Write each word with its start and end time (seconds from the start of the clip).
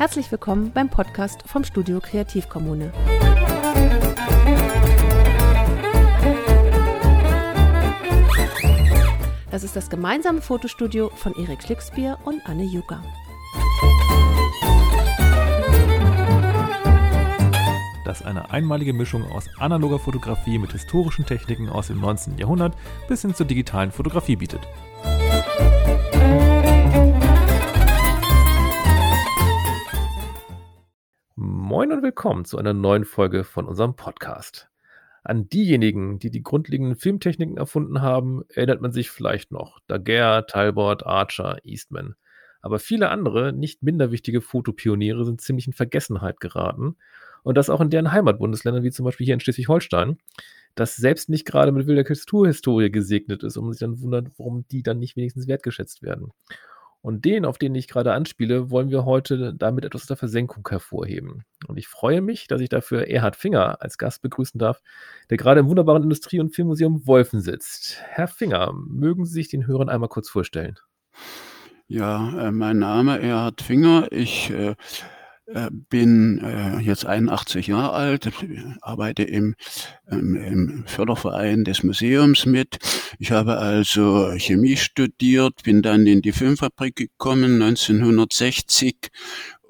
Herzlich 0.00 0.30
willkommen 0.30 0.72
beim 0.72 0.88
Podcast 0.88 1.42
vom 1.44 1.62
Studio 1.62 2.00
Kreativkommune. 2.00 2.90
Das 9.50 9.62
ist 9.62 9.76
das 9.76 9.90
gemeinsame 9.90 10.40
Fotostudio 10.40 11.10
von 11.14 11.34
Erik 11.34 11.62
Schlicksbier 11.62 12.16
und 12.24 12.40
Anne 12.46 12.64
Jucker. 12.64 13.02
das 18.06 18.22
eine 18.22 18.50
einmalige 18.50 18.92
Mischung 18.92 19.30
aus 19.30 19.48
analoger 19.58 20.00
Fotografie 20.00 20.58
mit 20.58 20.72
historischen 20.72 21.26
Techniken 21.26 21.68
aus 21.68 21.88
dem 21.88 22.00
19. 22.00 22.38
Jahrhundert 22.38 22.74
bis 23.06 23.22
hin 23.22 23.36
zur 23.36 23.46
digitalen 23.46 23.92
Fotografie 23.92 24.34
bietet. 24.34 24.66
Moin 31.70 31.92
und 31.92 32.02
willkommen 32.02 32.44
zu 32.44 32.58
einer 32.58 32.72
neuen 32.72 33.04
Folge 33.04 33.44
von 33.44 33.64
unserem 33.64 33.94
Podcast. 33.94 34.68
An 35.22 35.48
diejenigen, 35.48 36.18
die 36.18 36.32
die 36.32 36.42
grundlegenden 36.42 36.96
Filmtechniken 36.96 37.58
erfunden 37.58 38.02
haben, 38.02 38.42
erinnert 38.48 38.80
man 38.80 38.90
sich 38.90 39.08
vielleicht 39.08 39.52
noch. 39.52 39.78
Daguerre, 39.86 40.46
Talbot, 40.46 41.06
Archer, 41.06 41.58
Eastman. 41.62 42.16
Aber 42.60 42.80
viele 42.80 43.10
andere, 43.10 43.52
nicht 43.52 43.84
minder 43.84 44.10
wichtige 44.10 44.40
Fotopioniere 44.40 45.24
sind 45.24 45.40
ziemlich 45.40 45.68
in 45.68 45.72
Vergessenheit 45.72 46.40
geraten 46.40 46.96
und 47.44 47.56
das 47.56 47.70
auch 47.70 47.80
in 47.80 47.90
deren 47.90 48.10
Heimatbundesländern, 48.10 48.82
wie 48.82 48.90
zum 48.90 49.04
Beispiel 49.04 49.26
hier 49.26 49.34
in 49.34 49.40
Schleswig-Holstein, 49.40 50.18
das 50.74 50.96
selbst 50.96 51.28
nicht 51.28 51.44
gerade 51.44 51.70
mit 51.70 51.86
wilder 51.86 52.02
Kulturhistorie 52.02 52.90
gesegnet 52.90 53.44
ist 53.44 53.56
und 53.56 53.66
man 53.66 53.74
sich 53.74 53.80
dann 53.80 54.00
wundert, 54.00 54.26
warum 54.38 54.66
die 54.72 54.82
dann 54.82 54.98
nicht 54.98 55.14
wenigstens 55.14 55.46
wertgeschätzt 55.46 56.02
werden. 56.02 56.32
Und 57.02 57.24
den, 57.24 57.46
auf 57.46 57.56
den 57.56 57.74
ich 57.74 57.88
gerade 57.88 58.12
anspiele, 58.12 58.70
wollen 58.70 58.90
wir 58.90 59.06
heute 59.06 59.54
damit 59.54 59.84
etwas 59.84 60.06
der 60.06 60.16
Versenkung 60.16 60.68
hervorheben. 60.68 61.44
Und 61.66 61.78
ich 61.78 61.88
freue 61.88 62.20
mich, 62.20 62.46
dass 62.46 62.60
ich 62.60 62.68
dafür 62.68 63.08
Erhard 63.08 63.36
Finger 63.36 63.80
als 63.80 63.96
Gast 63.96 64.20
begrüßen 64.20 64.58
darf, 64.58 64.82
der 65.30 65.38
gerade 65.38 65.60
im 65.60 65.68
wunderbaren 65.68 66.02
Industrie- 66.02 66.40
und 66.40 66.54
Filmmuseum 66.54 67.06
Wolfen 67.06 67.40
sitzt. 67.40 67.98
Herr 68.06 68.28
Finger, 68.28 68.72
mögen 68.74 69.24
Sie 69.24 69.32
sich 69.32 69.48
den 69.48 69.66
Hörern 69.66 69.88
einmal 69.88 70.10
kurz 70.10 70.28
vorstellen? 70.28 70.78
Ja, 71.88 72.48
äh, 72.48 72.52
mein 72.52 72.78
Name 72.78 73.20
Erhard 73.20 73.62
Finger. 73.62 74.12
Ich 74.12 74.50
äh, 74.50 74.76
bin 75.88 76.38
äh, 76.38 76.78
jetzt 76.78 77.06
81 77.06 77.66
Jahre 77.66 77.92
alt, 77.92 78.30
arbeite 78.80 79.22
im, 79.22 79.54
ähm, 80.10 80.36
im 80.36 80.84
Förderverein 80.86 81.64
des 81.64 81.82
Museums 81.82 82.46
mit. 82.46 82.78
Ich 83.18 83.32
habe 83.32 83.58
also 83.58 84.32
Chemie 84.36 84.76
studiert, 84.76 85.62
bin 85.64 85.82
dann 85.82 86.06
in 86.06 86.22
die 86.22 86.32
Filmfabrik 86.32 86.96
gekommen 86.96 87.62
1960 87.62 89.10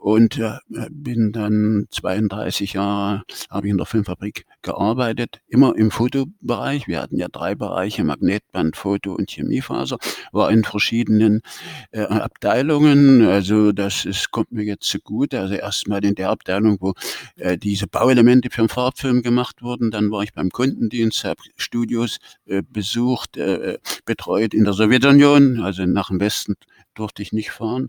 und 0.01 0.39
äh, 0.39 0.59
bin 0.91 1.31
dann 1.31 1.87
32 1.91 2.73
Jahre, 2.73 3.23
habe 3.51 3.67
ich 3.67 3.71
in 3.71 3.77
der 3.77 3.85
Filmfabrik 3.85 4.47
gearbeitet, 4.63 5.41
immer 5.47 5.77
im 5.77 5.91
Fotobereich. 5.91 6.89
Wir 6.89 7.03
hatten 7.03 7.19
ja 7.19 7.29
drei 7.29 7.55
Bereiche, 7.55 8.03
Magnetband, 8.03 8.77
Foto 8.77 9.13
und 9.13 9.31
Chemiefaser, 9.31 9.99
war 10.33 10.51
in 10.51 10.65
verschiedenen 10.65 11.43
äh, 11.91 12.01
Abteilungen. 12.01 13.27
Also 13.27 13.73
das 13.73 14.07
ist, 14.07 14.31
kommt 14.31 14.53
mir 14.53 14.65
jetzt 14.65 14.97
gut. 15.05 15.35
Also 15.35 15.55
erstmal 15.55 16.03
in 16.03 16.15
der 16.15 16.31
Abteilung, 16.31 16.79
wo 16.81 16.95
äh, 17.37 17.59
diese 17.59 17.87
Bauelemente 17.87 18.49
für 18.51 18.63
den 18.63 18.69
Farbfilm 18.71 19.23
gemacht 19.23 19.63
wurden. 19.63 19.91
Dann 19.91 20.11
war 20.11 20.23
ich 20.23 20.33
beim 20.33 20.49
Kundendienst, 20.49 21.25
habe 21.25 21.43
Studios 21.57 22.19
äh, 22.47 22.63
besucht, 22.63 23.37
äh, 23.37 23.79
betreut 24.07 24.55
in 24.55 24.65
der 24.65 24.73
Sowjetunion, 24.73 25.61
also 25.61 25.85
nach 25.85 26.09
dem 26.09 26.21
Westen 26.21 26.57
durfte 26.95 27.23
ich 27.23 27.33
nicht 27.33 27.51
fahren. 27.51 27.89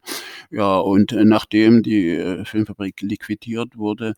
Ja, 0.49 0.77
und 0.77 1.11
äh, 1.11 1.25
nachdem 1.25 1.83
die 1.83 2.09
äh, 2.09 2.45
Filmfabrik 2.45 3.01
liquidiert 3.01 3.77
wurde, 3.77 4.13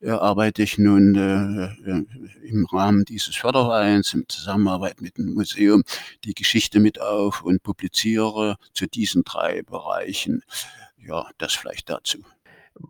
äh, 0.00 0.10
arbeite 0.10 0.62
ich 0.62 0.78
nun 0.78 1.14
äh, 1.14 1.90
äh, 1.90 2.04
im 2.48 2.66
Rahmen 2.66 3.04
dieses 3.04 3.36
Fördervereins 3.36 4.14
in 4.14 4.24
Zusammenarbeit 4.28 5.00
mit 5.00 5.18
dem 5.18 5.34
Museum 5.34 5.82
die 6.24 6.34
Geschichte 6.34 6.80
mit 6.80 7.00
auf 7.00 7.42
und 7.42 7.62
publiziere 7.62 8.56
zu 8.72 8.86
diesen 8.86 9.24
drei 9.24 9.62
Bereichen. 9.62 10.42
Ja, 10.98 11.28
das 11.38 11.54
vielleicht 11.54 11.88
dazu. 11.90 12.18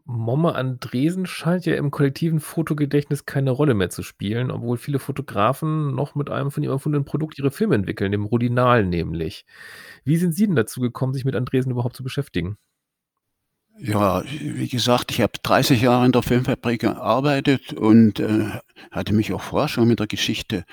Momme 0.04 0.54
Andresen 0.54 1.26
scheint 1.26 1.66
ja 1.66 1.74
im 1.76 1.90
kollektiven 1.90 2.40
Fotogedächtnis 2.40 3.26
keine 3.26 3.50
Rolle 3.50 3.74
mehr 3.74 3.90
zu 3.90 4.02
spielen, 4.02 4.50
obwohl 4.50 4.76
viele 4.76 4.98
Fotografen 4.98 5.94
noch 5.94 6.14
mit 6.14 6.30
einem 6.30 6.50
von 6.50 6.62
ihm 6.62 6.70
erfundenen 6.70 7.04
Produkt 7.04 7.38
ihre 7.38 7.50
Filme 7.50 7.74
entwickeln, 7.74 8.12
dem 8.12 8.24
Rodinal 8.24 8.84
nämlich. 8.84 9.46
Wie 10.04 10.16
sind 10.16 10.34
Sie 10.34 10.46
denn 10.46 10.56
dazu 10.56 10.80
gekommen, 10.80 11.14
sich 11.14 11.24
mit 11.24 11.36
Andresen 11.36 11.72
überhaupt 11.72 11.96
zu 11.96 12.02
beschäftigen? 12.02 12.58
Ja, 13.80 14.24
wie 14.26 14.68
gesagt, 14.68 15.12
ich 15.12 15.20
habe 15.20 15.34
30 15.40 15.82
Jahre 15.82 16.04
in 16.04 16.10
der 16.10 16.22
Filmfabrik 16.22 16.80
gearbeitet 16.80 17.72
und 17.72 18.18
äh, 18.18 18.50
hatte 18.90 19.14
mich 19.14 19.32
auch 19.32 19.40
vorher 19.40 19.68
schon 19.68 19.86
mit 19.86 20.00
der 20.00 20.08
Geschichte 20.08 20.64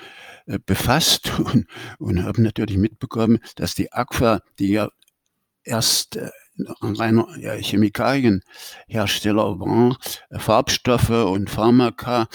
äh, 0.46 0.58
befasst 0.64 1.38
und, 1.38 1.66
und 1.98 2.24
habe 2.24 2.42
natürlich 2.42 2.76
mitbekommen, 2.78 3.38
dass 3.54 3.76
die 3.76 3.92
Aqua, 3.92 4.40
die 4.58 4.70
ja 4.72 4.88
erst 5.62 6.16
äh, 6.16 6.30
ein 6.80 6.96
reiner 6.96 7.28
ja, 7.38 7.54
Chemikalienhersteller 7.54 9.60
war, 9.60 9.98
äh, 10.30 10.38
Farbstoffe 10.38 11.10
und 11.10 11.50
Pharmaka, 11.50 12.28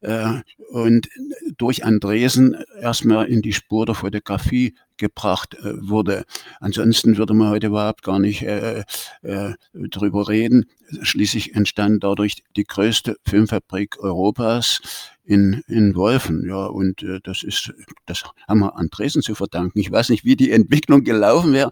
äh, 0.00 0.40
und 0.70 1.08
durch 1.56 1.84
Andresen 1.84 2.56
erstmal 2.80 3.26
in 3.26 3.42
die 3.42 3.52
Spur 3.52 3.86
der 3.86 3.94
Fotografie 3.94 4.74
gebracht 4.96 5.54
äh, 5.54 5.88
wurde. 5.88 6.24
Ansonsten 6.60 7.18
würde 7.18 7.34
man 7.34 7.50
heute 7.50 7.68
überhaupt 7.68 8.02
gar 8.02 8.18
nicht 8.18 8.42
äh, 8.42 8.84
äh, 9.22 9.54
drüber 9.74 10.28
reden. 10.28 10.66
Schließlich 11.02 11.54
entstand 11.54 12.02
dadurch 12.02 12.42
die 12.56 12.64
größte 12.64 13.16
Filmfabrik 13.24 13.98
Europas 13.98 14.80
in, 15.24 15.62
in 15.66 15.94
Wolfen. 15.94 16.46
Ja, 16.48 16.66
und 16.66 17.02
äh, 17.02 17.20
das 17.22 17.42
ist, 17.42 17.72
das 18.06 18.24
haben 18.48 18.60
wir 18.60 18.76
Andresen 18.76 19.22
zu 19.22 19.34
verdanken. 19.34 19.78
Ich 19.78 19.90
weiß 19.90 20.08
nicht, 20.08 20.24
wie 20.24 20.36
die 20.36 20.50
Entwicklung 20.50 21.04
gelaufen 21.04 21.52
wäre, 21.52 21.70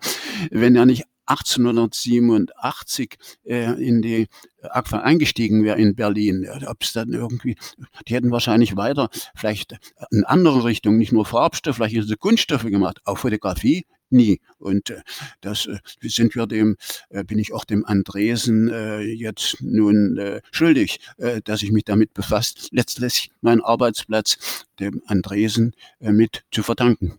wenn 0.51 0.77
er 0.77 0.87
nicht 0.87 1.05
1887 1.27 3.17
äh, 3.45 3.73
in 3.83 4.03
die 4.03 4.29
Aqua 4.63 5.01
eingestiegen 5.01 5.65
wäre 5.65 5.79
in 5.79 5.95
Berlin. 5.95 6.49
Ob 6.67 6.83
es 6.83 6.93
dann 6.93 7.13
irgendwie, 7.13 7.57
die 8.09 8.15
hätten 8.15 8.31
wahrscheinlich 8.31 8.77
weiter 8.77 9.09
vielleicht 9.35 9.77
in 10.11 10.25
andere 10.25 10.65
Richtungen, 10.65 10.99
nicht 10.99 11.13
nur 11.13 11.27
Farbstoff, 11.27 11.77
vielleicht 11.77 11.95
hätten 11.95 12.09
sie 12.09 12.17
Kunststoffe 12.17 12.65
gemacht, 12.65 13.01
auch 13.05 13.19
Fotografie 13.19 13.85
nie. 14.11 14.41
Und 14.59 14.91
äh, 14.91 15.03
das 15.41 15.67
äh, 15.67 15.79
sind 16.03 16.35
wir 16.35 16.47
dem, 16.47 16.77
äh, 17.11 17.25
bin 17.25 17.39
ich 17.39 17.53
auch 17.53 17.65
dem 17.65 17.85
Andresen 17.85 18.69
äh, 18.69 19.01
jetzt 19.01 19.59
nun 19.61 20.17
äh, 20.17 20.41
schuldig, 20.51 21.01
äh, 21.19 21.43
dass 21.43 21.63
ich 21.63 21.73
mich 21.73 21.85
damit 21.85 22.15
befasst, 22.15 22.69
letztlich 22.71 23.31
meinen 23.43 23.61
Arbeitsplatz 23.61 24.65
dem 24.81 25.03
Andresen 25.07 25.75
äh, 26.01 26.13
mit 26.13 26.45
zu 26.51 26.63
verdanken. 26.63 27.19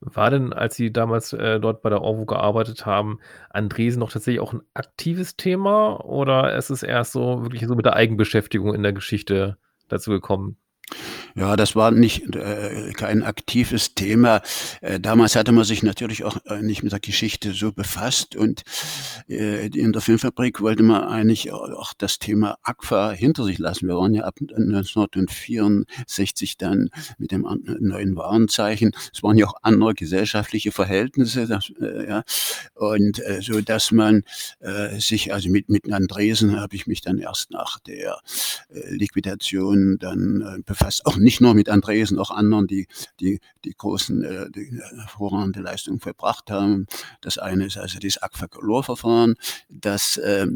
War 0.00 0.30
denn, 0.30 0.52
als 0.52 0.76
Sie 0.76 0.92
damals 0.92 1.32
äh, 1.32 1.58
dort 1.58 1.82
bei 1.82 1.90
der 1.90 2.02
ORWO 2.02 2.24
gearbeitet 2.24 2.86
haben, 2.86 3.18
Andresen 3.50 3.98
noch 3.98 4.12
tatsächlich 4.12 4.40
auch 4.40 4.52
ein 4.52 4.62
aktives 4.72 5.36
Thema 5.36 6.04
oder 6.04 6.56
ist 6.56 6.70
es 6.70 6.84
erst 6.84 7.12
so 7.12 7.42
wirklich 7.42 7.66
so 7.66 7.74
mit 7.74 7.84
der 7.84 7.96
Eigenbeschäftigung 7.96 8.74
in 8.74 8.84
der 8.84 8.92
Geschichte 8.92 9.58
dazu 9.88 10.10
gekommen? 10.10 10.56
Ja, 11.38 11.54
das 11.54 11.76
war 11.76 11.92
nicht 11.92 12.34
äh, 12.34 12.90
kein 12.94 13.22
aktives 13.22 13.94
Thema. 13.94 14.42
Äh, 14.80 14.98
damals 14.98 15.36
hatte 15.36 15.52
man 15.52 15.62
sich 15.62 15.84
natürlich 15.84 16.24
auch 16.24 16.36
äh, 16.46 16.62
nicht 16.62 16.82
mit 16.82 16.90
der 16.90 16.98
Geschichte 16.98 17.52
so 17.52 17.70
befasst 17.70 18.34
und 18.34 18.64
äh, 19.28 19.68
in 19.68 19.92
der 19.92 20.02
Filmfabrik 20.02 20.60
wollte 20.60 20.82
man 20.82 21.04
eigentlich 21.04 21.52
auch 21.52 21.94
das 21.96 22.18
Thema 22.18 22.58
Aqua 22.64 23.12
hinter 23.12 23.44
sich 23.44 23.58
lassen. 23.58 23.86
Wir 23.86 23.94
waren 23.94 24.14
ja 24.14 24.24
ab 24.24 24.34
1964 24.40 26.56
dann 26.56 26.90
mit 27.18 27.30
dem 27.30 27.46
neuen 27.78 28.16
Warenzeichen. 28.16 28.90
Es 29.14 29.22
waren 29.22 29.38
ja 29.38 29.46
auch 29.46 29.54
andere 29.62 29.94
gesellschaftliche 29.94 30.72
Verhältnisse, 30.72 31.46
das, 31.46 31.70
äh, 31.80 32.08
ja, 32.08 32.24
und 32.74 33.20
äh, 33.20 33.42
so, 33.42 33.60
dass 33.60 33.92
man 33.92 34.24
sich 34.98 35.32
also 35.32 35.48
mit 35.50 35.68
mit 35.68 35.92
Andresen 35.92 36.60
habe 36.60 36.74
ich 36.74 36.86
mich 36.86 37.00
dann 37.00 37.18
erst 37.18 37.50
nach 37.50 37.78
der 37.80 38.20
Liquidation 38.88 39.98
dann 39.98 40.62
befasst. 40.66 41.06
Auch 41.06 41.16
nur 41.40 41.54
mit 41.54 41.68
Andresen, 41.68 42.18
auch 42.18 42.30
anderen, 42.30 42.66
die 42.66 42.86
die, 43.20 43.40
die 43.64 43.74
großen, 43.76 44.22
äh, 44.22 44.50
die 44.50 44.80
hervorragende 44.96 45.60
Leistungen 45.60 46.00
verbracht 46.00 46.50
haben. 46.50 46.86
Das 47.20 47.38
eine 47.38 47.66
ist 47.66 47.78
also 47.78 47.98
das 47.98 48.18
Aquacolor-Verfahren, 48.18 49.34
das 49.68 50.16
äh, 50.16 50.48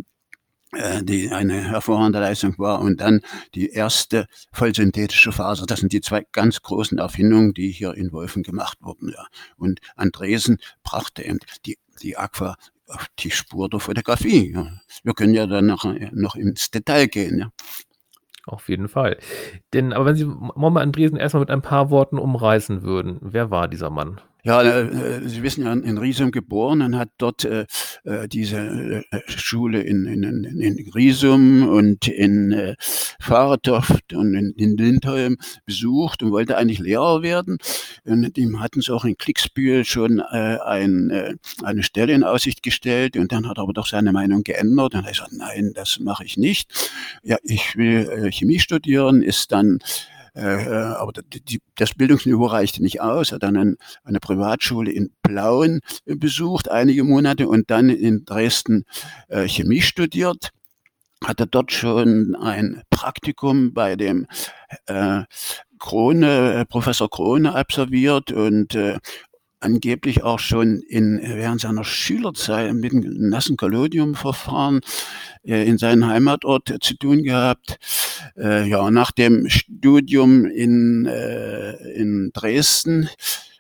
die 1.03 1.31
eine 1.31 1.69
hervorragende 1.69 2.21
Leistung 2.21 2.59
war 2.59 2.81
und 2.81 3.01
dann 3.01 3.21
die 3.55 3.69
erste 3.69 4.27
vollsynthetische 4.53 5.31
Faser. 5.31 5.67
Das 5.67 5.81
sind 5.81 5.93
die 5.93 6.01
zwei 6.01 6.27
ganz 6.33 6.63
großen 6.63 6.97
Erfindungen, 6.99 7.53
die 7.53 7.71
hier 7.71 7.95
in 7.95 8.11
Wolfen 8.13 8.43
gemacht 8.43 8.79
wurden. 8.81 9.11
Ja. 9.11 9.27
Und 9.59 9.81
Andresen 9.97 10.59
brachte 10.83 11.25
eben 11.25 11.41
die, 11.67 11.79
die 12.03 12.17
Aqua 12.17 12.57
auf 12.87 13.07
die 13.19 13.31
Spur 13.31 13.69
der 13.69 13.81
Fotografie. 13.81 14.53
Ja. 14.55 14.73
Wir 15.03 15.13
können 15.13 15.35
ja 15.35 15.47
dann 15.47 15.67
noch, 15.67 15.85
noch 16.13 16.37
ins 16.37 16.71
Detail 16.71 17.07
gehen. 17.07 17.39
Ja. 17.39 17.51
Auf 18.47 18.69
jeden 18.69 18.89
Fall. 18.89 19.19
Denn, 19.73 19.93
aber 19.93 20.07
wenn 20.07 20.17
Sie 20.17 20.25
Mama 20.25 20.81
Andresen 20.81 21.17
erstmal 21.19 21.41
mit 21.43 21.51
ein 21.51 21.63
paar 21.63 21.91
Worten 21.91 22.19
umreißen 22.19 22.83
würden, 22.83 23.19
wer 23.21 23.51
war 23.51 23.69
dieser 23.69 23.91
Mann? 23.91 24.21
Ja, 24.45 24.61
äh, 24.61 25.21
Sie 25.29 25.45
wissen 25.45 25.65
ja, 25.65 25.73
in 25.73 25.99
Riesum 25.99 26.33
geboren 26.33 26.83
und 26.83 26.97
hat 26.97 27.11
dort 27.19 27.45
äh, 27.45 27.65
äh 28.03 28.27
diese 28.27 29.05
äh, 29.11 29.21
Schule 29.29 29.83
in, 29.83 30.05
in, 30.07 30.23
in 30.45 30.91
Riesum 30.93 31.69
und 31.69 32.09
in 32.09 32.51
äh, 32.51 32.75
Fahrertoft 33.21 34.13
und 34.13 34.35
in, 34.35 34.53
in 34.57 34.77
Lindholm 34.77 35.37
besucht 35.65 36.25
und 36.25 36.33
wollte 36.33 36.57
eigentlich 36.57 36.81
Lehrer 36.81 37.23
werden. 37.23 37.59
Und 38.05 38.37
ihm 38.37 38.59
hatten 38.59 38.81
sie 38.81 38.93
auch 38.93 39.05
in 39.05 39.17
Klicksbühl 39.17 39.85
schon 39.85 40.19
äh, 40.19 40.59
ein, 40.65 41.11
äh, 41.11 41.35
eine 41.63 41.85
Stelle 41.85 42.13
in 42.13 42.25
Aussicht 42.25 42.65
gestellt 42.65 43.17
und 43.17 43.31
dann 43.31 43.49
hat 43.49 43.59
er 43.59 43.63
aber 43.63 43.75
doch 43.75 43.87
seine 43.87 44.11
Meinung 44.11 44.43
geändert 44.43 44.95
und 44.95 45.05
er 45.05 45.05
hat 45.05 45.13
gesagt, 45.13 45.33
nein, 45.35 45.71
das 45.73 46.01
mache 46.01 46.25
ich 46.25 46.37
nicht. 46.37 46.69
Ja, 47.23 47.37
ich 47.45 47.77
will 47.77 48.09
äh, 48.11 48.33
Chemie 48.33 48.59
studieren, 48.59 49.23
ist 49.23 49.53
dann 49.53 49.79
äh, 49.79 50.12
äh, 50.12 50.12
aber 50.35 51.13
die, 51.13 51.61
das 51.75 51.95
Bildungsniveau 51.95 52.47
reichte 52.47 52.83
nicht 52.83 53.01
aus, 53.01 53.33
hat 53.33 53.43
dann 53.43 53.57
ein, 53.57 53.77
eine 54.05 54.21
Privatschule 54.21 54.91
in 54.91 55.11
Plauen 55.23 55.81
besucht, 56.07 56.71
einige 56.71 57.05
Monate 57.05 57.49
und 57.49 57.71
dann 57.71 57.91
in 57.91 58.25
Dresden 58.25 58.85
äh, 59.29 59.47
Chemie 59.47 59.83
studiert. 59.83 60.51
Hatte 61.23 61.47
dort 61.47 61.71
schon 61.71 62.35
ein 62.35 62.83
Praktikum 62.91 63.73
bei 63.75 63.95
dem 63.95 64.27
äh, 64.87 65.23
Krone, 65.79 66.55
äh, 66.55 66.65
Professor 66.65 67.11
Krone 67.11 67.55
absolviert 67.55 68.33
und 68.33 68.75
äh, 68.75 68.99
angeblich 69.63 70.23
auch 70.23 70.39
schon 70.39 70.81
in, 70.81 71.21
während 71.23 71.61
seiner 71.61 71.85
Schülerzeit 71.85 72.75
mit 72.75 72.93
dem 72.93 73.29
nassen 73.29 73.57
Collodium-Verfahren 73.57 74.81
äh, 75.45 75.67
in 75.67 75.79
seinem 75.79 76.07
Heimatort 76.07 76.75
zu 76.83 76.97
tun 76.97 77.23
gehabt. 77.23 77.79
Äh, 78.37 78.69
ja, 78.69 78.91
nach 78.91 79.11
dem 79.11 79.49
Studium 79.49 80.45
in, 80.47 81.07
äh, 81.07 81.73
in 81.95 82.31
Dresden 82.33 83.09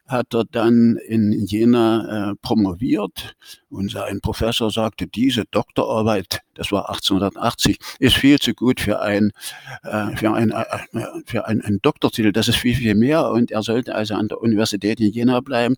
hat 0.07 0.35
er 0.35 0.45
dann 0.45 0.97
in 0.97 1.33
Jena 1.47 2.33
äh, 2.33 2.35
promoviert 2.43 3.35
und 3.71 3.91
sein 3.91 4.21
Professor 4.21 4.71
sagte, 4.71 5.07
diese 5.07 5.45
Doktorarbeit, 5.47 6.41
das 6.55 6.73
war 6.73 6.89
1880, 6.89 7.79
ist 7.99 8.17
viel 8.17 8.39
zu 8.39 8.55
gut 8.55 8.81
für 8.81 9.01
ein, 9.01 9.33
äh, 9.83 10.17
für 10.17 10.33
ein, 10.33 10.51
äh, 10.51 10.65
für 11.27 11.47
ein, 11.47 11.79
Doktortitel, 11.83 12.33
das 12.33 12.49
ist 12.49 12.57
viel, 12.57 12.75
viel 12.75 12.95
mehr. 12.95 13.31
Und 13.31 13.51
er 13.51 13.63
sollte 13.63 13.95
also 13.95 14.15
an 14.15 14.29
der 14.29 14.41
Universität 14.41 15.01
in 15.01 15.11
Jena 15.11 15.41
bleiben. 15.41 15.75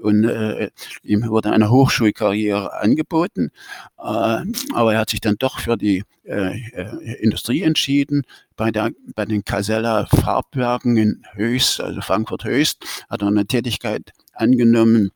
Und 0.00 0.24
äh, 0.24 0.70
ihm 1.02 1.26
wurde 1.28 1.50
eine 1.50 1.70
Hochschulkarriere 1.70 2.78
angeboten, 2.80 3.50
äh, 3.98 4.02
aber 4.02 4.92
er 4.92 4.98
hat 4.98 5.10
sich 5.10 5.20
dann 5.20 5.36
doch 5.38 5.58
für 5.58 5.76
die 5.76 6.04
äh, 6.24 6.58
Industrie 7.20 7.62
entschieden. 7.62 8.22
Bei, 8.56 8.70
der, 8.70 8.90
bei 9.14 9.26
den 9.26 9.44
Casella 9.44 10.06
Farbwerken 10.06 10.96
in 10.96 11.22
Höchst, 11.34 11.80
also 11.80 12.00
Frankfurt 12.00 12.44
Höchst, 12.44 12.84
hat 13.08 13.22
er 13.22 13.28
eine 13.28 13.46
Tätigkeit 13.46 14.12
angenommen 14.32 15.10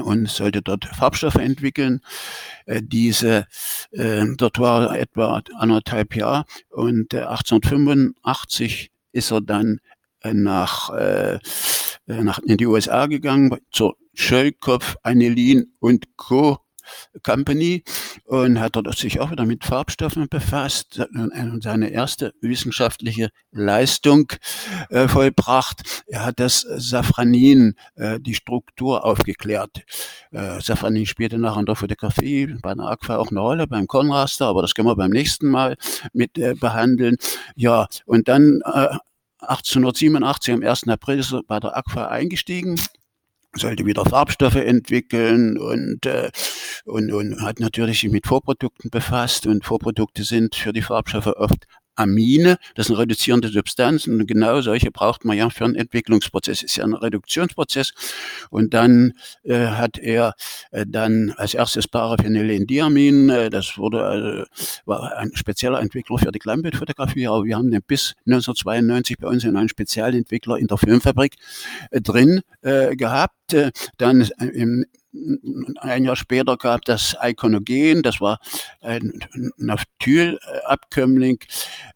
und 0.00 0.28
sollte 0.28 0.62
dort 0.62 0.84
Farbstoffe 0.84 1.36
entwickeln. 1.36 2.00
Äh, 2.66 2.82
diese, 2.82 3.46
äh, 3.90 4.24
dort 4.36 4.58
war 4.58 4.94
er 4.94 5.00
etwa 5.00 5.42
anderthalb 5.56 6.16
Jahre 6.16 6.44
und 6.70 7.14
1885 7.14 8.90
äh, 9.12 9.18
ist 9.18 9.30
er 9.32 9.40
dann 9.40 9.80
äh, 10.20 10.34
nach, 10.34 10.90
äh, 10.90 11.38
nach 12.06 12.38
in 12.40 12.56
die 12.56 12.66
USA 12.66 13.06
gegangen 13.06 13.58
zur 13.70 13.96
Schöllkopf, 14.14 14.96
Anilin 15.02 15.72
und 15.80 16.16
Co. 16.16 16.58
Company 17.22 17.84
und 18.24 18.60
hat 18.60 18.76
dort 18.76 18.96
sich 18.96 19.20
auch 19.20 19.30
wieder 19.30 19.44
mit 19.44 19.64
Farbstoffen 19.64 20.28
befasst 20.28 21.00
und 21.14 21.62
seine 21.62 21.90
erste 21.90 22.34
wissenschaftliche 22.40 23.30
Leistung 23.50 24.32
äh, 24.90 25.08
vollbracht. 25.08 26.02
Er 26.06 26.24
hat 26.24 26.40
das 26.40 26.60
Safranin, 26.60 27.74
äh, 27.94 28.20
die 28.20 28.34
Struktur 28.34 29.04
aufgeklärt. 29.04 29.82
Äh, 30.30 30.60
Safranin 30.60 31.06
spielte 31.06 31.38
nachher 31.38 31.60
in 31.60 31.66
der 31.66 31.76
Fotografie 31.76 32.54
bei 32.62 32.74
der 32.74 32.86
Aqua 32.86 33.16
auch 33.16 33.30
eine 33.30 33.40
Rolle, 33.40 33.66
beim 33.66 33.86
Konraster, 33.86 34.46
aber 34.46 34.62
das 34.62 34.74
können 34.74 34.88
wir 34.88 34.96
beim 34.96 35.10
nächsten 35.10 35.48
Mal 35.48 35.76
mit 36.12 36.38
äh, 36.38 36.54
behandeln. 36.54 37.16
Ja, 37.56 37.86
und 38.06 38.28
dann 38.28 38.60
äh, 38.64 38.96
1887 39.42 40.54
am 40.54 40.62
1. 40.62 40.88
April 40.88 41.18
ist 41.18 41.32
er 41.32 41.42
bei 41.42 41.58
der 41.58 41.76
Aqua 41.76 42.06
eingestiegen 42.06 42.80
sollte 43.56 43.86
wieder 43.86 44.04
Farbstoffe 44.04 44.56
entwickeln 44.56 45.58
und, 45.58 46.06
äh, 46.06 46.30
und, 46.84 47.12
und 47.12 47.42
hat 47.42 47.60
natürlich 47.60 48.00
sich 48.00 48.10
mit 48.10 48.26
Vorprodukten 48.26 48.90
befasst 48.90 49.46
und 49.46 49.64
Vorprodukte 49.64 50.24
sind 50.24 50.54
für 50.54 50.72
die 50.72 50.82
Farbstoffe 50.82 51.26
oft 51.26 51.66
Amine, 51.96 52.56
das 52.74 52.86
sind 52.86 52.96
reduzierende 52.96 53.48
Substanzen 53.48 54.20
und 54.20 54.26
genau 54.26 54.60
solche 54.60 54.90
braucht 54.90 55.24
man 55.24 55.36
ja 55.36 55.50
für 55.50 55.64
einen 55.64 55.74
Entwicklungsprozess. 55.74 56.62
Ist 56.62 56.76
ja 56.76 56.84
ein 56.84 56.94
Reduktionsprozess 56.94 57.92
und 58.50 58.74
dann 58.74 59.12
äh, 59.44 59.66
hat 59.66 59.98
er 59.98 60.34
äh, 60.70 60.84
dann 60.88 61.32
als 61.36 61.54
erstes 61.54 61.88
Paraphenylendiamin, 61.88 63.28
äh, 63.30 63.50
das 63.50 63.76
wurde 63.78 64.04
also, 64.04 64.44
war 64.84 65.16
ein 65.16 65.32
spezieller 65.34 65.80
Entwickler 65.80 66.18
für 66.18 66.32
die 66.32 66.38
Kleinbildfotografie, 66.38 67.26
aber 67.26 67.44
wir 67.44 67.56
haben 67.56 67.70
den 67.70 67.82
bis 67.86 68.14
1992 68.26 69.18
bei 69.18 69.28
uns 69.28 69.44
in 69.44 69.56
einem 69.56 69.68
Spezialentwickler 69.68 70.56
in 70.56 70.66
der 70.66 70.78
Filmfabrik 70.78 71.36
äh, 71.90 72.00
drin 72.00 72.40
äh, 72.62 72.96
gehabt. 72.96 73.52
Äh, 73.52 73.70
dann 73.98 74.22
im 74.38 74.86
ein 75.78 76.04
Jahr 76.04 76.16
später 76.16 76.56
gab 76.56 76.84
das 76.84 77.16
Iconogen, 77.22 78.02
das 78.02 78.20
war 78.20 78.38
ein 78.80 79.24
Naphthylabkömmling. 79.56 81.38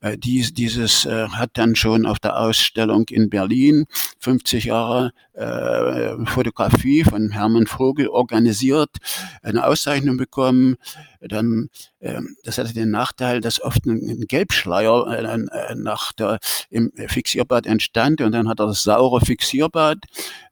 Äh, 0.00 0.18
dies, 0.18 0.52
dieses 0.52 1.06
äh, 1.06 1.28
hat 1.28 1.50
dann 1.54 1.76
schon 1.76 2.06
auf 2.06 2.18
der 2.18 2.38
Ausstellung 2.38 3.06
in 3.08 3.30
Berlin 3.30 3.86
50 4.20 4.64
Jahre 4.66 5.12
äh, 5.36 6.24
Fotografie 6.26 7.04
von 7.04 7.30
Hermann 7.30 7.66
Vogel 7.66 8.08
organisiert, 8.08 8.90
eine 9.42 9.66
Auszeichnung 9.66 10.16
bekommen. 10.16 10.76
Dann, 11.20 11.68
äh, 12.00 12.20
das 12.44 12.58
hatte 12.58 12.72
den 12.72 12.90
Nachteil, 12.90 13.40
dass 13.40 13.62
oft 13.62 13.84
ein, 13.86 14.24
Gelbschleier 14.28 15.06
äh, 15.08 15.74
nach 15.74 16.12
der, 16.12 16.38
im 16.70 16.90
Fixierbad 17.08 17.66
entstand 17.66 18.20
und 18.20 18.32
dann 18.32 18.48
hat 18.48 18.60
er 18.60 18.66
das 18.66 18.82
saure 18.82 19.20
Fixierbad 19.20 19.98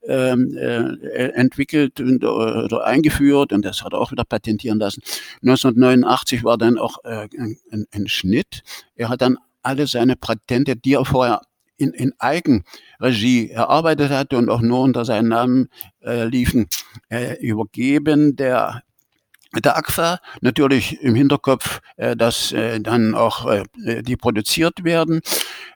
ähm, 0.06 0.54
äh, 0.56 1.28
entwickelt 1.30 2.00
und, 2.00 2.22
äh, 2.22 2.26
oder 2.26 2.84
eingeführt 2.84 3.52
und 3.52 3.64
das 3.64 3.82
hat 3.82 3.94
er 3.94 4.00
auch 4.00 4.12
wieder 4.12 4.24
patentieren 4.24 4.78
lassen. 4.78 5.02
1989 5.42 6.44
war 6.44 6.58
dann 6.58 6.78
auch 6.78 6.98
äh, 7.04 7.28
ein, 7.38 7.86
ein 7.90 8.08
Schnitt. 8.08 8.62
Er 8.96 9.08
hat 9.08 9.22
dann 9.22 9.38
alle 9.62 9.86
seine 9.86 10.16
Patente, 10.16 10.76
die 10.76 10.94
er 10.94 11.04
vorher 11.04 11.40
in, 11.76 11.92
in 11.92 12.12
Eigenregie 12.18 13.50
erarbeitet 13.50 14.10
hatte 14.10 14.36
und 14.36 14.48
auch 14.48 14.60
nur 14.60 14.80
unter 14.80 15.04
seinem 15.04 15.28
Namen 15.28 15.68
äh, 16.02 16.24
liefen, 16.24 16.68
äh, 17.10 17.36
übergeben 17.40 18.36
der 18.36 18.82
der 19.60 19.76
AGFA 19.76 20.18
natürlich 20.40 21.00
im 21.02 21.14
Hinterkopf, 21.14 21.80
äh, 21.96 22.16
dass 22.16 22.52
äh, 22.52 22.80
dann 22.80 23.14
auch 23.14 23.46
äh, 23.46 24.02
die 24.02 24.16
produziert 24.16 24.84
werden. 24.84 25.20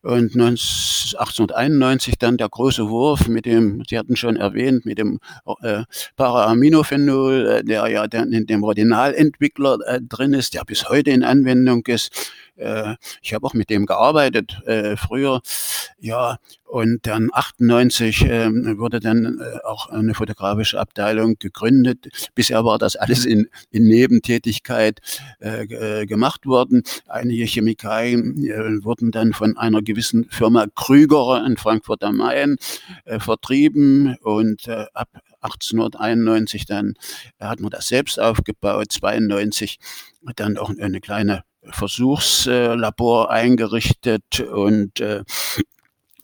Und 0.03 0.37
1891 0.37 2.19
dann 2.19 2.37
der 2.37 2.49
große 2.49 2.89
Wurf 2.89 3.29
mit 3.29 3.47
dem, 3.47 3.83
Sie 3.89 3.99
hatten 3.99 4.17
schon 4.17 4.37
erwähnt, 4.37 4.87
mit 4.87 4.99
dem 4.99 5.21
äh, 5.63 5.83
Para-Aminophenol, 6.17 7.47
äh, 7.47 7.65
der 7.65 7.87
ja 7.89 8.07
dann 8.07 8.33
in 8.33 8.47
dem 8.47 8.63
Ordinalentwickler 8.63 9.79
äh, 9.87 10.01
drin 10.01 10.35
ist, 10.35 10.55
der 10.55 10.65
bis 10.65 10.89
heute 10.89 11.11
in 11.11 11.25
Anwendung 11.25 11.85
ist. 11.87 12.33
Äh, 12.59 12.97
ich 13.23 13.35
habe 13.35 13.47
auch 13.47 13.55
mit 13.55 13.71
dem 13.71 13.87
gearbeitet 13.87 14.61
äh, 14.67 14.97
früher. 14.97 15.41
Ja, 16.01 16.39
und 16.65 17.07
dann 17.07 17.31
98 17.33 18.25
äh, 18.25 18.79
wurde 18.79 19.01
dann 19.01 19.41
äh, 19.41 19.65
auch 19.65 19.89
eine 19.89 20.15
fotografische 20.15 20.79
Abteilung 20.79 21.37
gegründet. 21.39 22.09
Bisher 22.35 22.65
war 22.65 22.79
das 22.79 22.95
alles 22.95 23.25
in, 23.25 23.49
in 23.71 23.85
Nebentätigkeit 23.85 25.01
äh, 25.41 25.65
äh 25.65 26.07
gemacht 26.07 26.47
worden. 26.47 26.83
Einige 27.07 27.45
Chemikalien 27.47 28.45
äh, 28.45 28.85
wurden 28.85 29.11
dann 29.11 29.33
von 29.33 29.57
einer 29.57 29.83
gewissen 29.83 30.27
Firma 30.31 30.67
Krüger 30.75 31.45
in 31.47 31.57
Frankfurt 31.57 32.05
am 32.05 32.19
Main 32.19 32.57
äh, 33.05 33.19
vertrieben 33.19 34.17
und 34.23 34.69
äh, 34.69 34.87
ab 34.93 35.09
1891 35.41 36.67
dann 36.67 36.95
hat 37.41 37.61
man 37.61 37.71
das 37.71 37.89
selbst 37.89 38.21
aufgebaut, 38.21 38.93
92 38.93 39.79
dann 40.37 40.59
auch 40.59 40.71
eine 40.79 41.01
kleine 41.01 41.45
Versuchslabor 41.71 43.31
eingerichtet 43.31 44.41
und 44.41 45.01
äh, 45.01 45.25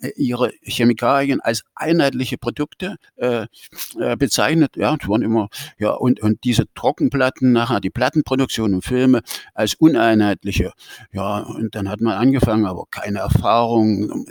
äh, 0.00 0.10
ihre 0.16 0.52
Chemikalien 0.62 1.40
als 1.40 1.64
einheitliche 1.74 2.38
Produkte 2.38 2.96
äh, 3.16 3.46
äh, 3.98 4.16
bezeichnet. 4.16 4.76
Ja, 4.76 4.96
es 5.00 5.08
waren 5.08 5.22
immer, 5.22 5.48
ja, 5.78 5.90
und, 5.90 6.20
und 6.20 6.44
diese 6.44 6.64
Trockenplatten, 6.74 7.52
nachher 7.52 7.80
die 7.80 7.90
Plattenproduktion 7.90 8.74
und 8.74 8.84
Filme 8.84 9.22
als 9.54 9.74
uneinheitliche. 9.74 10.72
Ja, 11.12 11.38
und 11.40 11.74
dann 11.74 11.88
hat 11.88 12.00
man 12.00 12.14
angefangen, 12.14 12.66
aber 12.66 12.84
keine 12.90 13.18
Erfahrung, 13.18 14.26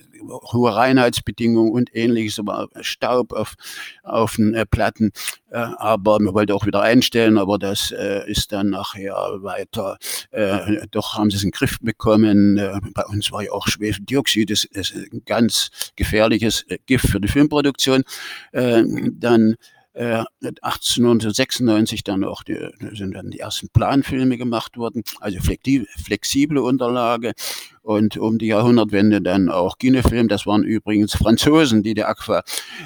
hohe 0.51 0.75
Reinheitsbedingungen 0.75 1.71
und 1.71 1.95
ähnliches, 1.95 2.39
aber 2.39 2.67
Staub 2.81 3.33
auf, 3.33 3.55
auf 4.03 4.35
den 4.35 4.53
äh, 4.53 4.65
Platten. 4.65 4.96
Äh, 4.99 5.57
aber 5.57 6.19
man 6.19 6.33
wollte 6.33 6.53
auch 6.53 6.65
wieder 6.65 6.81
einstellen, 6.81 7.37
aber 7.37 7.57
das 7.57 7.91
äh, 7.91 8.29
ist 8.29 8.51
dann 8.51 8.69
nachher 8.69 9.15
weiter. 9.41 9.97
Äh, 10.31 10.87
doch 10.91 11.15
haben 11.15 11.29
sie 11.29 11.37
es 11.37 11.43
in 11.43 11.49
den 11.49 11.57
Griff 11.57 11.77
bekommen. 11.81 12.57
Äh, 12.57 12.79
bei 12.93 13.05
uns 13.05 13.31
war 13.31 13.43
ja 13.43 13.51
auch 13.51 13.67
Schwefeldioxid, 13.67 14.49
das 14.49 14.65
ist 14.65 14.93
ein 14.95 15.23
ganz 15.25 15.69
gefährliches 15.95 16.63
äh, 16.69 16.77
Gift 16.85 17.07
für 17.07 17.19
die 17.19 17.27
Filmproduktion. 17.27 18.03
Äh, 18.51 18.83
dann 19.11 19.55
1896 19.97 21.99
äh, 21.99 22.03
dann 22.03 22.23
auch 22.23 22.43
die, 22.43 22.57
sind 22.93 23.15
dann 23.15 23.31
die 23.31 23.39
ersten 23.39 23.69
Planfilme 23.69 24.37
gemacht 24.37 24.77
worden, 24.77 25.03
also 25.19 25.39
flexible 25.39 26.59
Unterlage 26.59 27.33
und 27.81 28.17
um 28.17 28.37
die 28.37 28.47
Jahrhundertwende 28.47 29.21
dann 29.21 29.49
auch 29.49 29.77
Kinofilm. 29.77 30.27
Das 30.27 30.45
waren 30.45 30.63
übrigens 30.63 31.15
Franzosen, 31.15 31.83
die 31.83 31.95
die 31.95 32.03
Aqua 32.03 32.43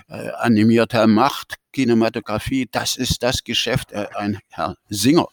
äh, 0.08 0.30
animiert 0.38 0.94
haben. 0.94 1.14
Macht 1.14 1.56
Kinematografie, 1.74 2.68
das 2.72 2.96
ist 2.96 3.24
das 3.24 3.44
Geschäft, 3.44 3.92
äh, 3.92 4.08
ein 4.16 4.40
Herr 4.50 4.78
Singer. 4.90 5.28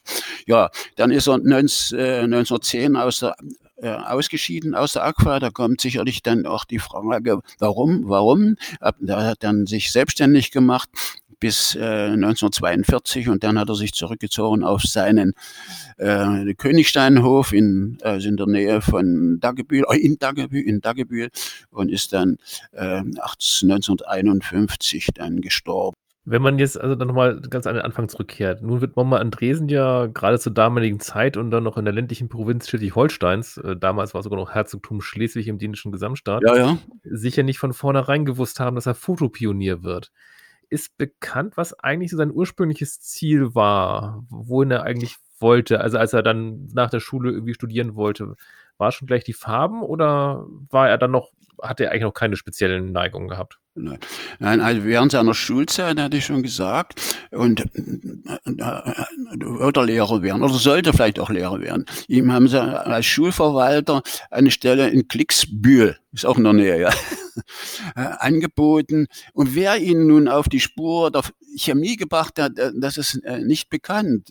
Ja, 0.47 0.71
dann 0.97 1.11
ist 1.11 1.29
er 1.29 1.39
19, 1.39 1.99
äh, 1.99 2.21
1910 2.23 2.97
aus 2.97 3.21
der 3.21 3.37
äh, 3.81 3.91
ausgeschieden 3.91 4.75
aus 4.75 4.95
der 4.95 5.05
Aqua. 5.05 5.39
Da 5.39 5.51
kommt 5.51 5.81
sicherlich 5.81 6.23
dann 6.23 6.47
auch 6.47 6.65
die 6.65 6.81
Frage, 6.81 7.41
warum, 7.61 8.09
warum? 8.09 8.57
Da 9.01 9.25
hat 9.25 9.45
dann 9.45 9.67
sich 9.67 9.93
selbstständig 9.93 10.51
gemacht 10.51 10.89
bis 11.41 11.75
äh, 11.75 12.11
1942 12.11 13.29
und 13.29 13.45
dann 13.45 13.59
hat 13.59 13.69
er 13.69 13.75
sich 13.75 13.93
zurückgezogen 13.93 14.65
auf 14.65 14.83
seinen 14.83 15.35
äh, 15.97 16.55
Königsteinhof 16.55 17.53
in, 17.53 17.99
also 18.03 18.29
in 18.29 18.37
der 18.37 18.47
Nähe 18.47 18.81
von 18.81 19.39
Daggebühl, 19.41 19.85
äh, 19.89 19.99
in 19.99 20.19
Daggebühl, 20.19 20.63
in 20.63 20.81
Daggebühl 20.81 21.29
und 21.71 21.91
ist 21.91 22.13
dann 22.13 22.39
äh, 22.73 23.03
1951 23.03 25.09
dann 25.15 25.41
gestorben. 25.41 25.97
Wenn 26.31 26.43
man 26.43 26.59
jetzt 26.59 26.79
also 26.79 26.95
dann 26.95 27.09
nochmal 27.09 27.41
ganz 27.41 27.67
an 27.67 27.75
den 27.75 27.83
Anfang 27.83 28.11
zurückkehrt, 28.11 28.61
nun 28.61 28.83
wird 28.83 28.97
Mama 28.97 29.17
Andresen 29.17 29.71
ja 29.71 30.07
gerade 30.07 30.39
zur 30.39 30.53
damaligen 30.53 31.01
Zeit 31.01 31.39
und 31.39 31.51
dann 31.51 31.65
noch 31.65 31.79
in 31.79 31.87
der 31.87 31.95
ländlichen 31.95 32.29
Provinz 32.29 32.69
Schleswig-Holsteins, 32.69 33.57
äh, 33.59 33.77
damals 33.77 34.13
war 34.13 34.23
sogar 34.23 34.39
noch 34.39 34.51
Herzogtum 34.51 35.01
Schleswig 35.01 35.49
im 35.49 35.59
dänischen 35.59 35.91
Gesamtstaat, 35.91 36.43
ja, 36.43 36.57
ja. 36.57 36.79
sicher 37.03 37.45
nicht 37.45 37.59
von 37.59 37.73
vornherein 37.73 38.27
gewusst 38.27 38.61
haben, 38.61 38.75
dass 38.75 38.85
er 38.85 38.95
Fotopionier 38.95 39.83
wird 39.83 40.13
ist 40.71 40.97
bekannt, 40.99 41.57
was 41.57 41.79
eigentlich 41.79 42.11
so 42.11 42.17
sein 42.17 42.33
ursprüngliches 42.33 43.01
Ziel 43.01 43.55
war, 43.55 44.25
wohin 44.31 44.71
er 44.71 44.83
eigentlich 44.83 45.17
wollte. 45.41 45.81
Also 45.81 45.99
als 45.99 46.13
er 46.13 46.23
dann 46.23 46.69
nach 46.73 46.91
der 46.91 47.01
Schule 47.01 47.31
irgendwie 47.31 47.55
studieren 47.55 47.95
wollte, 47.95 48.35
war 48.77 48.93
schon 48.93 49.07
gleich 49.07 49.25
die 49.25 49.33
Farben 49.33 49.83
oder 49.83 50.47
war 50.71 50.89
er 50.89 50.99
dann 50.99 51.11
noch, 51.11 51.31
hat 51.61 51.81
er 51.81 51.91
eigentlich 51.91 52.03
noch 52.03 52.15
keine 52.15 52.37
speziellen 52.37 52.93
Neigungen 52.93 53.29
gehabt? 53.29 53.59
Nein, 54.39 54.61
also 54.61 54.85
während 54.85 55.13
seiner 55.13 55.35
Schulzeit 55.35 56.01
hatte 56.01 56.17
ich 56.17 56.25
schon 56.25 56.43
gesagt, 56.43 57.01
und 57.31 57.61
äh, 57.61 59.45
oder 59.45 59.85
Lehrer 59.85 60.23
werden 60.23 60.43
oder 60.43 60.55
sollte 60.55 60.93
vielleicht 60.93 61.21
auch 61.21 61.31
Lehrer 61.31 61.61
werden. 61.61 61.85
Ihm 62.09 62.33
haben 62.33 62.49
sie 62.49 62.61
als 62.61 63.07
Schulverwalter 63.07 64.03
eine 64.31 64.51
Stelle 64.51 64.89
in 64.89 65.07
Klicksbühl, 65.07 65.97
ist 66.13 66.27
auch 66.27 66.39
in 66.39 66.45
der 66.45 66.53
Nähe, 66.55 66.81
ja, 66.81 66.91
äh, 67.97 68.01
angeboten. 68.01 69.07
Und 69.33 69.55
wer 69.55 69.79
ihn 69.79 70.07
nun 70.07 70.29
auf 70.29 70.49
die 70.49 70.61
Spur 70.61 71.11
der 71.11 71.23
Chemie 71.57 71.97
gebracht 71.97 72.39
hat, 72.39 72.59
äh, 72.59 72.73
das 72.75 72.97
ist 72.97 73.21
nicht 73.43 73.71
bekannt. 73.71 74.31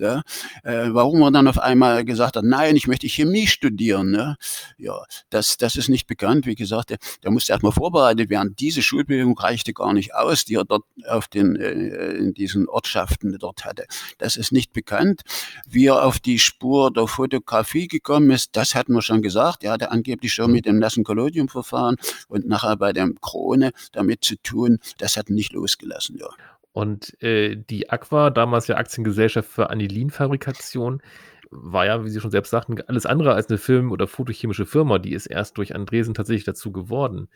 Warum 0.64 1.22
er 1.22 1.32
dann 1.32 1.48
auf 1.48 1.60
einmal 1.60 2.06
gesagt 2.06 2.36
hat, 2.36 2.44
nein, 2.44 2.76
ich 2.76 2.88
möchte 2.88 3.08
Chemie 3.08 3.48
studieren, 3.48 4.14
ja, 4.14 4.36
ja 4.78 5.04
das, 5.30 5.58
das 5.58 5.76
ist 5.76 5.90
nicht 5.90 6.08
bekannt. 6.08 6.46
Wie 6.46 6.56
gesagt, 6.56 6.90
der, 6.90 6.98
der 7.24 7.32
musste 7.32 7.52
erstmal 7.52 7.72
vorbereitet 7.72 8.30
werden. 8.30 8.56
Diese 8.58 8.82
Schulbildung 8.82 9.38
reichte 9.38 9.74
gar 9.74 9.94
nicht 9.94 10.14
aus, 10.14 10.46
die 10.46 10.56
er 10.56 10.66
dort 10.66 10.84
auf 11.08 11.28
den, 11.28 11.56
äh, 11.56 12.12
in 12.14 12.34
diesen 12.34 12.68
Ortschaften 12.68 13.38
dort 13.40 13.66
hatte. 13.66 13.86
Das 14.18 14.38
ist 14.38 14.52
nicht 14.52 14.74
bekannt. 14.74 15.22
Wie 15.68 15.88
er 15.88 16.04
auf 16.04 16.20
die 16.20 16.40
Spur 16.40 16.92
der 16.92 17.08
Fotografie 17.08 17.88
gekommen 17.88 18.32
ist, 18.32 18.56
das 18.56 18.76
hatten 18.76 18.94
wir 18.94 19.02
schon 19.02 19.22
gesagt. 19.22 19.64
Er 19.64 19.72
hatte 19.72 19.92
angeblich 19.92 20.34
schon 20.34 20.52
mit 20.52 20.66
dem 20.66 20.80
nassen 20.80 21.04
Collodium-Verfahren 21.04 21.98
und 22.28 22.48
nachher 22.48 22.78
bei 22.78 22.94
dem 22.98 23.20
Krone 23.22 23.72
damit 23.94 24.24
zu 24.24 24.36
tun. 24.42 24.80
Das 24.98 25.18
hat 25.18 25.30
nicht 25.30 25.54
losgelassen, 25.54 26.18
ja. 26.18 26.27
Und 26.74 27.22
äh, 27.24 27.56
die 27.56 27.89
Aqua, 27.89 28.30
damals 28.30 28.68
ja 28.68 28.77
Aktiengesellschaft 28.77 29.50
für 29.50 29.70
Anilinfabrikation, 29.72 31.01
war 31.50 31.86
ja, 31.86 32.04
wie 32.04 32.10
Sie 32.10 32.20
schon 32.20 32.32
selbst 32.32 32.51
sagten, 32.51 32.80
alles 32.88 33.06
andere 33.06 33.34
als 33.34 33.50
eine 33.50 33.58
Film- 33.58 33.92
oder 33.92 34.08
fotochemische 34.08 34.66
Firma. 34.66 35.00
Die 35.00 35.13
ist 35.13 35.27
erst 35.27 35.58
durch 35.58 35.74
Andresen 35.74 36.13
tatsächlich 36.13 36.44
dazu 36.44 36.72
geworden. 36.72 37.30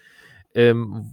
Ähm, 0.53 1.11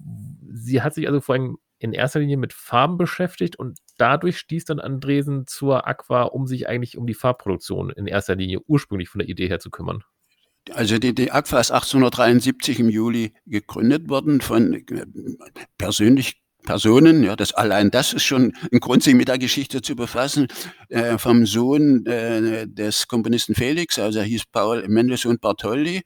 sie 0.52 0.82
hat 0.82 0.94
sich 0.94 1.06
also 1.06 1.20
vor 1.20 1.36
allem 1.36 1.58
in 1.78 1.92
erster 1.92 2.20
Linie 2.20 2.36
mit 2.36 2.52
Farben 2.52 2.98
beschäftigt 2.98 3.56
und 3.56 3.78
dadurch 3.98 4.38
stieß 4.38 4.64
dann 4.64 4.80
Andresen 4.80 5.46
zur 5.46 5.86
Aqua, 5.86 6.24
um 6.24 6.46
sich 6.46 6.68
eigentlich 6.68 6.98
um 6.98 7.06
die 7.06 7.14
Farbproduktion 7.14 7.90
in 7.90 8.06
erster 8.06 8.34
Linie 8.34 8.60
ursprünglich 8.66 9.08
von 9.08 9.20
der 9.20 9.28
Idee 9.28 9.48
her 9.48 9.60
zu 9.60 9.70
kümmern. 9.70 10.02
Also 10.74 10.98
die, 10.98 11.14
die 11.14 11.30
Aqua 11.30 11.60
ist 11.60 11.70
1873 11.70 12.80
im 12.80 12.88
Juli 12.88 13.32
gegründet 13.46 14.08
worden 14.08 14.40
von 14.40 14.84
persönlich 15.78 16.40
Personen, 16.68 17.22
ja, 17.22 17.34
das 17.34 17.54
allein 17.54 17.90
das 17.90 18.12
ist 18.12 18.24
schon 18.24 18.52
ein 18.70 18.80
Grund, 18.80 19.02
sich 19.02 19.14
mit 19.14 19.28
der 19.28 19.38
Geschichte 19.38 19.80
zu 19.80 19.96
befassen, 19.96 20.48
äh, 20.90 21.16
vom 21.16 21.46
Sohn 21.46 22.04
äh, 22.04 22.66
des 22.66 23.08
Komponisten 23.08 23.54
Felix, 23.54 23.98
also 23.98 24.18
er 24.18 24.26
hieß 24.26 24.42
Paul 24.52 24.86
Mendelssohn 24.86 25.38
Bartholdy, 25.38 26.02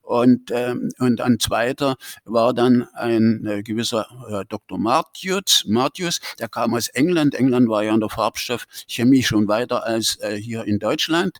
und, 0.00 0.50
ähm, 0.52 0.90
und 1.00 1.20
ein 1.20 1.38
zweiter 1.38 1.96
war 2.24 2.54
dann 2.54 2.88
ein 2.94 3.44
äh, 3.44 3.62
gewisser 3.62 4.06
äh, 4.30 4.44
Dr. 4.48 4.78
Martius, 4.78 5.64
Martius, 5.66 6.20
der 6.38 6.48
kam 6.48 6.72
aus 6.72 6.88
England. 6.88 7.34
England 7.34 7.68
war 7.68 7.82
ja 7.82 7.92
in 7.92 8.00
der 8.00 8.08
Farbstoffchemie 8.08 9.22
schon 9.22 9.48
weiter 9.48 9.84
als 9.84 10.16
äh, 10.20 10.36
hier 10.36 10.64
in 10.64 10.78
Deutschland. 10.78 11.36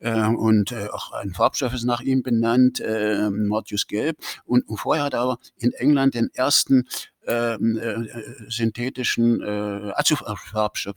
Äh, 0.00 0.26
und 0.28 0.72
äh, 0.72 0.88
auch 0.88 1.12
ein 1.12 1.32
Farbstoff 1.32 1.74
ist 1.74 1.84
nach 1.84 2.00
ihm 2.00 2.22
benannt, 2.22 2.80
äh, 2.80 3.30
Martius 3.30 3.86
Gelb. 3.86 4.18
Und, 4.44 4.64
vorher 4.78 5.04
hat 5.04 5.14
er 5.14 5.20
aber 5.20 5.38
in 5.58 5.72
England 5.72 6.14
den 6.14 6.30
ersten 6.34 6.86
ähm, 7.28 7.76
äh, 7.76 8.50
synthetischen 8.50 9.42
äh, 9.42 9.92
Azufarbstoff 9.94 10.96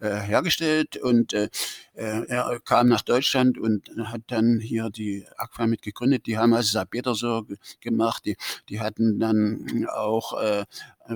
äh, 0.00 0.16
hergestellt 0.16 0.98
und 0.98 1.32
äh, 1.32 1.48
äh, 1.94 2.26
er 2.26 2.60
kam 2.60 2.88
nach 2.88 3.00
Deutschland 3.00 3.58
und 3.58 3.90
hat 4.04 4.20
dann 4.26 4.60
hier 4.60 4.90
die 4.90 5.26
Aqua 5.36 5.66
mit 5.66 5.80
gegründet. 5.80 6.26
Die 6.26 6.36
haben 6.36 6.52
also 6.52 6.72
Sabeter 6.72 7.14
so 7.14 7.46
gemacht. 7.80 8.26
Die, 8.26 8.36
die 8.68 8.80
hatten 8.80 9.18
dann 9.18 9.86
auch 9.90 10.40
äh, 10.40 10.66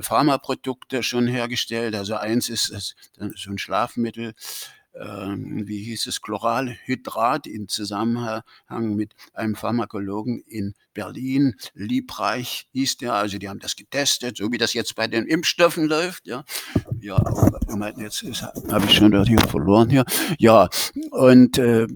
Pharmaprodukte 0.00 1.02
schon 1.02 1.26
hergestellt. 1.26 1.94
Also 1.94 2.14
eins 2.14 2.48
ist, 2.48 2.70
ist 2.70 2.96
so 3.36 3.50
ein 3.50 3.58
Schlafmittel, 3.58 4.28
ähm, 4.28 4.34
wie 4.98 5.84
hieß 5.84 6.06
es, 6.06 6.22
Chloralhydrat 6.22 7.46
in 7.46 7.68
Zusammenhang 7.68 8.42
mit 8.68 9.14
einem 9.34 9.54
Pharmakologen 9.54 10.40
in 10.46 10.74
Berlin. 10.94 11.54
Liebreich 11.74 12.68
hieß 12.72 12.98
der, 12.98 13.14
also 13.14 13.38
die 13.38 13.48
haben 13.48 13.58
das 13.58 13.76
getestet, 13.76 14.38
so 14.38 14.50
wie 14.52 14.58
das 14.58 14.72
jetzt 14.72 14.94
bei 14.96 15.06
den 15.06 15.26
Impfstoffen 15.26 15.86
läuft. 15.86 16.26
Ja, 16.26 16.44
ja 17.00 17.22
jetzt 17.98 18.24
habe 18.70 18.86
ich 18.86 18.94
schon 18.94 19.24
hier 19.24 19.40
verloren 19.40 19.90
hier. 19.90 20.04
Ja, 20.38 20.68
und 21.10 21.58
äh, 21.58 21.86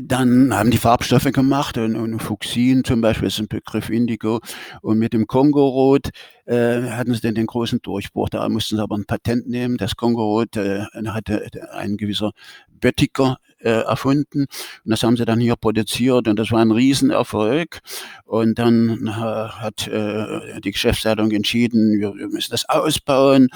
dann 0.00 0.54
haben 0.54 0.70
die 0.70 0.78
Farbstoffe 0.78 1.30
gemacht 1.32 1.76
und, 1.76 1.96
und 1.96 2.20
Fuchsin 2.20 2.84
zum 2.84 3.00
Beispiel 3.00 3.28
ist 3.28 3.38
ein 3.38 3.48
Begriff 3.48 3.90
Indigo 3.90 4.40
und 4.80 4.98
mit 4.98 5.12
dem 5.12 5.26
Kongorot 5.26 6.10
äh, 6.52 6.90
hatten 6.90 7.14
sie 7.14 7.20
dann 7.20 7.34
den 7.34 7.46
großen 7.46 7.80
Durchbruch. 7.80 8.28
Da 8.28 8.48
mussten 8.48 8.76
sie 8.76 8.82
aber 8.82 8.96
ein 8.96 9.06
Patent 9.06 9.48
nehmen. 9.48 9.78
Das 9.78 9.96
Kongorot 9.96 10.56
äh, 10.56 10.84
hatte 11.06 11.50
ein 11.72 11.96
gewisser 11.96 12.32
Böttiger 12.82 13.38
äh, 13.62 13.70
erfunden. 13.70 14.40
Und 14.84 14.90
das 14.90 15.02
haben 15.02 15.16
sie 15.16 15.24
dann 15.24 15.40
hier 15.40 15.56
produziert 15.56 16.28
und 16.28 16.38
das 16.38 16.50
war 16.50 16.60
ein 16.60 16.70
Riesenerfolg. 16.70 17.80
Und 18.24 18.58
dann 18.58 19.06
äh, 19.06 19.10
hat 19.10 19.86
äh, 19.88 20.60
die 20.60 20.72
Geschäftsleitung 20.72 21.30
entschieden, 21.30 22.00
wir, 22.00 22.14
wir, 22.14 22.28
müssen 22.28 22.50
das 22.50 22.68
ausbauen 22.68 23.48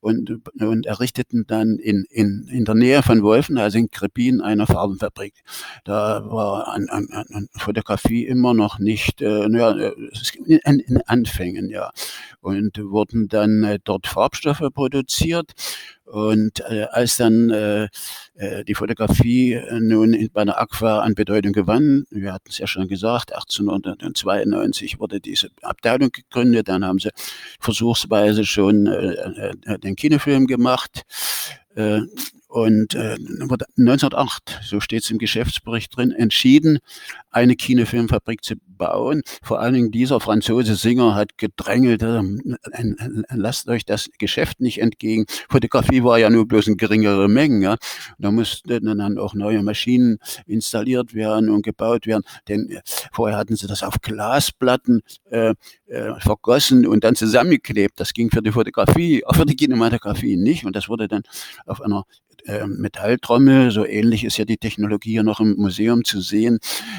und, 0.00 0.40
und 0.60 0.86
errichteten 0.86 1.46
dann 1.46 1.78
in, 1.78 2.04
in, 2.10 2.46
in 2.48 2.64
der 2.64 2.74
Nähe 2.74 3.02
von 3.02 3.22
Wolfen, 3.22 3.58
also 3.58 3.78
in 3.78 3.90
Krepin, 3.90 4.40
eine 4.40 4.66
Farbenfabrik. 4.66 5.34
Da 5.84 6.24
war 6.30 6.68
an, 6.68 6.88
an, 6.90 7.08
an 7.10 7.48
Fotografie 7.56 8.26
immer 8.26 8.54
noch 8.54 8.78
nicht, 8.78 9.22
äh, 9.22 9.48
naja, 9.48 9.92
in, 10.44 10.80
in 10.80 11.00
Anfängen, 11.06 11.70
ja. 11.70 11.90
Und 12.44 12.78
wurden 12.78 13.28
dann 13.28 13.64
äh, 13.64 13.78
dort 13.82 14.06
Farbstoffe 14.06 14.68
produziert. 14.74 15.52
Und 16.04 16.60
äh, 16.68 16.82
als 16.90 17.16
dann 17.16 17.48
äh, 17.48 17.88
äh 18.34 18.64
die 18.64 18.74
Fotografie 18.74 19.54
äh, 19.54 19.80
nun 19.80 20.28
bei 20.30 20.44
der 20.44 20.60
Aqua 20.60 21.00
an 21.00 21.14
Bedeutung 21.14 21.54
gewann, 21.54 22.04
wir 22.10 22.34
hatten 22.34 22.50
es 22.50 22.58
ja 22.58 22.66
schon 22.66 22.86
gesagt, 22.86 23.32
1892 23.32 25.00
wurde 25.00 25.20
diese 25.20 25.48
Abteilung 25.62 26.10
gegründet, 26.12 26.68
dann 26.68 26.84
haben 26.84 26.98
sie 26.98 27.12
versuchsweise 27.60 28.44
schon 28.44 28.88
äh, 28.88 29.78
den 29.78 29.96
Kinofilm 29.96 30.46
gemacht. 30.46 31.06
Äh, 31.76 32.02
und 32.54 32.94
äh, 32.94 33.16
wurde 33.48 33.66
1908, 33.76 34.60
so 34.62 34.78
steht 34.78 35.02
es 35.02 35.10
im 35.10 35.18
Geschäftsbericht 35.18 35.96
drin, 35.96 36.12
entschieden, 36.12 36.78
eine 37.32 37.56
Kinofilmfabrik 37.56 38.44
zu 38.44 38.54
bauen. 38.64 39.22
Vor 39.42 39.58
allen 39.58 39.74
Dingen 39.74 39.90
dieser 39.90 40.20
Franzose 40.20 40.76
Singer 40.76 41.16
hat 41.16 41.36
gedrängelt, 41.36 42.02
äh, 42.02 42.22
lasst 43.30 43.68
euch 43.68 43.84
das 43.84 44.08
Geschäft 44.18 44.60
nicht 44.60 44.80
entgegen. 44.80 45.24
Fotografie 45.48 46.04
war 46.04 46.20
ja 46.20 46.30
nur 46.30 46.46
bloß 46.46 46.68
in 46.68 46.76
geringere 46.76 47.28
Mengen. 47.28 47.60
Ja. 47.60 47.76
Da 48.18 48.30
mussten 48.30 48.84
dann 48.84 49.18
auch 49.18 49.34
neue 49.34 49.60
Maschinen 49.64 50.18
installiert 50.46 51.12
werden 51.12 51.50
und 51.50 51.62
gebaut 51.62 52.06
werden. 52.06 52.22
Denn 52.46 52.70
äh, 52.70 52.82
vorher 53.12 53.36
hatten 53.36 53.56
sie 53.56 53.66
das 53.66 53.82
auf 53.82 54.00
Glasplatten 54.00 55.02
äh, 55.28 55.54
äh, 55.86 56.20
vergossen 56.20 56.86
und 56.86 57.02
dann 57.02 57.16
zusammengeklebt. 57.16 57.98
Das 57.98 58.12
ging 58.12 58.30
für 58.30 58.42
die 58.42 58.52
Fotografie, 58.52 59.24
auch 59.26 59.34
für 59.34 59.44
die 59.44 59.56
Kinematografie 59.56 60.36
nicht. 60.36 60.64
Und 60.64 60.76
das 60.76 60.88
wurde 60.88 61.08
dann 61.08 61.22
auf 61.66 61.80
einer 61.80 62.04
ähm, 62.46 62.76
Metalltrommel, 62.78 63.70
so 63.70 63.84
ähnlich 63.84 64.24
ist 64.24 64.36
ja 64.36 64.44
die 64.44 64.56
Technologie 64.56 65.12
hier 65.12 65.22
noch 65.22 65.40
im 65.40 65.56
Museum 65.56 66.04
zu 66.04 66.20
sehen, 66.20 66.58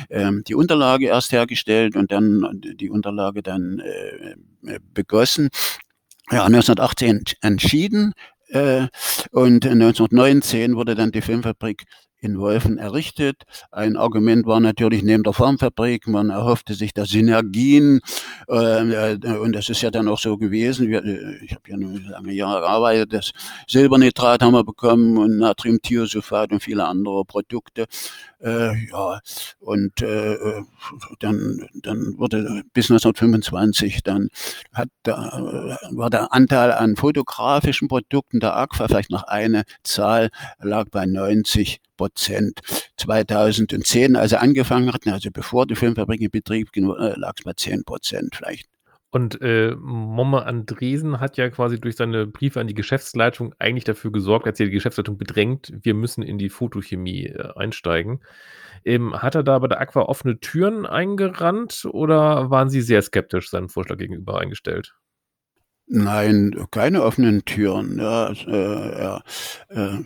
ähm, 0.09 0.43
die 0.47 0.55
Unterlage 0.55 1.07
erst 1.07 1.31
hergestellt 1.31 1.95
und 1.95 2.11
dann 2.11 2.61
die 2.61 2.89
Unterlage 2.89 3.41
dann 3.41 3.79
äh, 3.79 4.35
äh 4.71 4.79
begossen. 4.93 5.49
Ja, 6.31 6.45
1918 6.45 7.23
entschieden 7.41 8.13
äh, 8.49 8.87
und 9.31 9.65
1919 9.65 10.75
wurde 10.75 10.95
dann 10.95 11.11
die 11.11 11.21
Filmfabrik 11.21 11.83
in 12.25 12.39
Wolfen 12.39 12.77
errichtet. 12.77 13.43
Ein 13.71 13.95
Argument 13.95 14.45
war 14.45 14.59
natürlich 14.59 15.03
neben 15.03 15.23
der 15.23 15.33
Formfabrik, 15.33 16.07
man 16.07 16.29
erhoffte 16.29 16.73
sich 16.73 16.93
da 16.93 17.05
Synergien 17.05 18.01
äh, 18.49 19.13
äh, 19.13 19.37
und 19.37 19.53
das 19.53 19.69
ist 19.69 19.81
ja 19.81 19.91
dann 19.91 20.07
auch 20.07 20.19
so 20.19 20.37
gewesen. 20.37 20.89
Wir, 20.89 21.05
äh, 21.05 21.37
ich 21.45 21.51
habe 21.51 21.69
ja 21.69 21.77
nur 21.77 21.99
lange 21.99 22.33
Jahre 22.33 22.61
gearbeitet, 22.61 23.13
das 23.13 23.31
Silbernitrat 23.67 24.41
haben 24.41 24.53
wir 24.53 24.63
bekommen 24.63 25.17
und 25.17 25.37
Natriumthiosulfat 25.37 26.51
und 26.51 26.61
viele 26.61 26.85
andere 26.85 27.23
Produkte. 27.25 27.85
Äh, 28.41 28.87
ja, 28.89 29.19
und 29.59 30.01
äh, 30.01 30.35
dann, 31.19 31.67
dann 31.73 32.17
wurde 32.17 32.63
bis 32.73 32.91
1925 32.91 34.03
dann 34.03 34.29
hat 34.73 34.89
da, 35.03 35.79
war 35.91 36.09
der 36.09 36.33
Anteil 36.33 36.71
an 36.73 36.95
fotografischen 36.95 37.87
Produkten 37.87 38.39
der 38.39 38.55
Aqua 38.55 38.87
vielleicht 38.87 39.09
noch 39.09 39.23
eine 39.23 39.63
Zahl 39.83 40.29
lag 40.59 40.89
bei 40.89 41.05
90 41.05 41.79
Prozent. 41.95 42.59
2010, 42.97 44.15
als 44.15 44.31
er 44.31 44.41
angefangen 44.41 44.93
hatten, 44.93 45.09
also 45.09 45.29
bevor 45.31 45.65
die 45.65 45.75
Filmfabrik 45.75 46.21
in 46.21 46.31
Betrieb 46.31 46.71
ging, 46.71 46.89
äh, 46.89 47.13
lag 47.17 47.33
es 47.37 47.43
bei 47.43 47.53
10 47.53 47.83
Prozent 47.83 48.35
vielleicht. 48.35 48.67
Und 49.15 49.41
äh, 49.41 49.73
Momme 49.79 50.45
Andresen 50.45 51.21
hat 51.21 51.37
ja 51.37 51.49
quasi 51.49 51.79
durch 51.79 51.95
seine 51.95 52.27
Briefe 52.27 52.59
an 52.59 52.67
die 52.67 52.73
Geschäftsleitung 52.73 53.55
eigentlich 53.59 53.85
dafür 53.85 54.11
gesorgt, 54.11 54.45
als 54.45 54.59
er 54.59 54.65
die 54.65 54.73
Geschäftsleitung 54.73 55.17
bedrängt, 55.17 55.71
wir 55.83 55.93
müssen 55.93 56.21
in 56.21 56.37
die 56.37 56.49
Fotochemie 56.49 57.27
äh, 57.27 57.53
einsteigen. 57.55 58.19
Ähm, 58.83 59.21
hat 59.21 59.35
er 59.35 59.43
da 59.43 59.57
bei 59.59 59.67
der 59.67 59.79
Aqua 59.79 60.01
offene 60.01 60.41
Türen 60.41 60.85
eingerannt 60.85 61.87
oder 61.89 62.49
waren 62.49 62.69
Sie 62.69 62.81
sehr 62.81 63.01
skeptisch 63.01 63.49
seinem 63.49 63.69
Vorschlag 63.69 63.97
gegenüber 63.97 64.39
eingestellt? 64.41 64.95
Nein, 65.87 66.55
keine 66.71 67.03
offenen 67.03 67.45
Türen. 67.45 67.99
Ja, 67.99 68.31
äh, 68.31 69.01
ja, 69.01 69.21
äh, 69.69 70.03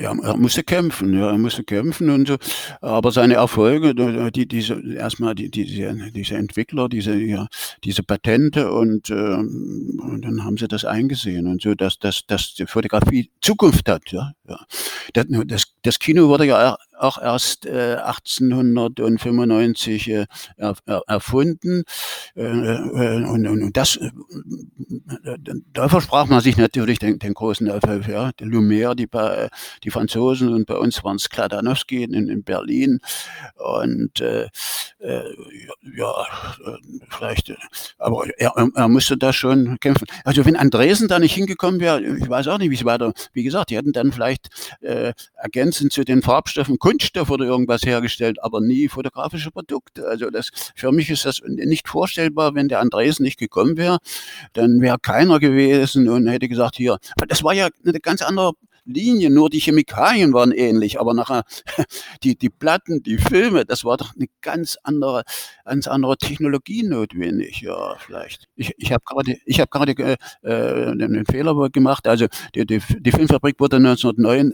ja, 0.00 0.12
er 0.12 0.36
musste 0.36 0.64
kämpfen, 0.64 1.14
ja, 1.16 1.30
er 1.30 1.38
musste 1.38 1.62
kämpfen 1.62 2.10
und 2.10 2.26
so. 2.26 2.36
Aber 2.80 3.12
seine 3.12 3.34
Erfolge, 3.34 3.94
die, 4.32 4.48
diese, 4.48 4.74
erstmal 4.94 5.36
die, 5.36 5.50
diese, 5.52 5.94
diese 6.12 6.36
Entwickler, 6.36 6.88
diese, 6.88 7.14
ja, 7.14 7.46
diese 7.84 8.02
Patente 8.02 8.72
und, 8.72 9.10
ähm, 9.10 10.00
und 10.02 10.24
dann 10.24 10.44
haben 10.44 10.56
sie 10.56 10.66
das 10.66 10.84
eingesehen 10.84 11.46
und 11.46 11.62
so, 11.62 11.76
dass, 11.76 12.00
dass, 12.00 12.26
dass 12.26 12.54
die 12.54 12.66
Fotografie 12.66 13.30
Zukunft 13.40 13.88
hat, 13.88 14.10
ja. 14.10 14.32
ja. 14.48 14.58
Das, 15.12 15.74
das 15.82 15.98
Kino 16.00 16.26
wurde 16.28 16.46
ja 16.46 16.76
auch 16.98 17.20
erst 17.20 17.66
äh, 17.66 17.96
1895 17.96 20.08
äh, 20.08 20.26
er, 20.56 20.76
er, 20.86 21.02
erfunden. 21.06 21.84
Äh, 22.36 22.42
äh, 22.42 23.24
und, 23.24 23.46
und 23.46 23.76
das, 23.76 23.96
äh, 23.96 24.10
da 25.72 25.88
versprach 25.88 26.26
man 26.26 26.40
sich 26.40 26.56
natürlich 26.56 26.98
den, 26.98 27.18
den 27.18 27.34
großen 27.34 27.66
Erfolg. 27.66 28.08
Ja. 28.08 28.30
Die 28.38 28.44
Lumière, 28.44 28.94
die, 28.94 29.08
die 29.84 29.90
Franzosen 29.90 30.52
und 30.52 30.66
bei 30.66 30.76
uns 30.76 31.04
waren 31.04 31.16
es 31.16 31.28
Kladanowski 31.28 32.04
in, 32.04 32.28
in 32.28 32.42
Berlin. 32.42 33.00
Und 33.56 34.20
äh, 34.20 34.48
ja, 35.00 36.26
vielleicht, 37.08 37.54
aber 37.98 38.26
er, 38.38 38.52
er 38.74 38.88
musste 38.88 39.16
da 39.16 39.32
schon 39.32 39.78
kämpfen. 39.80 40.06
Also 40.24 40.44
wenn 40.44 40.56
Andresen 40.56 41.08
da 41.08 41.18
nicht 41.18 41.34
hingekommen 41.34 41.80
wäre, 41.80 42.02
ich 42.02 42.28
weiß 42.28 42.48
auch 42.48 42.58
nicht, 42.58 42.70
wie 42.70 42.74
es 42.74 42.84
weiter, 42.84 43.12
wie 43.32 43.44
gesagt, 43.44 43.70
die 43.70 43.76
hätten 43.76 43.92
dann 43.92 44.12
vielleicht 44.12 44.48
ergänzend 45.34 45.92
zu 45.92 46.04
den 46.04 46.22
Farbstoffen 46.22 46.78
Kunststoff 46.88 47.28
oder 47.28 47.44
irgendwas 47.44 47.82
hergestellt, 47.82 48.42
aber 48.42 48.62
nie 48.62 48.88
fotografische 48.88 49.50
Produkte. 49.50 50.06
Also 50.06 50.30
das, 50.30 50.48
für 50.74 50.90
mich 50.90 51.10
ist 51.10 51.26
das 51.26 51.42
nicht 51.44 51.86
vorstellbar, 51.86 52.54
wenn 52.54 52.68
der 52.68 52.80
Andres 52.80 53.20
nicht 53.20 53.38
gekommen 53.38 53.76
wäre, 53.76 53.98
dann 54.54 54.80
wäre 54.80 54.98
keiner 54.98 55.38
gewesen 55.38 56.08
und 56.08 56.26
hätte 56.28 56.48
gesagt, 56.48 56.76
hier, 56.76 56.96
das 57.28 57.44
war 57.44 57.52
ja 57.52 57.68
eine 57.84 58.00
ganz 58.00 58.22
andere 58.22 58.54
Linie, 58.88 59.30
nur 59.30 59.50
die 59.50 59.60
Chemikalien 59.60 60.32
waren 60.32 60.52
ähnlich, 60.52 61.00
aber 61.00 61.14
nachher 61.14 61.44
die, 62.22 62.36
die 62.36 62.50
Platten, 62.50 63.02
die 63.02 63.18
Filme, 63.18 63.64
das 63.64 63.84
war 63.84 63.96
doch 63.96 64.14
eine 64.16 64.26
ganz 64.40 64.78
andere, 64.82 65.24
ganz 65.64 65.86
andere 65.86 66.16
Technologie 66.16 66.82
notwendig, 66.82 67.60
ja, 67.60 67.96
vielleicht. 67.98 68.48
Ich, 68.56 68.72
ich 68.78 68.92
habe 68.92 69.04
gerade, 69.04 69.36
gerade 69.46 69.92
äh, 69.98 70.16
äh, 70.42 70.90
einen 70.90 71.26
Fehler 71.26 71.68
gemacht, 71.70 72.06
also 72.06 72.26
die, 72.54 72.66
die, 72.66 72.80
die 72.98 73.12
Filmfabrik 73.12 73.60
wurde 73.60 73.76
1909 73.76 74.52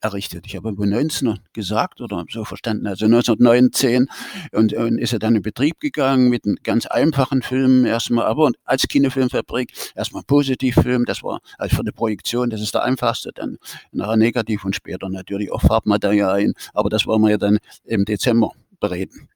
errichtet. 0.00 0.46
Ich 0.46 0.56
habe 0.56 0.72
19 0.72 1.38
gesagt 1.52 2.00
oder 2.00 2.24
so 2.30 2.44
verstanden, 2.44 2.86
also 2.86 3.06
1909 3.06 4.06
und, 4.52 4.72
und 4.72 4.98
ist 4.98 5.12
er 5.12 5.18
dann 5.18 5.36
in 5.36 5.42
Betrieb 5.42 5.80
gegangen 5.80 6.28
mit 6.28 6.44
einem 6.44 6.56
ganz 6.62 6.86
einfachen 6.86 7.42
Film 7.42 7.84
erstmal, 7.84 8.26
aber 8.26 8.50
als 8.64 8.86
Kinofilmfabrik 8.88 9.72
erstmal 9.94 10.22
Positivfilm, 10.22 11.04
das 11.04 11.22
war 11.22 11.40
also 11.58 11.76
für 11.76 11.84
die 11.84 11.92
Projektion, 11.92 12.50
das 12.50 12.60
ist 12.60 12.74
der 12.74 12.84
einfachste, 12.84 13.30
dann 13.34 13.49
dann 13.50 13.58
nachher 13.92 14.16
negativ 14.16 14.64
und 14.64 14.74
später 14.74 15.08
natürlich 15.08 15.52
auch 15.52 15.62
Farbmaterialien. 15.62 16.54
Aber 16.74 16.90
das 16.90 17.06
wollen 17.06 17.22
wir 17.22 17.30
ja 17.30 17.38
dann 17.38 17.58
im 17.84 18.04
Dezember 18.04 18.52
bereden. 18.80 19.28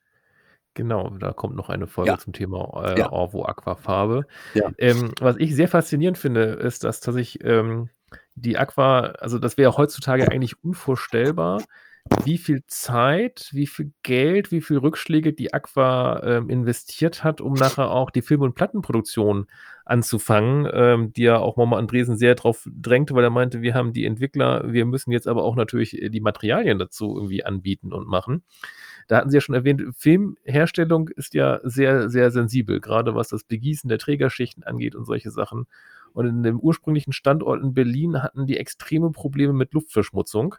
Genau, 0.74 1.08
da 1.10 1.32
kommt 1.32 1.54
noch 1.54 1.68
eine 1.68 1.86
Folge 1.86 2.10
ja. 2.10 2.18
zum 2.18 2.32
Thema 2.32 2.82
äh, 2.84 2.98
ja. 2.98 3.12
Orvo 3.12 3.44
Aquafarbe. 3.44 4.26
Ja. 4.54 4.72
Ähm, 4.78 5.12
was 5.20 5.36
ich 5.38 5.54
sehr 5.54 5.68
faszinierend 5.68 6.18
finde, 6.18 6.42
ist, 6.42 6.82
dass 6.82 7.00
tatsächlich 7.00 7.44
ähm, 7.44 7.90
die 8.34 8.58
Aqua, 8.58 9.00
also 9.20 9.38
das 9.38 9.56
wäre 9.56 9.76
heutzutage 9.76 10.30
eigentlich 10.30 10.62
unvorstellbar, 10.64 11.62
wie 12.24 12.38
viel 12.38 12.62
Zeit, 12.66 13.48
wie 13.52 13.66
viel 13.66 13.92
Geld, 14.02 14.50
wie 14.50 14.60
viel 14.60 14.76
Rückschläge 14.78 15.32
die 15.32 15.54
Aqua 15.54 16.22
ähm, 16.22 16.50
investiert 16.50 17.24
hat, 17.24 17.40
um 17.40 17.54
nachher 17.54 17.90
auch 17.90 18.10
die 18.10 18.22
Film- 18.22 18.42
und 18.42 18.54
Plattenproduktion 18.54 19.46
anzufangen, 19.86 20.68
ähm, 20.72 21.12
die 21.12 21.22
ja 21.22 21.38
auch 21.38 21.56
Mama 21.56 21.78
Andresen 21.78 22.16
sehr 22.16 22.34
drauf 22.34 22.68
drängte, 22.70 23.14
weil 23.14 23.24
er 23.24 23.30
meinte, 23.30 23.62
wir 23.62 23.74
haben 23.74 23.92
die 23.92 24.04
Entwickler, 24.04 24.72
wir 24.72 24.84
müssen 24.84 25.12
jetzt 25.12 25.26
aber 25.26 25.44
auch 25.44 25.56
natürlich 25.56 26.00
äh, 26.00 26.10
die 26.10 26.20
Materialien 26.20 26.78
dazu 26.78 27.16
irgendwie 27.16 27.44
anbieten 27.44 27.92
und 27.92 28.06
machen. 28.06 28.42
Da 29.08 29.16
hatten 29.16 29.30
Sie 29.30 29.36
ja 29.36 29.40
schon 29.40 29.54
erwähnt, 29.54 29.82
Filmherstellung 29.96 31.08
ist 31.08 31.34
ja 31.34 31.60
sehr, 31.62 32.08
sehr 32.08 32.30
sensibel, 32.30 32.80
gerade 32.80 33.14
was 33.14 33.28
das 33.28 33.44
Begießen 33.44 33.88
der 33.88 33.98
Trägerschichten 33.98 34.62
angeht 34.62 34.94
und 34.94 35.04
solche 35.04 35.30
Sachen. 35.30 35.66
Und 36.12 36.26
in 36.26 36.42
dem 36.42 36.60
ursprünglichen 36.60 37.12
Standort 37.12 37.62
in 37.62 37.74
Berlin 37.74 38.22
hatten 38.22 38.46
die 38.46 38.56
extreme 38.56 39.10
Probleme 39.10 39.52
mit 39.52 39.72
Luftverschmutzung 39.74 40.56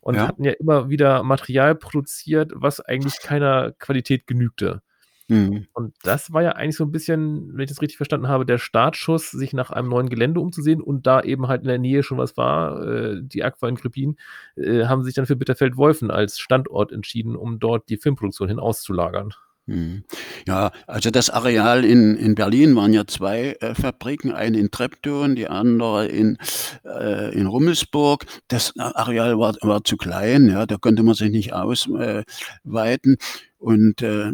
und 0.00 0.16
ja. 0.16 0.26
hatten 0.26 0.44
ja 0.44 0.52
immer 0.52 0.88
wieder 0.88 1.22
Material 1.22 1.74
produziert, 1.74 2.52
was 2.54 2.80
eigentlich 2.80 3.20
keiner 3.20 3.72
Qualität 3.78 4.26
genügte. 4.26 4.82
Mhm. 5.30 5.68
Und 5.74 5.94
das 6.02 6.32
war 6.32 6.42
ja 6.42 6.52
eigentlich 6.52 6.76
so 6.76 6.84
ein 6.84 6.90
bisschen, 6.90 7.52
wenn 7.54 7.62
ich 7.62 7.68
das 7.68 7.80
richtig 7.80 7.98
verstanden 7.98 8.26
habe, 8.26 8.44
der 8.44 8.58
Startschuss, 8.58 9.30
sich 9.30 9.52
nach 9.52 9.70
einem 9.70 9.88
neuen 9.88 10.08
Gelände 10.08 10.40
umzusehen 10.40 10.80
und 10.82 11.06
da 11.06 11.22
eben 11.22 11.46
halt 11.46 11.62
in 11.62 11.68
der 11.68 11.78
Nähe 11.78 12.02
schon 12.02 12.18
was 12.18 12.36
war, 12.36 12.84
äh, 12.84 13.20
die 13.22 13.44
Aqua 13.44 13.68
in 13.68 13.76
Krepin, 13.76 14.16
äh, 14.56 14.86
haben 14.86 15.04
sich 15.04 15.14
dann 15.14 15.26
für 15.26 15.36
Bitterfeld-Wolfen 15.36 16.10
als 16.10 16.40
Standort 16.40 16.90
entschieden, 16.90 17.36
um 17.36 17.60
dort 17.60 17.88
die 17.88 17.96
Filmproduktion 17.96 18.48
hin 18.48 18.58
auszulagern. 18.58 19.32
Hm. 19.70 20.02
Ja, 20.48 20.72
also 20.88 21.10
das 21.10 21.30
Areal 21.30 21.84
in, 21.84 22.16
in 22.16 22.34
Berlin 22.34 22.74
waren 22.74 22.92
ja 22.92 23.06
zwei 23.06 23.56
äh, 23.60 23.76
Fabriken, 23.76 24.32
eine 24.32 24.58
in 24.58 24.72
Treptow 24.72 25.28
die 25.36 25.46
andere 25.46 26.08
in, 26.08 26.38
äh, 26.84 27.32
in 27.32 27.46
Rummelsburg. 27.46 28.26
Das 28.48 28.76
Areal 28.76 29.38
war, 29.38 29.54
war 29.60 29.84
zu 29.84 29.96
klein, 29.96 30.48
ja, 30.48 30.66
da 30.66 30.76
konnte 30.76 31.04
man 31.04 31.14
sich 31.14 31.30
nicht 31.30 31.52
ausweiten. 31.52 33.16
und, 33.58 34.02
äh, 34.02 34.32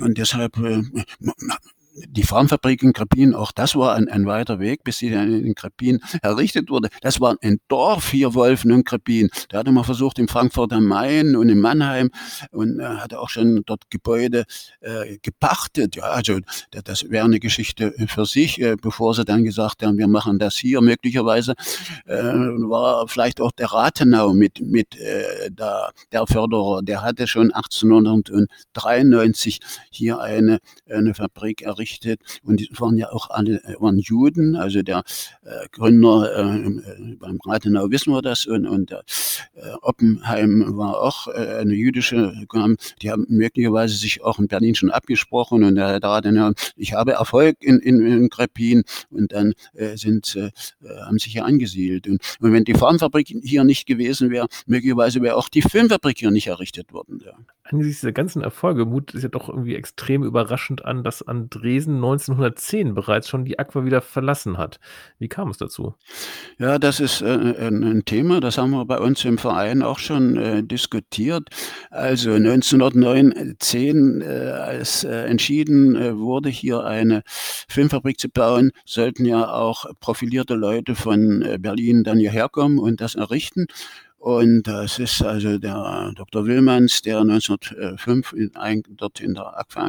und 0.00 0.18
deshalb 0.18 0.56
äh, 0.58 0.82
die 2.08 2.22
Farmfabrik 2.22 2.82
in 2.82 2.92
Krepin, 2.92 3.34
auch 3.34 3.52
das 3.52 3.74
war 3.74 3.94
ein, 3.94 4.08
ein 4.08 4.26
weiter 4.26 4.58
Weg, 4.58 4.84
bis 4.84 4.98
sie 4.98 5.08
in 5.08 5.54
Krepin 5.54 6.00
errichtet 6.22 6.68
wurde. 6.70 6.88
Das 7.00 7.20
war 7.20 7.36
ein 7.40 7.58
Dorf 7.68 8.10
hier, 8.10 8.34
Wolfen 8.34 8.72
und 8.72 8.84
Krepin. 8.84 9.30
Da 9.48 9.58
hatte 9.58 9.72
man 9.72 9.84
versucht, 9.84 10.18
in 10.18 10.28
Frankfurt 10.28 10.72
am 10.72 10.84
Main 10.84 11.36
und 11.36 11.48
in 11.48 11.60
Mannheim 11.60 12.10
und 12.50 12.80
äh, 12.80 12.84
hatte 12.84 13.20
auch 13.20 13.30
schon 13.30 13.62
dort 13.64 13.88
Gebäude 13.90 14.44
äh, 14.80 15.18
gepachtet. 15.22 15.96
Ja, 15.96 16.04
also 16.04 16.38
das, 16.70 17.10
wäre 17.10 17.24
eine 17.24 17.40
Geschichte 17.40 17.94
für 18.08 18.26
sich, 18.26 18.60
äh, 18.60 18.76
bevor 18.80 19.14
sie 19.14 19.24
dann 19.24 19.44
gesagt 19.44 19.82
haben, 19.82 19.98
wir 19.98 20.08
machen 20.08 20.38
das 20.38 20.56
hier. 20.56 20.80
Möglicherweise 20.80 21.54
äh, 22.06 22.14
war 22.14 23.08
vielleicht 23.08 23.40
auch 23.40 23.52
der 23.52 23.72
Rathenau 23.72 24.34
mit, 24.34 24.60
mit 24.60 24.96
äh, 24.96 25.50
da, 25.50 25.90
der 26.12 26.26
Förderer. 26.26 26.82
Der 26.82 27.02
hatte 27.02 27.26
schon 27.26 27.52
1893 27.52 29.60
hier 29.90 30.20
eine, 30.20 30.58
eine 30.88 31.14
Fabrik 31.14 31.62
errichtet 31.62 31.85
errichtet 31.86 32.20
und 32.42 32.60
die 32.60 32.68
waren 32.78 32.98
ja 32.98 33.10
auch 33.12 33.30
alle 33.30 33.62
äh, 33.64 33.74
waren 33.80 33.98
Juden, 33.98 34.56
also 34.56 34.82
der 34.82 35.02
äh, 35.44 35.68
Gründer 35.72 36.30
äh, 36.36 36.66
äh, 36.66 37.16
beim 37.18 37.38
Rathenau 37.44 37.90
wissen 37.90 38.12
wir 38.12 38.22
das. 38.22 38.46
Und, 38.46 38.66
und 38.66 38.90
äh, 38.90 39.02
Oppenheim 39.82 40.76
war 40.76 41.00
auch 41.00 41.28
äh, 41.28 41.58
eine 41.60 41.74
jüdische, 41.74 42.32
die 43.02 43.10
haben 43.10 43.26
möglicherweise 43.28 43.96
sich 43.96 44.22
auch 44.22 44.38
in 44.38 44.48
Berlin 44.48 44.74
schon 44.74 44.90
abgesprochen. 44.90 45.64
Und 45.64 45.76
der 45.76 46.02
Rathenau, 46.02 46.52
ich 46.76 46.94
habe 46.94 47.12
Erfolg 47.12 47.56
in, 47.60 47.78
in, 47.78 48.04
in 48.04 48.28
Krepin. 48.28 48.82
Und 49.10 49.32
dann 49.32 49.52
äh, 49.74 49.96
sind 49.96 50.36
äh, 50.36 50.50
haben 51.04 51.18
sich 51.18 51.32
hier 51.32 51.44
angesiedelt. 51.44 52.06
Und, 52.06 52.20
und 52.40 52.52
wenn 52.52 52.64
die 52.64 52.74
Farmfabrik 52.74 53.28
hier 53.42 53.64
nicht 53.64 53.86
gewesen 53.86 54.30
wäre, 54.30 54.48
möglicherweise 54.66 55.22
wäre 55.22 55.36
auch 55.36 55.48
die 55.48 55.62
Filmfabrik 55.62 56.18
hier 56.18 56.30
nicht 56.30 56.46
errichtet 56.46 56.92
worden. 56.92 57.22
Ja. 57.24 57.32
Angesichts 57.64 58.00
dieser 58.00 58.12
ganzen 58.12 58.42
Erfolge 58.42 58.84
mut 58.84 59.14
es 59.14 59.22
ja 59.22 59.28
doch 59.28 59.48
irgendwie 59.48 59.74
extrem 59.74 60.22
überraschend 60.22 60.84
an, 60.84 61.02
dass 61.02 61.26
André 61.26 61.75
Dresden 61.76 61.96
1910 61.96 62.94
bereits 62.94 63.28
schon 63.28 63.44
die 63.44 63.58
Aqua 63.58 63.84
wieder 63.84 64.00
verlassen 64.00 64.56
hat. 64.56 64.80
Wie 65.18 65.28
kam 65.28 65.50
es 65.50 65.58
dazu? 65.58 65.94
Ja, 66.58 66.78
das 66.78 67.00
ist 67.00 67.20
äh, 67.20 67.68
ein 67.68 68.02
Thema, 68.06 68.40
das 68.40 68.56
haben 68.56 68.70
wir 68.70 68.84
bei 68.86 68.98
uns 68.98 69.24
im 69.24 69.36
Verein 69.36 69.82
auch 69.82 69.98
schon 69.98 70.36
äh, 70.36 70.62
diskutiert. 70.62 71.50
Also 71.90 72.32
1910, 72.32 74.22
äh, 74.22 74.24
als 74.24 75.04
äh, 75.04 75.26
entschieden 75.26 75.96
äh, 75.96 76.16
wurde, 76.16 76.48
hier 76.48 76.84
eine 76.84 77.22
Filmfabrik 77.26 78.18
zu 78.18 78.30
bauen, 78.30 78.72
sollten 78.86 79.26
ja 79.26 79.48
auch 79.48 79.84
profilierte 80.00 80.54
Leute 80.54 80.94
von 80.94 81.42
äh, 81.42 81.58
Berlin 81.60 82.04
dann 82.04 82.18
hierher 82.18 82.48
kommen 82.48 82.78
und 82.78 83.02
das 83.02 83.14
errichten. 83.14 83.66
Und 84.26 84.64
das 84.64 84.98
ist 84.98 85.22
also 85.22 85.56
der 85.56 86.12
Dr. 86.16 86.46
Willmanns, 86.46 87.00
der 87.00 87.20
1905 87.20 88.32
in, 88.32 88.56
ein, 88.56 88.82
dort 88.88 89.20
in 89.20 89.34
der 89.34 89.56
AQUA 89.56 89.88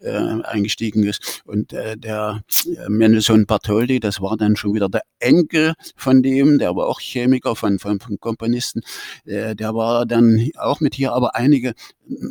äh, 0.00 0.10
eingestiegen 0.42 1.04
ist. 1.04 1.42
Und 1.44 1.72
äh, 1.72 1.96
der 1.96 2.42
äh, 2.66 2.88
Mendelssohn 2.88 3.46
Bartholdy, 3.46 4.00
das 4.00 4.20
war 4.20 4.36
dann 4.36 4.56
schon 4.56 4.74
wieder 4.74 4.88
der 4.88 5.02
Enkel 5.20 5.74
von 5.94 6.24
dem, 6.24 6.58
der 6.58 6.74
war 6.74 6.88
auch 6.88 6.98
Chemiker 6.98 7.54
von, 7.54 7.78
von, 7.78 8.00
von 8.00 8.18
Komponisten. 8.18 8.82
Äh, 9.26 9.54
der 9.54 9.76
war 9.76 10.06
dann 10.06 10.50
auch 10.58 10.80
mit 10.80 10.96
hier, 10.96 11.12
aber 11.12 11.36
einige 11.36 11.74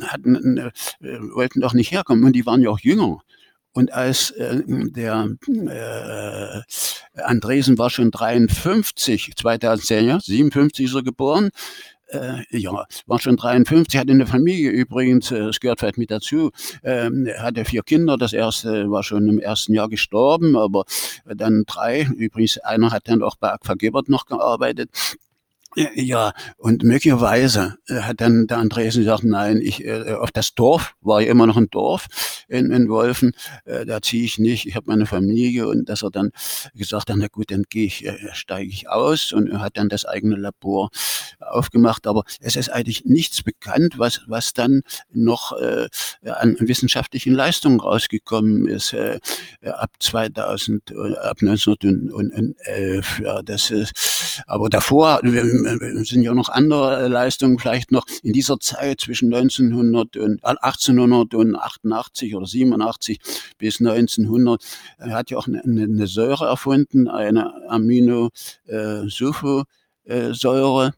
hatten, 0.01 0.57
äh, 0.57 0.71
wollten 0.99 1.61
doch 1.61 1.73
nicht 1.73 1.93
herkommen 1.93 2.25
und 2.25 2.33
die 2.33 2.45
waren 2.45 2.61
ja 2.61 2.71
auch 2.71 2.79
jünger. 2.81 3.21
Und 3.73 3.93
als 3.93 4.31
äh, 4.31 4.61
der 4.67 5.29
äh, 5.47 7.21
Andresen 7.21 7.77
war 7.77 7.89
schon 7.89 8.11
53, 8.11 9.33
2010, 9.35 10.07
ja, 10.07 10.19
57 10.19 10.85
ist 10.85 10.95
er 10.95 11.03
geboren, 11.03 11.51
äh, 12.11 12.43
ja, 12.49 12.85
war 13.05 13.19
schon 13.19 13.37
53, 13.37 13.99
hat 13.99 14.09
in 14.09 14.19
der 14.19 14.27
Familie 14.27 14.69
übrigens, 14.69 15.31
äh, 15.31 15.37
es 15.37 15.59
gehört 15.59 15.79
vielleicht 15.79 15.97
mit 15.97 16.11
dazu, 16.11 16.51
äh, 16.81 17.09
hatte 17.37 17.65
vier 17.65 17.83
Kinder. 17.83 18.17
Das 18.17 18.33
erste 18.33 18.91
war 18.91 19.03
schon 19.03 19.27
im 19.29 19.39
ersten 19.39 19.73
Jahr 19.73 19.89
gestorben, 19.89 20.57
aber 20.57 20.83
dann 21.25 21.63
drei. 21.65 22.07
Übrigens, 22.17 22.57
einer 22.57 22.91
hat 22.91 23.07
dann 23.07 23.23
auch 23.23 23.35
bei 23.37 23.51
Aqua 23.51 23.75
Gebert 23.75 24.09
noch 24.09 24.25
gearbeitet. 24.25 24.89
Ja, 25.75 26.33
und 26.57 26.83
möglicherweise 26.83 27.77
äh, 27.87 28.01
hat 28.01 28.19
dann 28.19 28.45
der 28.47 28.57
Andresen 28.57 29.03
gesagt, 29.03 29.23
nein, 29.23 29.61
ich 29.61 29.85
äh, 29.85 30.15
auf 30.15 30.31
das 30.31 30.53
Dorf, 30.53 30.95
war 30.99 31.21
ja 31.21 31.31
immer 31.31 31.47
noch 31.47 31.55
ein 31.55 31.69
Dorf 31.69 32.07
in, 32.49 32.71
in 32.71 32.89
Wolfen, 32.89 33.31
äh, 33.63 33.85
da 33.85 34.01
ziehe 34.01 34.25
ich 34.25 34.37
nicht, 34.37 34.65
ich 34.65 34.75
habe 34.75 34.87
meine 34.87 35.05
Familie 35.05 35.69
und 35.69 35.87
dass 35.87 36.03
er 36.03 36.11
dann 36.11 36.31
gesagt 36.75 37.09
hat, 37.09 37.15
na 37.17 37.27
gut, 37.27 37.51
dann 37.51 37.63
gehe 37.69 37.85
ich, 37.85 38.05
steige 38.33 38.69
ich 38.69 38.89
aus 38.89 39.31
und 39.31 39.61
hat 39.61 39.77
dann 39.77 39.87
das 39.87 40.03
eigene 40.03 40.35
Labor 40.35 40.89
aufgemacht, 41.39 42.05
aber 42.05 42.23
es 42.41 42.57
ist 42.57 42.69
eigentlich 42.69 43.05
nichts 43.05 43.41
bekannt, 43.41 43.97
was, 43.97 44.21
was 44.27 44.51
dann 44.51 44.81
noch 45.13 45.57
äh, 45.57 45.87
an 46.25 46.57
wissenschaftlichen 46.59 47.33
Leistungen 47.33 47.79
rausgekommen 47.79 48.67
ist 48.67 48.91
äh, 48.91 49.19
ab 49.63 49.91
2000, 49.99 50.91
äh, 50.91 51.15
ab 51.17 51.37
1911. 51.41 53.21
Ja, 53.23 53.41
das 53.41 53.71
ist, 53.71 53.93
aber 54.47 54.69
davor, 54.69 55.21
äh, 55.65 56.03
sind 56.03 56.23
ja 56.23 56.33
noch 56.33 56.49
andere 56.49 57.07
Leistungen 57.07 57.59
vielleicht 57.59 57.91
noch 57.91 58.05
in 58.23 58.33
dieser 58.33 58.59
Zeit 58.59 59.01
zwischen 59.01 59.33
1900 59.33 60.17
und 60.17 60.43
1888 60.43 62.31
äh, 62.31 62.35
oder 62.35 62.45
87 62.45 63.19
bis 63.57 63.79
1900. 63.79 64.61
Er 64.97 65.13
hat 65.13 65.31
ja 65.31 65.37
auch 65.37 65.47
eine, 65.47 65.63
eine 65.63 66.07
Säure 66.07 66.45
erfunden, 66.45 67.07
eine 67.07 67.69
Aminosulfosäure. 67.69 69.65
Äh, 70.87 70.91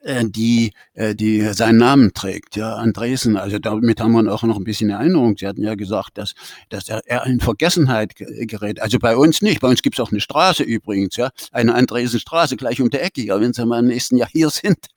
äh, 0.00 0.24
die, 0.26 0.72
äh, 0.94 1.14
die 1.14 1.40
seinen 1.52 1.78
Namen 1.78 2.12
trägt, 2.14 2.56
ja, 2.56 2.76
Andresen. 2.76 3.36
Also 3.36 3.58
damit 3.58 4.00
haben 4.00 4.12
wir 4.12 4.32
auch 4.32 4.44
noch 4.44 4.56
ein 4.56 4.64
bisschen 4.64 4.90
Erinnerung. 4.90 5.36
Sie 5.36 5.46
hatten 5.46 5.62
ja 5.62 5.74
gesagt, 5.74 6.18
dass, 6.18 6.34
dass 6.68 6.88
er, 6.88 7.02
er 7.06 7.26
in 7.26 7.40
Vergessenheit 7.40 8.14
gerät. 8.16 8.80
Also 8.80 8.98
bei 8.98 9.16
uns 9.16 9.42
nicht. 9.42 9.60
Bei 9.60 9.68
uns 9.68 9.82
gibt 9.82 9.98
es 9.98 10.00
auch 10.00 10.12
eine 10.12 10.20
Straße 10.20 10.62
übrigens, 10.62 11.16
ja, 11.16 11.30
eine 11.52 11.74
Andresenstraße 11.74 12.56
gleich 12.56 12.80
um 12.80 12.90
die 12.90 12.98
Ecke, 12.98 13.22
ja, 13.22 13.40
wenn 13.40 13.52
Sie 13.52 13.66
mal 13.66 13.80
im 13.80 13.86
nächsten 13.86 14.16
Jahr 14.16 14.28
hier 14.30 14.50
sind. 14.50 14.78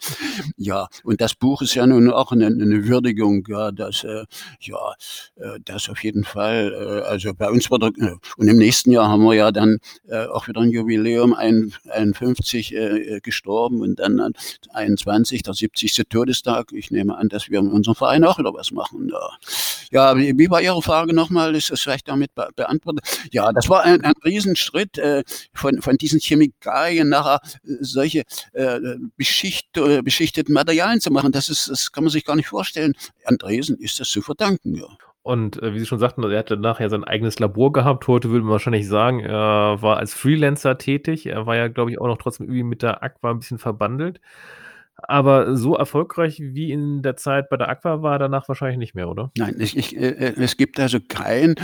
Ja, 0.57 0.87
und 1.03 1.21
das 1.21 1.33
Buch 1.33 1.61
ist 1.61 1.73
ja 1.75 1.87
nun 1.87 2.11
auch 2.11 2.31
eine, 2.31 2.45
eine 2.45 2.85
Würdigung, 2.85 3.43
ja, 3.47 3.71
dass, 3.71 4.03
äh, 4.03 4.25
ja, 4.59 4.77
äh, 5.35 5.59
das 5.65 5.89
auf 5.89 6.03
jeden 6.03 6.23
Fall, 6.23 6.73
äh, 6.73 7.07
also 7.07 7.33
bei 7.33 7.49
uns 7.49 7.71
wurde, 7.71 7.87
äh, 7.97 8.15
und 8.37 8.47
im 8.47 8.57
nächsten 8.57 8.91
Jahr 8.91 9.09
haben 9.09 9.23
wir 9.23 9.33
ja 9.33 9.51
dann 9.51 9.79
äh, 10.07 10.25
auch 10.25 10.47
wieder 10.47 10.61
ein 10.61 10.69
Jubiläum, 10.69 11.33
ein, 11.33 11.73
51 11.89 12.75
äh, 12.75 13.19
gestorben 13.21 13.81
und 13.81 13.99
dann 13.99 14.33
ein 14.71 14.90
21, 14.91 15.43
der 15.43 15.53
70. 15.53 16.03
Todestag. 16.09 16.71
Ich 16.73 16.91
nehme 16.91 17.17
an, 17.17 17.29
dass 17.29 17.49
wir 17.49 17.59
in 17.59 17.69
unserem 17.69 17.95
Verein 17.95 18.23
auch 18.23 18.37
wieder 18.37 18.53
was 18.53 18.71
machen. 18.71 19.09
Ja, 19.09 20.13
ja 20.13 20.17
wie, 20.17 20.49
war 20.49 20.61
Ihre 20.61 20.81
Frage 20.81 21.13
nochmal? 21.13 21.55
Ist 21.55 21.71
das 21.71 21.81
vielleicht 21.81 22.07
damit 22.07 22.33
be 22.35 22.49
beantwortet? 22.55 23.05
Ja, 23.31 23.51
das 23.51 23.69
war 23.69 23.83
ein, 23.83 24.01
ein 24.03 24.13
Riesenschritt 24.23 24.97
äh, 24.97 25.23
von, 25.53 25.81
von 25.81 25.97
diesen 25.97 26.19
Chemikalien 26.19 27.09
nachher 27.09 27.39
äh, 27.63 27.77
solche 27.81 28.23
äh, 28.53 28.79
beschicht, 29.17 29.77
äh, 29.77 30.01
beschichteten 30.01 30.53
Materialien 30.53 31.01
zu 31.01 31.11
machen. 31.11 31.31
Das, 31.31 31.49
ist, 31.49 31.69
das 31.69 31.91
kann 31.91 32.03
man 32.03 32.11
sich 32.11 32.25
gar 32.25 32.35
nicht 32.35 32.47
vorstellen. 32.47 32.93
Andresen 33.25 33.77
ist 33.77 33.99
das 33.99 34.09
zu 34.09 34.21
verdanken, 34.21 34.75
ja. 34.75 34.87
Und 35.23 35.61
äh, 35.61 35.73
wie 35.73 35.79
Sie 35.79 35.85
schon 35.85 35.99
sagten, 35.99 36.23
er 36.23 36.39
hatte 36.39 36.57
nachher 36.57 36.89
sein 36.89 37.03
eigenes 37.03 37.37
Labor 37.39 37.71
gehabt. 37.71 38.07
Heute 38.07 38.29
würde 38.31 38.43
man 38.43 38.53
wahrscheinlich 38.53 38.87
sagen, 38.87 39.19
er 39.19 39.81
war 39.81 39.97
als 39.97 40.13
Freelancer 40.15 40.77
tätig. 40.77 41.27
Er 41.27 41.45
war 41.45 41.55
ja, 41.55 41.67
glaube 41.67 41.91
ich, 41.91 42.01
auch 42.01 42.07
noch 42.07 42.17
trotzdem 42.17 42.47
irgendwie 42.47 42.63
mit 42.63 42.81
der 42.81 43.03
Aqua 43.03 43.31
ein 43.31 43.39
bisschen 43.39 43.59
verbandelt. 43.59 44.19
Aber 44.97 45.55
so 45.57 45.75
erfolgreich 45.75 46.39
wie 46.39 46.71
in 46.71 47.01
der 47.01 47.15
Zeit 47.15 47.49
bei 47.49 47.57
der 47.57 47.69
Aqua 47.69 48.03
war 48.03 48.19
danach 48.19 48.47
wahrscheinlich 48.47 48.77
nicht 48.77 48.93
mehr, 48.93 49.09
oder? 49.09 49.31
Nein, 49.35 49.55
ich, 49.59 49.75
ich, 49.75 49.97
äh, 49.97 50.35
es 50.37 50.57
gibt 50.57 50.79
also 50.79 50.99
kein, 51.05 51.55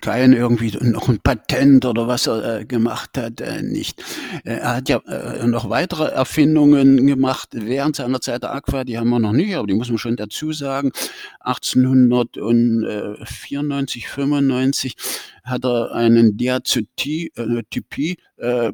kein 0.00 0.32
irgendwie 0.32 0.74
noch 0.80 1.08
ein 1.08 1.20
Patent 1.20 1.84
oder 1.84 2.08
was 2.08 2.26
er 2.26 2.60
äh, 2.60 2.64
gemacht 2.64 3.18
hat, 3.18 3.42
äh, 3.42 3.62
nicht. 3.62 4.02
Äh, 4.44 4.54
er 4.54 4.76
hat 4.76 4.88
ja 4.88 5.02
äh, 5.06 5.46
noch 5.46 5.68
weitere 5.68 6.10
Erfindungen 6.10 7.06
gemacht 7.06 7.50
während 7.52 7.96
seiner 7.96 8.20
Zeit 8.20 8.44
der 8.44 8.54
Aqua, 8.54 8.84
die 8.84 8.96
haben 8.98 9.10
wir 9.10 9.18
noch 9.18 9.32
nicht, 9.32 9.56
aber 9.56 9.66
die 9.66 9.74
muss 9.74 9.90
man 9.90 9.98
schon 9.98 10.16
dazu 10.16 10.52
sagen. 10.52 10.92
1894, 11.40 14.08
95 14.08 14.96
hat 15.44 15.64
er 15.64 15.92
einen 15.92 16.36
Diazotypie-Prozess 16.36 18.35
äh, 18.36 18.72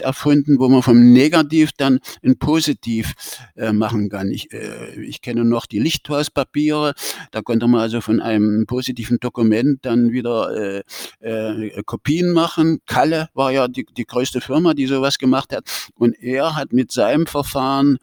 erfunden, 0.00 0.58
wo 0.58 0.68
man 0.68 0.82
vom 0.82 1.12
Negativ 1.12 1.70
dann 1.76 2.00
ein 2.24 2.38
Positiv 2.38 3.14
äh, 3.56 3.72
machen 3.72 4.08
kann. 4.08 4.30
Ich, 4.30 4.52
äh, 4.52 5.00
ich 5.02 5.20
kenne 5.20 5.44
noch 5.44 5.66
die 5.66 5.78
Lichthauspapiere, 5.78 6.94
da 7.30 7.42
konnte 7.42 7.66
man 7.66 7.80
also 7.80 8.00
von 8.00 8.20
einem 8.20 8.66
positiven 8.66 9.18
Dokument 9.20 9.84
dann 9.84 10.12
wieder 10.12 10.54
äh, 10.54 10.82
äh, 11.20 11.82
Kopien 11.84 12.32
machen. 12.32 12.80
Kalle 12.86 13.28
war 13.34 13.52
ja 13.52 13.68
die, 13.68 13.86
die 13.96 14.06
größte 14.06 14.40
Firma, 14.40 14.74
die 14.74 14.86
sowas 14.86 15.18
gemacht 15.18 15.54
hat 15.54 15.64
und 15.94 16.20
er 16.20 16.56
hat 16.56 16.72
mit 16.72 16.92
seinem 16.92 17.26
Verfahren 17.26 17.98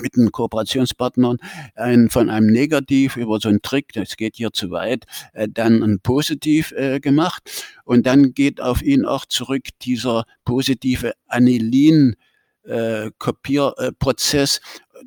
mit 0.00 0.16
den 0.16 0.32
Kooperationspartnern 0.32 1.38
ein, 1.74 2.10
von 2.10 2.30
einem 2.30 2.46
Negativ 2.46 3.16
über 3.16 3.40
so 3.40 3.48
einen 3.48 3.62
Trick, 3.62 3.92
das 3.92 4.16
geht 4.16 4.36
hier 4.36 4.52
zu 4.52 4.70
weit, 4.70 5.04
äh, 5.32 5.48
dann 5.50 5.82
ein 5.82 6.00
Positiv 6.00 6.72
äh, 6.72 7.00
gemacht. 7.00 7.50
Und 7.84 8.06
dann 8.06 8.34
geht 8.34 8.60
auf 8.60 8.82
ihn 8.82 9.04
auch 9.04 9.26
zurück 9.26 9.68
dieser 9.82 10.24
positive 10.44 11.12
Anilin 11.26 12.16
äh, 12.64 13.10
Kopierprozess 13.18 14.60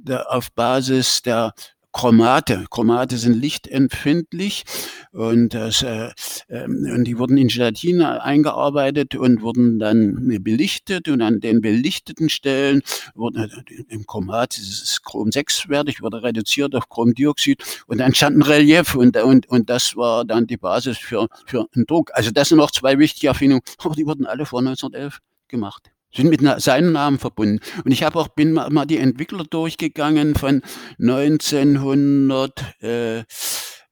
äh, 0.08 0.16
auf 0.16 0.52
Basis 0.52 1.22
der 1.22 1.54
Chromate. 1.98 2.66
Chromate 2.70 3.18
sind 3.18 3.42
lichtempfindlich 3.42 4.66
und, 5.14 5.56
das, 5.56 5.82
äh, 5.82 6.12
äh, 6.48 6.66
und 6.66 7.06
die 7.06 7.18
wurden 7.18 7.38
in 7.38 7.48
Gelatine 7.48 8.22
eingearbeitet 8.22 9.16
und 9.16 9.42
wurden 9.42 9.80
dann 9.80 10.44
belichtet 10.44 11.08
und 11.08 11.24
an 11.24 11.40
den 11.40 11.60
belichteten 11.60 12.30
Stellen 12.30 12.84
wurde 13.16 13.50
äh, 13.68 13.84
im 13.90 14.06
Chromat 14.06 14.58
dieses 14.58 15.02
Chrom 15.02 15.30
6-wertig, 15.30 16.04
wurde 16.04 16.22
reduziert 16.22 16.76
auf 16.76 16.88
Chromdioxid 16.88 17.64
und 17.88 17.98
dann 17.98 18.10
entstand 18.10 18.38
ein 18.38 18.44
Relief 18.44 18.94
und, 18.94 19.18
und, 19.18 19.50
und 19.50 19.68
das 19.68 19.96
war 19.96 20.24
dann 20.24 20.46
die 20.46 20.58
Basis 20.58 21.00
für, 21.00 21.28
für 21.48 21.66
einen 21.74 21.88
Druck. 21.88 22.12
Also 22.14 22.30
das 22.30 22.50
sind 22.50 22.60
noch 22.60 22.70
zwei 22.70 23.00
wichtige 23.00 23.30
Erfindungen, 23.30 23.64
aber 23.80 23.96
die 23.96 24.06
wurden 24.06 24.28
alle 24.28 24.46
vor 24.46 24.60
1911 24.60 25.18
gemacht 25.48 25.90
sind 26.18 26.30
mit 26.30 26.42
seinem 26.62 26.92
Namen 26.92 27.20
verbunden. 27.20 27.60
Und 27.86 27.92
ich 27.92 28.04
habe 28.04 28.20
auch 28.20 28.28
bin 28.28 28.54
mal 28.54 28.86
die 28.86 28.98
Entwickler 28.98 29.46
durchgegangen 29.46 30.36
von 30.36 30.62
1900. 31.00 32.84
Äh, 32.84 33.24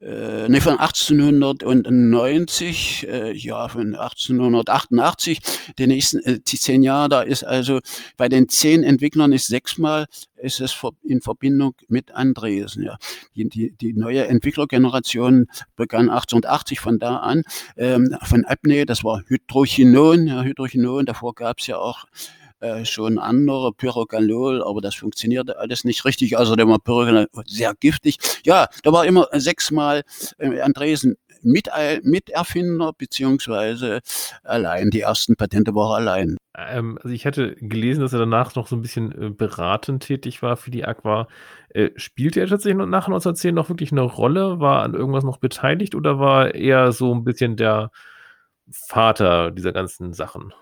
äh, 0.05 0.47
nee, 0.49 0.61
von 0.61 0.77
1890, 0.77 3.07
äh, 3.09 3.33
ja, 3.33 3.67
von 3.67 3.95
1888, 3.95 5.39
die 5.79 5.87
nächsten 5.87 6.19
äh, 6.19 6.39
die 6.39 6.59
zehn 6.59 6.83
Jahre, 6.83 7.09
da 7.09 7.23
ist 7.23 7.43
also 7.43 7.79
bei 8.15 8.29
den 8.29 8.47
zehn 8.47 8.83
Entwicklern 8.83 9.33
ist 9.33 9.47
sechsmal 9.47 10.05
ist 10.35 10.61
es 10.61 10.79
in 11.01 11.21
Verbindung 11.21 11.73
mit 11.87 12.11
Andresen. 12.11 12.83
Ja. 12.83 12.97
Die, 13.35 13.49
die, 13.49 13.71
die 13.71 13.93
neue 13.93 14.27
Entwicklergeneration 14.27 15.47
begann 15.75 16.09
1880 16.09 16.79
von 16.79 16.99
da 16.99 17.17
an, 17.17 17.41
ähm, 17.75 18.15
von 18.21 18.45
Apne, 18.45 18.85
das 18.85 19.03
war 19.03 19.23
Hydrochinon, 19.27 20.27
ja, 20.27 20.43
Hydrochinon, 20.43 21.07
davor 21.07 21.33
gab 21.33 21.57
es 21.59 21.65
ja 21.67 21.77
auch 21.77 22.05
äh, 22.59 22.85
schon 22.85 23.19
andere, 23.19 23.73
Pyrogalol, 23.73 24.63
aber 24.63 24.81
das 24.81 24.95
funktionierte 24.95 25.57
alles 25.57 25.83
nicht 25.83 26.05
richtig. 26.05 26.37
Außerdem 26.37 26.69
war 26.69 26.79
Pyrogalol 26.79 27.27
sehr 27.45 27.73
giftig. 27.79 28.17
Ja, 28.43 28.67
da 28.83 28.91
war 28.91 29.05
immer 29.05 29.27
sechsmal 29.33 30.03
äh, 30.37 30.61
Andresen 30.61 31.15
mit, 31.43 31.69
Miterfinder 32.03 32.93
beziehungsweise 32.97 34.01
allein. 34.43 34.89
Die 34.89 35.01
ersten 35.01 35.35
Patente 35.35 35.75
waren 35.75 36.01
allein. 36.01 36.37
Ähm, 36.57 36.97
also 37.01 37.13
ich 37.13 37.25
hatte 37.25 37.55
gelesen, 37.55 38.01
dass 38.01 38.13
er 38.13 38.19
danach 38.19 38.55
noch 38.55 38.67
so 38.67 38.75
ein 38.75 38.81
bisschen 38.81 39.11
äh, 39.11 39.29
beratend 39.29 40.03
tätig 40.03 40.41
war 40.41 40.57
für 40.57 40.71
die 40.71 40.85
Aqua. 40.85 41.27
Äh, 41.69 41.91
spielte 41.97 42.39
er 42.39 42.47
tatsächlich 42.47 42.77
nach 42.87 43.07
1910 43.07 43.53
noch 43.53 43.69
wirklich 43.69 43.91
eine 43.91 44.01
Rolle? 44.01 44.59
War 44.59 44.83
an 44.83 44.93
irgendwas 44.93 45.23
noch 45.23 45.37
beteiligt 45.37 45.95
oder 45.95 46.19
war 46.19 46.55
er 46.55 46.91
so 46.91 47.13
ein 47.13 47.23
bisschen 47.23 47.57
der 47.57 47.91
Vater 48.71 49.51
dieser 49.51 49.71
ganzen 49.71 50.13
Sachen? 50.13 50.53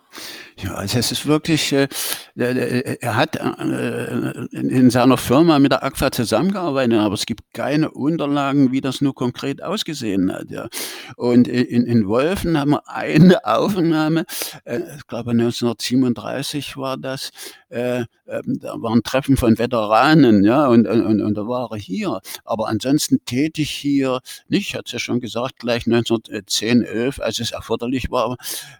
Ja, 0.58 0.76
also 0.76 1.00
es 1.00 1.12
ist 1.12 1.26
wirklich, 1.26 1.74
äh, 1.74 1.88
er 2.36 3.16
hat 3.16 3.36
äh, 3.38 4.32
in 4.52 4.92
seiner 4.92 5.18
Firma 5.18 5.58
mit 5.58 5.72
der 5.72 5.84
AGFA 5.84 6.12
zusammengearbeitet, 6.12 7.00
aber 7.00 7.16
es 7.16 7.26
gibt 7.26 7.54
keine 7.54 7.90
Unterlagen, 7.90 8.72
wie 8.72 8.82
das 8.82 9.02
nur 9.02 9.16
konkret 9.16 9.64
ausgesehen 9.64 10.32
hat. 10.32 10.52
Ja. 10.52 10.68
Und 11.16 11.48
in, 11.48 11.86
in 11.86 12.08
Wolfen 12.08 12.60
haben 12.60 12.72
wir 12.72 12.88
eine 12.88 13.44
Aufnahme, 13.46 14.26
äh, 14.66 14.80
ich 14.98 15.08
glaube 15.08 15.32
1937 15.32 16.78
war 16.78 16.98
das, 16.98 17.32
äh, 17.74 18.06
ähm, 18.28 18.60
da 18.62 18.76
war 18.82 18.92
ein 18.92 19.04
Treffen 19.04 19.36
von 19.36 19.58
Veteranen, 19.58 20.44
ja, 20.44 20.68
und, 20.68 20.88
und, 20.88 21.22
und 21.22 21.34
da 21.34 21.48
war 21.48 21.72
er 21.72 21.78
hier. 21.78 22.22
Aber 22.46 22.68
ansonsten 22.68 23.26
tätig 23.26 23.72
hier 23.72 24.20
nicht, 24.48 24.76
ich 24.76 24.92
ja 24.92 25.00
schon 25.00 25.20
gesagt, 25.20 25.58
gleich 25.58 25.88
1910, 25.88 26.84
11, 26.84 27.20
als 27.20 27.40
es 27.40 27.52
erforderlich 27.52 28.12
war, 28.12 28.38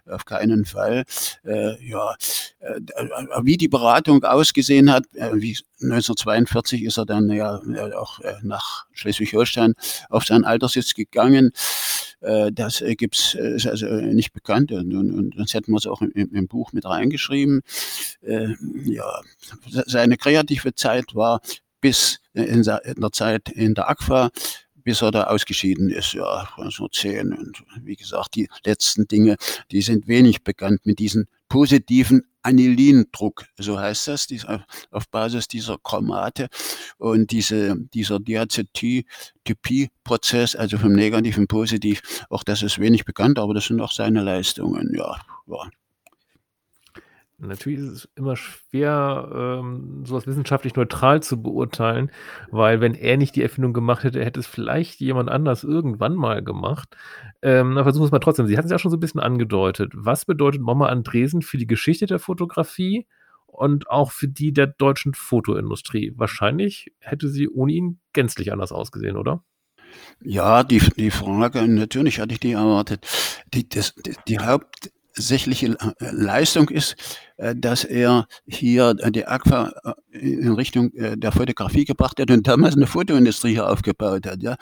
auf 0.08 0.24
keinen 0.24 0.64
Fall. 0.64 1.04
Äh, 1.44 1.84
ja, 1.84 2.14
äh, 2.60 2.80
wie 3.42 3.56
die 3.56 3.68
Beratung 3.68 4.22
ausgesehen 4.22 4.92
hat, 4.92 5.04
äh, 5.14 5.30
wie 5.34 5.58
1942 5.80 6.84
ist 6.84 6.96
er 6.96 7.04
dann 7.04 7.30
ja 7.30 7.60
äh, 7.74 7.92
auch 7.94 8.20
nach 8.42 8.86
Schleswig-Holstein 8.92 9.74
auf 10.08 10.24
seinen 10.24 10.44
Alterssitz 10.44 10.94
gegangen. 10.94 11.52
Äh, 12.24 12.52
das 12.52 12.82
gibt's, 12.96 13.34
ist 13.34 13.66
also 13.66 13.86
nicht 13.86 14.32
bekannt 14.32 14.72
und, 14.72 14.94
und, 14.94 15.12
und 15.12 15.34
sonst 15.36 15.54
hätten 15.54 15.72
wir 15.72 15.78
es 15.78 15.86
auch 15.86 16.02
im, 16.02 16.12
im, 16.12 16.48
Buch 16.48 16.72
mit 16.72 16.84
reingeschrieben. 16.84 17.62
Ja, 18.22 19.20
seine 19.86 20.16
kreative 20.16 20.74
Zeit 20.74 21.14
war 21.14 21.40
bis 21.80 22.18
in 22.32 22.62
der 22.62 23.12
Zeit 23.12 23.50
in 23.50 23.74
der 23.74 23.90
AGFA 23.90 24.30
bis 24.84 25.02
er 25.02 25.10
da 25.10 25.24
ausgeschieden 25.24 25.90
ist, 25.90 26.12
ja, 26.12 26.48
so 26.70 26.86
zehn. 26.88 27.32
Und 27.32 27.64
wie 27.82 27.96
gesagt, 27.96 28.36
die 28.36 28.48
letzten 28.64 29.08
Dinge, 29.08 29.34
die 29.70 29.82
sind 29.82 30.06
wenig 30.06 30.44
bekannt 30.44 30.82
mit 30.84 31.00
diesen 31.00 31.26
positiven 31.48 32.22
Anilindruck, 32.42 33.46
so 33.58 33.80
heißt 33.80 34.08
das, 34.08 34.28
auf 34.90 35.08
Basis 35.08 35.48
dieser 35.48 35.78
Chromate 35.78 36.48
und 36.98 37.30
diese, 37.30 37.74
dieser 37.94 38.20
Diazetypie-Prozess, 38.20 40.54
also 40.54 40.76
vom 40.76 40.92
Negativen 40.92 41.46
positiv, 41.46 42.26
auch 42.28 42.44
das 42.44 42.62
ist 42.62 42.78
wenig 42.78 43.06
bekannt, 43.06 43.38
aber 43.38 43.54
das 43.54 43.64
sind 43.66 43.80
auch 43.80 43.92
seine 43.92 44.22
Leistungen, 44.22 44.92
ja. 44.94 45.18
ja. 45.46 45.70
Natürlich 47.38 47.80
ist 47.80 47.90
es 47.90 48.08
immer 48.14 48.36
schwer, 48.36 49.28
ähm, 49.34 50.04
sowas 50.04 50.26
wissenschaftlich 50.26 50.76
neutral 50.76 51.22
zu 51.22 51.42
beurteilen, 51.42 52.12
weil 52.50 52.80
wenn 52.80 52.94
er 52.94 53.16
nicht 53.16 53.34
die 53.34 53.42
Erfindung 53.42 53.72
gemacht 53.72 54.04
hätte, 54.04 54.24
hätte 54.24 54.38
es 54.38 54.46
vielleicht 54.46 55.00
jemand 55.00 55.28
anders 55.28 55.64
irgendwann 55.64 56.14
mal 56.14 56.44
gemacht. 56.44 56.96
Ähm, 57.42 57.72
aber 57.72 57.84
versuchen 57.84 58.02
wir 58.02 58.06
es 58.06 58.12
mal 58.12 58.20
trotzdem. 58.20 58.46
Sie 58.46 58.56
hatten 58.56 58.66
es 58.66 58.72
ja 58.72 58.78
schon 58.78 58.92
so 58.92 58.96
ein 58.96 59.00
bisschen 59.00 59.20
angedeutet. 59.20 59.92
Was 59.94 60.24
bedeutet 60.24 60.60
Mama 60.60 60.86
Andresen 60.86 61.42
für 61.42 61.58
die 61.58 61.66
Geschichte 61.66 62.06
der 62.06 62.20
Fotografie 62.20 63.06
und 63.46 63.90
auch 63.90 64.12
für 64.12 64.28
die 64.28 64.52
der 64.52 64.68
deutschen 64.68 65.14
Fotoindustrie? 65.14 66.12
Wahrscheinlich 66.16 66.92
hätte 67.00 67.28
sie 67.28 67.48
ohne 67.48 67.72
ihn 67.72 68.00
gänzlich 68.12 68.52
anders 68.52 68.70
ausgesehen, 68.70 69.16
oder? 69.16 69.42
Ja, 70.22 70.62
die, 70.62 70.78
die 70.78 71.10
Frage, 71.10 71.66
natürlich 71.66 72.20
hatte 72.20 72.32
ich 72.34 72.40
die 72.40 72.52
erwartet. 72.52 73.06
Die, 73.52 73.68
das, 73.68 73.94
die, 73.94 74.14
die 74.28 74.38
Haupt, 74.38 74.90
sächliche 75.16 75.76
Leistung 75.98 76.68
ist, 76.68 76.96
äh, 77.33 77.33
dass 77.36 77.84
er 77.84 78.26
hier 78.46 78.94
äh, 79.00 79.10
die 79.10 79.26
Aqua 79.26 79.72
äh, 80.12 80.18
in 80.18 80.52
Richtung 80.52 80.92
der 80.94 81.32
Fotografie 81.32 81.84
gebracht 81.84 82.20
hat 82.20 82.30
und 82.30 82.46
damals 82.46 82.76
eine 82.76 82.86
Fotoindustrie 82.86 83.52
hier 83.52 83.68
aufgebaut 83.68 84.26
hat. 84.26 84.42
Ja. 84.42 84.56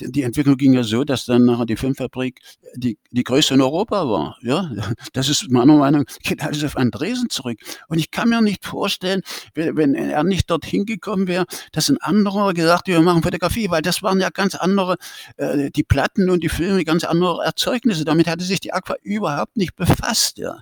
Die 0.00 0.22
Entwicklung 0.22 0.56
ging 0.56 0.72
ja 0.72 0.82
so, 0.82 1.04
dass 1.04 1.26
dann 1.26 1.44
nachher 1.44 1.66
die 1.66 1.76
Filmfabrik 1.76 2.40
die, 2.74 2.98
die 3.10 3.22
größte 3.22 3.54
in 3.54 3.60
Europa 3.60 4.08
war. 4.08 4.38
Ja. 4.42 4.70
Das 5.12 5.28
ist 5.28 5.50
meiner 5.50 5.76
Meinung 5.76 6.04
nach, 6.06 6.18
geht 6.22 6.42
alles 6.42 6.64
auf 6.64 6.76
Andresen 6.76 7.28
zurück. 7.28 7.58
Und 7.88 7.98
ich 7.98 8.10
kann 8.10 8.28
mir 8.28 8.40
nicht 8.40 8.64
vorstellen, 8.64 9.22
wenn 9.54 9.94
er 9.94 10.24
nicht 10.24 10.50
dorthin 10.50 10.86
gekommen 10.86 11.26
wäre, 11.28 11.44
dass 11.72 11.88
ein 11.88 11.98
anderer 11.98 12.54
gesagt 12.54 12.88
hätte, 12.88 12.98
wir 12.98 13.04
machen 13.04 13.22
Fotografie, 13.22 13.68
weil 13.70 13.82
das 13.82 14.02
waren 14.02 14.20
ja 14.20 14.30
ganz 14.30 14.54
andere, 14.54 14.96
die 15.38 15.82
Platten 15.82 16.30
und 16.30 16.42
die 16.42 16.48
Filme, 16.48 16.84
ganz 16.84 17.04
andere 17.04 17.44
Erzeugnisse. 17.44 18.04
Damit 18.04 18.26
hatte 18.26 18.44
sich 18.44 18.60
die 18.60 18.72
Aqua 18.72 18.96
überhaupt 19.02 19.56
nicht 19.56 19.76
befasst. 19.76 20.38
Ja. 20.38 20.60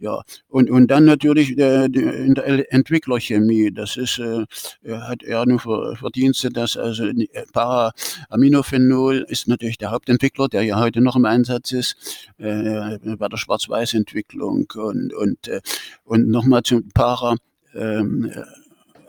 Ja, 0.00 0.22
und, 0.48 0.70
und 0.70 0.86
dann 0.90 1.04
natürlich 1.04 1.58
äh, 1.58 1.84
in 1.84 2.34
der 2.34 2.72
Entwicklerchemie, 2.72 3.70
das 3.70 3.98
ist, 3.98 4.18
äh, 4.18 4.46
hat 4.90 5.22
er 5.22 5.44
nur 5.44 5.60
Verdienste, 5.94 6.48
dass 6.48 6.78
also 6.78 7.04
äh, 7.04 7.26
Para-Aminophenol 7.52 9.26
ist 9.28 9.46
natürlich 9.46 9.76
der 9.76 9.90
Hauptentwickler, 9.90 10.48
der 10.48 10.62
ja 10.62 10.80
heute 10.80 11.02
noch 11.02 11.16
im 11.16 11.26
Einsatz 11.26 11.72
ist, 11.72 11.96
äh, 12.38 12.96
bei 13.18 13.28
der 13.28 13.36
Schwarz-Weiß-Entwicklung 13.36 14.72
und, 14.74 15.12
und, 15.12 15.48
äh, 15.48 15.60
und 16.04 16.28
nochmal 16.28 16.62
zum 16.62 16.88
Para, 16.94 17.36
ähm, 17.74 18.32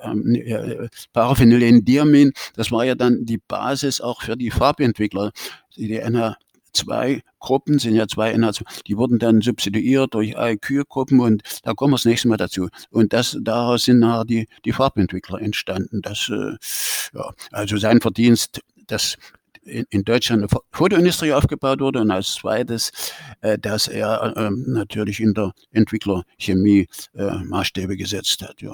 ähm 0.03 0.35
äh, 0.35 0.89
Paraphenylendiamin, 1.13 2.33
das 2.57 2.69
war 2.69 2.83
ja 2.83 2.95
dann 2.95 3.25
die 3.25 3.37
Basis 3.37 4.01
auch 4.01 4.23
für 4.23 4.35
die 4.35 4.51
Farbentwickler. 4.51 5.31
Die 5.77 5.95
NH 5.99 6.35
zwei 6.73 7.21
Gruppen, 7.39 7.79
sind 7.79 7.95
ja 7.95 8.07
zwei 8.07 8.33
NH2, 8.33 8.83
die 8.87 8.97
wurden 8.97 9.19
dann 9.19 9.41
substituiert 9.41 10.13
durch 10.13 10.35
IQ-Gruppen 10.37 11.19
und 11.19 11.43
da 11.63 11.73
kommen 11.73 11.93
wir 11.93 11.97
das 11.97 12.05
nächste 12.05 12.27
Mal 12.27 12.37
dazu. 12.37 12.69
Und 12.89 13.13
das, 13.13 13.37
daraus 13.41 13.85
sind 13.85 13.99
nachher 13.99 14.25
die, 14.25 14.47
die 14.65 14.73
Farbentwickler 14.73 15.41
entstanden. 15.41 16.01
Das, 16.01 16.29
äh, 16.29 16.55
ja, 17.13 17.31
also 17.51 17.77
sein 17.77 18.01
Verdienst, 18.01 18.61
dass 18.87 19.17
in 19.63 20.03
Deutschland 20.03 20.41
eine 20.41 20.61
Fotoindustrie 20.71 21.33
aufgebaut 21.33 21.81
wurde 21.81 22.01
und 22.01 22.11
als 22.11 22.33
zweites, 22.33 22.91
äh, 23.41 23.57
dass 23.59 23.87
er 23.87 24.35
äh, 24.35 24.49
natürlich 24.49 25.19
in 25.19 25.33
der 25.33 25.53
Entwicklerchemie 25.71 26.87
äh, 27.13 27.43
Maßstäbe 27.43 27.95
gesetzt 27.95 28.41
hat. 28.41 28.61
Ja. 28.61 28.73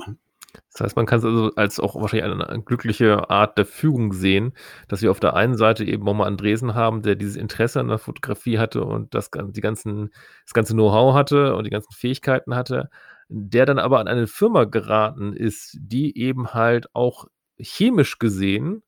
Das 0.71 0.81
heißt, 0.81 0.95
man 0.95 1.05
kann 1.05 1.19
es 1.19 1.25
also 1.25 1.51
als 1.55 1.79
auch 1.79 1.95
wahrscheinlich 1.95 2.31
eine, 2.31 2.47
eine 2.47 2.63
glückliche 2.63 3.29
Art 3.29 3.57
der 3.57 3.65
Fügung 3.65 4.13
sehen, 4.13 4.53
dass 4.87 5.01
wir 5.01 5.11
auf 5.11 5.19
der 5.19 5.35
einen 5.35 5.57
Seite 5.57 5.83
eben 5.83 6.03
Mama 6.03 6.25
Andresen 6.25 6.75
haben, 6.75 7.01
der 7.01 7.15
dieses 7.15 7.35
Interesse 7.35 7.79
an 7.79 7.87
der 7.87 7.97
Fotografie 7.97 8.59
hatte 8.59 8.83
und 8.83 9.13
das, 9.13 9.29
die 9.31 9.61
ganzen, 9.61 10.11
das 10.45 10.53
ganze 10.53 10.73
Know-how 10.73 11.13
hatte 11.13 11.55
und 11.55 11.63
die 11.63 11.71
ganzen 11.71 11.93
Fähigkeiten 11.93 12.55
hatte, 12.55 12.89
der 13.29 13.65
dann 13.65 13.79
aber 13.79 13.99
an 13.99 14.07
eine 14.07 14.27
Firma 14.27 14.65
geraten 14.65 15.33
ist, 15.33 15.77
die 15.79 16.17
eben 16.17 16.53
halt 16.53 16.93
auch 16.93 17.25
chemisch 17.59 18.19
gesehen 18.19 18.83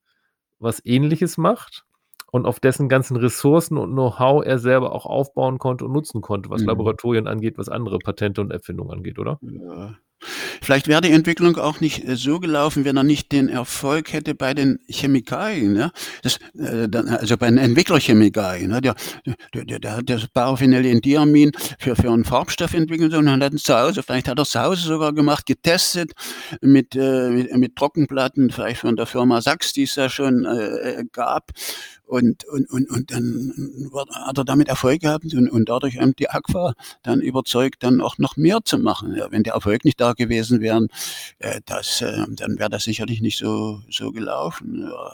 was 0.60 0.86
ähnliches 0.86 1.38
macht 1.38 1.86
und 2.32 2.45
auf 2.45 2.60
dessen 2.60 2.89
ganzen 2.89 3.15
Ressourcen 3.17 3.77
und 3.77 3.91
Know-how 3.91 4.45
er 4.45 4.60
selber 4.60 4.93
auch 4.93 5.05
aufbauen 5.05 5.58
konnte 5.58 5.86
und 5.86 5.93
nutzen 5.93 6.21
konnte, 6.21 6.49
was 6.49 6.62
mhm. 6.62 6.67
Laboratorien 6.67 7.27
angeht, 7.27 7.58
was 7.58 7.69
andere 7.69 7.97
Patente 7.99 8.41
und 8.41 8.51
Erfindungen 8.51 8.91
angeht, 8.91 9.17
oder? 9.17 9.39
Ja. 9.41 9.95
Vielleicht 10.62 10.88
wäre 10.88 11.01
die 11.01 11.12
Entwicklung 11.12 11.58
auch 11.58 11.79
nicht 11.79 12.08
äh, 12.08 12.15
so 12.15 12.39
gelaufen, 12.39 12.86
wenn 12.86 12.97
er 12.97 13.03
nicht 13.03 13.32
den 13.32 13.49
Erfolg 13.49 14.13
hätte 14.13 14.36
bei 14.36 14.53
den 14.53 14.79
Chemikalien, 14.89 15.75
ja? 15.75 15.91
das, 16.23 16.39
äh, 16.58 16.88
also 16.93 17.38
bei 17.38 17.49
den 17.49 17.58
Entwicklerchemikalien. 17.58 18.71
Ja? 18.71 18.82
Der, 18.82 18.95
der, 19.53 19.79
der, 19.79 19.97
hat 19.97 20.10
das 20.10 20.27
Paraphenyldiamin 20.27 21.51
für, 21.79 21.95
für 21.95 22.12
einen 22.12 22.25
Farbstoff 22.25 22.73
entwickelt 22.73 23.13
und 23.13 23.29
hat 23.29 23.53
es 23.53 23.63
zu 23.63 23.77
Hause, 23.77 24.03
vielleicht 24.03 24.27
hat 24.27 24.39
er 24.39 24.43
es 24.43 24.51
zu 24.51 24.62
Hause 24.62 24.88
sogar 24.88 25.13
gemacht, 25.13 25.45
getestet 25.45 26.12
mit, 26.62 26.95
äh, 26.95 27.29
mit, 27.29 27.55
mit 27.55 27.75
Trockenplatten, 27.75 28.51
vielleicht 28.51 28.82
von 28.82 28.95
der 28.95 29.05
Firma 29.05 29.41
Sachs, 29.41 29.73
die 29.73 29.84
es 29.84 29.95
ja 29.95 30.10
schon 30.10 30.45
äh, 30.45 31.05
gab. 31.12 31.51
Und, 32.10 32.43
und, 32.45 32.67
und, 32.72 32.89
und 32.89 33.12
dann 33.12 34.02
hat 34.26 34.39
er 34.39 34.43
damit 34.43 34.67
Erfolg 34.67 35.02
gehabt 35.02 35.32
und, 35.32 35.48
und 35.48 35.69
dadurch 35.69 36.00
haben 36.00 36.15
die 36.15 36.28
Aqua 36.28 36.74
dann 37.04 37.22
überzeugt, 37.22 37.84
dann 37.84 38.02
auch 38.02 38.17
noch 38.17 38.36
mehr 38.36 38.62
zu 38.65 38.80
machen. 38.80 39.13
Ja, 39.15 39.32
wenn 39.32 39.43
der 39.43 39.54
Erfolg 39.54 39.86
nicht 39.86 40.02
da 40.02 40.13
gewesen 40.13 40.60
wäre, 40.60 40.88
äh, 41.38 41.62
das, 41.67 42.02
äh, 42.02 42.26
dann 42.32 42.58
wäre 42.58 42.72
das 42.72 42.86
sicherlich 42.86 43.22
nicht 43.22 43.38
so, 43.38 43.82
so 43.91 44.12
gelaufen. 44.12 44.88
Ja. 44.89 45.12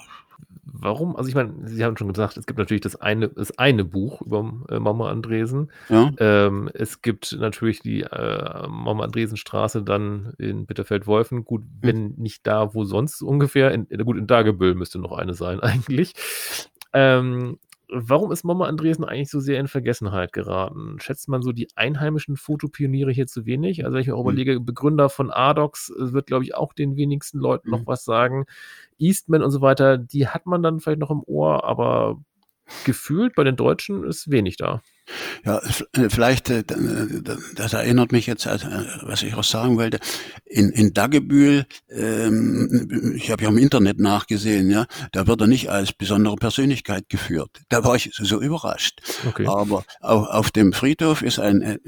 Warum? 0.63 1.17
Also 1.17 1.27
ich 1.27 1.35
meine, 1.35 1.53
Sie 1.65 1.83
haben 1.83 1.97
schon 1.97 2.07
gesagt, 2.07 2.37
es 2.37 2.45
gibt 2.45 2.59
natürlich 2.59 2.81
das 2.81 2.95
eine, 2.95 3.27
das 3.27 3.57
eine 3.57 3.83
Buch 3.83 4.21
über 4.21 4.53
äh, 4.69 4.79
Mama 4.79 5.09
Andresen. 5.09 5.71
Ja. 5.89 6.11
Ähm, 6.17 6.69
es 6.73 7.01
gibt 7.01 7.35
natürlich 7.37 7.81
die 7.81 8.03
äh, 8.03 8.67
Mama 8.69 9.03
Andresen 9.03 9.35
Straße 9.35 9.83
dann 9.83 10.33
in 10.37 10.65
Bitterfeld-Wolfen. 10.65 11.43
Gut, 11.43 11.63
wenn 11.81 12.13
nicht 12.15 12.47
da, 12.47 12.73
wo 12.73 12.85
sonst 12.85 13.21
ungefähr. 13.21 13.71
In, 13.71 13.87
gut, 14.05 14.17
in 14.17 14.27
Dagebüll 14.27 14.75
müsste 14.75 14.99
noch 14.99 15.11
eine 15.11 15.33
sein 15.33 15.59
eigentlich. 15.61 16.13
Ähm, 16.95 17.59
warum 17.89 18.31
ist 18.31 18.45
Mama 18.45 18.67
Andresen 18.67 19.03
eigentlich 19.03 19.29
so 19.29 19.39
sehr 19.39 19.59
in 19.59 19.67
Vergessenheit 19.67 20.33
geraten? 20.33 20.97
Schätzt 20.99 21.27
man 21.27 21.41
so 21.41 21.51
die 21.51 21.67
einheimischen 21.75 22.37
Fotopioniere 22.37 23.11
hier 23.11 23.27
zu 23.27 23.45
wenig? 23.45 23.83
Also 23.83 23.93
wenn 23.93 24.01
ich 24.01 24.07
mir 24.07 24.15
auch 24.15 24.23
mhm. 24.23 24.29
überlege, 24.29 24.59
Begründer 24.61 25.09
von 25.09 25.29
Adox 25.29 25.89
äh, 25.89 26.13
wird, 26.13 26.27
glaube 26.27 26.45
ich, 26.45 26.55
auch 26.55 26.73
den 26.73 26.95
wenigsten 26.95 27.39
Leuten 27.39 27.69
mhm. 27.69 27.75
noch 27.75 27.87
was 27.87 28.05
sagen. 28.05 28.45
Eastman 28.97 29.43
und 29.43 29.51
so 29.51 29.61
weiter, 29.61 29.97
die 29.97 30.27
hat 30.27 30.45
man 30.45 30.63
dann 30.63 30.79
vielleicht 30.79 30.99
noch 30.99 31.11
im 31.11 31.21
Ohr, 31.25 31.65
aber 31.65 32.17
gefühlt 32.83 33.35
bei 33.35 33.43
den 33.43 33.55
Deutschen 33.55 34.03
ist 34.03 34.31
wenig 34.31 34.57
da. 34.57 34.81
Ja, 35.45 35.59
äh, 35.93 36.09
vielleicht, 36.09 36.49
äh, 36.49 36.63
das 37.55 37.73
erinnert 37.73 38.11
mich 38.11 38.25
jetzt, 38.25 38.47
was 38.47 39.21
ich 39.21 39.35
auch 39.35 39.43
sagen 39.43 39.77
wollte, 39.77 39.99
in, 40.45 40.71
in 40.71 40.93
Daggebühl, 40.93 41.65
ähm, 41.89 43.13
ich 43.15 43.29
habe 43.29 43.43
ja 43.43 43.49
im 43.49 43.57
Internet 43.57 43.99
nachgesehen, 43.99 44.69
ja, 44.71 44.87
da 45.11 45.27
wird 45.27 45.41
er 45.41 45.47
nicht 45.47 45.69
als 45.69 45.93
besondere 45.93 46.35
Persönlichkeit 46.37 47.07
geführt. 47.09 47.61
Da 47.69 47.83
war 47.83 47.95
ich 47.95 48.11
so 48.13 48.41
überrascht. 48.41 49.01
Okay. 49.27 49.45
Aber 49.45 49.85
auf, 50.01 50.27
auf 50.27 50.51
dem 50.51 50.73
Friedhof 50.73 51.21
ist 51.21 51.39
ein, 51.39 51.61
ein, 51.61 51.79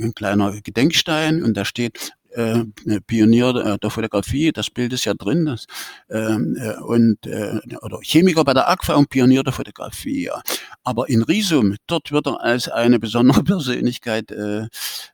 ein 0.00 0.14
kleiner 0.14 0.58
Gedenkstein 0.62 1.42
und 1.42 1.56
da 1.56 1.64
steht 1.66 2.14
äh, 2.34 2.64
Pionier 3.06 3.54
äh, 3.56 3.78
der 3.78 3.90
Fotografie, 3.90 4.52
das 4.52 4.70
Bild 4.70 4.92
ist 4.92 5.04
ja 5.04 5.14
drin, 5.14 5.46
das, 5.46 5.66
ähm, 6.10 6.56
äh, 6.60 6.76
und 6.82 7.26
äh, 7.26 7.60
oder 7.82 8.00
Chemiker 8.02 8.44
bei 8.44 8.54
der 8.54 8.68
AGFA 8.68 8.94
und 8.94 9.08
Pionier 9.08 9.42
der 9.42 9.52
Fotografie. 9.52 10.24
Ja. 10.24 10.42
Aber 10.82 11.08
in 11.08 11.22
Risum, 11.22 11.76
dort 11.86 12.12
wird 12.12 12.26
er 12.26 12.42
als 12.42 12.68
eine 12.68 12.98
besondere 12.98 13.42
Persönlichkeit 13.44 14.30
äh, 14.30 14.66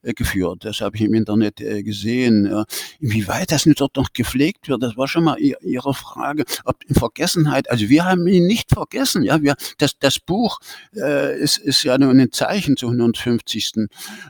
äh, 0.02 0.14
geführt. 0.14 0.64
Das 0.64 0.80
habe 0.80 0.96
ich 0.96 1.02
im 1.02 1.14
Internet 1.14 1.60
äh, 1.60 1.82
gesehen. 1.82 2.46
Ja. 2.46 2.64
Inwieweit 2.98 3.52
das 3.52 3.66
nun 3.66 3.74
dort 3.76 3.96
noch 3.96 4.12
gepflegt 4.12 4.68
wird, 4.68 4.82
das 4.82 4.96
war 4.96 5.08
schon 5.08 5.24
mal 5.24 5.38
Ihre 5.38 5.94
Frage. 5.94 6.44
Ob 6.64 6.82
in 6.84 6.94
Vergessenheit, 6.94 7.70
also 7.70 7.88
wir 7.88 8.04
haben 8.04 8.26
ihn 8.26 8.46
nicht 8.46 8.70
vergessen. 8.70 9.22
Ja, 9.22 9.42
wir, 9.42 9.56
das, 9.78 9.98
das 9.98 10.18
Buch 10.18 10.60
äh, 10.96 11.38
ist, 11.38 11.58
ist 11.58 11.82
ja 11.82 11.98
nur 11.98 12.10
ein 12.10 12.32
Zeichen 12.32 12.76
zu 12.76 12.86
150. 12.86 13.60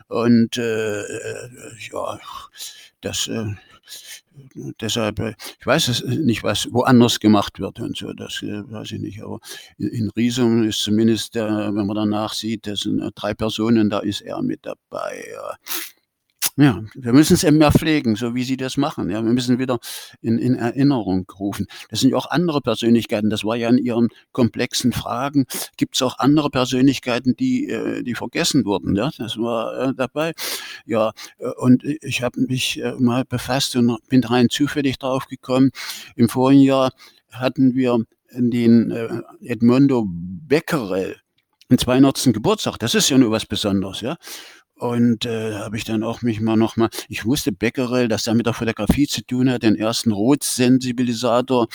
Und 0.07 0.57
äh, 0.57 1.01
äh, 1.01 1.49
ja, 1.91 2.19
das 3.01 3.27
äh, 3.27 3.45
deshalb, 4.79 5.19
äh, 5.19 5.35
ich 5.59 5.65
weiß 5.65 5.87
es 5.89 6.03
nicht, 6.03 6.43
was 6.43 6.71
woanders 6.71 7.19
gemacht 7.19 7.59
wird 7.59 7.79
und 7.79 7.97
so, 7.97 8.13
das 8.13 8.41
äh, 8.43 8.63
weiß 8.71 8.91
ich 8.91 8.99
nicht. 8.99 9.23
Aber 9.23 9.39
in 9.77 10.09
Riesum 10.15 10.63
ist 10.63 10.81
zumindest, 10.81 11.35
äh, 11.35 11.41
wenn 11.41 11.85
man 11.85 11.95
danach 11.95 12.33
sieht, 12.33 12.67
das 12.67 12.81
sind 12.81 13.01
äh, 13.01 13.11
drei 13.13 13.33
Personen, 13.33 13.89
da 13.89 13.99
ist 13.99 14.21
er 14.21 14.41
mit 14.41 14.65
dabei. 14.65 15.25
Ja. 15.33 15.55
Ja, 16.61 16.83
wir 16.93 17.11
müssen 17.11 17.33
es 17.33 17.41
mehr 17.49 17.71
pflegen, 17.71 18.15
so 18.15 18.35
wie 18.35 18.43
Sie 18.43 18.55
das 18.55 18.77
machen. 18.77 19.09
Ja, 19.09 19.23
wir 19.25 19.33
müssen 19.33 19.57
wieder 19.57 19.79
in, 20.21 20.37
in 20.37 20.53
Erinnerung 20.53 21.25
rufen. 21.39 21.65
Das 21.89 22.01
sind 22.01 22.11
ja 22.11 22.17
auch 22.17 22.29
andere 22.29 22.61
Persönlichkeiten. 22.61 23.31
Das 23.31 23.43
war 23.43 23.55
ja 23.55 23.67
in 23.67 23.79
Ihren 23.79 24.09
komplexen 24.31 24.91
Fragen. 24.91 25.47
Gibt 25.75 25.95
es 25.95 26.03
auch 26.03 26.19
andere 26.19 26.51
Persönlichkeiten, 26.51 27.35
die, 27.35 27.67
äh, 27.67 28.03
die 28.03 28.13
vergessen 28.13 28.63
wurden? 28.63 28.95
Ja, 28.95 29.09
das 29.17 29.39
war 29.39 29.75
äh, 29.75 29.93
dabei. 29.95 30.33
Ja, 30.85 31.13
äh, 31.39 31.47
und 31.57 31.83
ich 31.83 32.21
habe 32.21 32.39
mich 32.41 32.79
mal 32.99 33.25
befasst 33.25 33.75
und 33.75 33.97
bin 34.07 34.23
rein 34.23 34.51
zufällig 34.51 34.99
drauf 34.99 35.25
gekommen. 35.25 35.71
Im 36.15 36.29
vorigen 36.29 36.61
Jahr 36.61 36.91
hatten 37.31 37.73
wir 37.73 38.05
den 38.33 39.23
Edmondo 39.41 40.05
Becquerel, 40.07 41.15
den 41.71 41.79
200. 41.79 42.31
Geburtstag. 42.33 42.77
Das 42.77 42.93
ist 42.93 43.09
ja 43.09 43.17
nur 43.17 43.31
was 43.31 43.47
Besonderes, 43.47 44.01
ja. 44.01 44.17
Und 44.81 45.25
äh, 45.25 45.53
habe 45.53 45.77
ich 45.77 45.83
dann 45.83 46.01
auch 46.01 46.23
mich 46.23 46.41
mal 46.41 46.55
nochmal, 46.55 46.89
ich 47.07 47.23
wusste 47.23 47.51
Becquerel, 47.51 48.07
dass 48.07 48.25
er 48.25 48.33
mit 48.33 48.47
der 48.47 48.55
Fotografie 48.55 49.05
zu 49.05 49.23
tun 49.23 49.47
hat, 49.47 49.61
den 49.61 49.75
ersten 49.75 50.11
Rotsensibilisator 50.11 51.67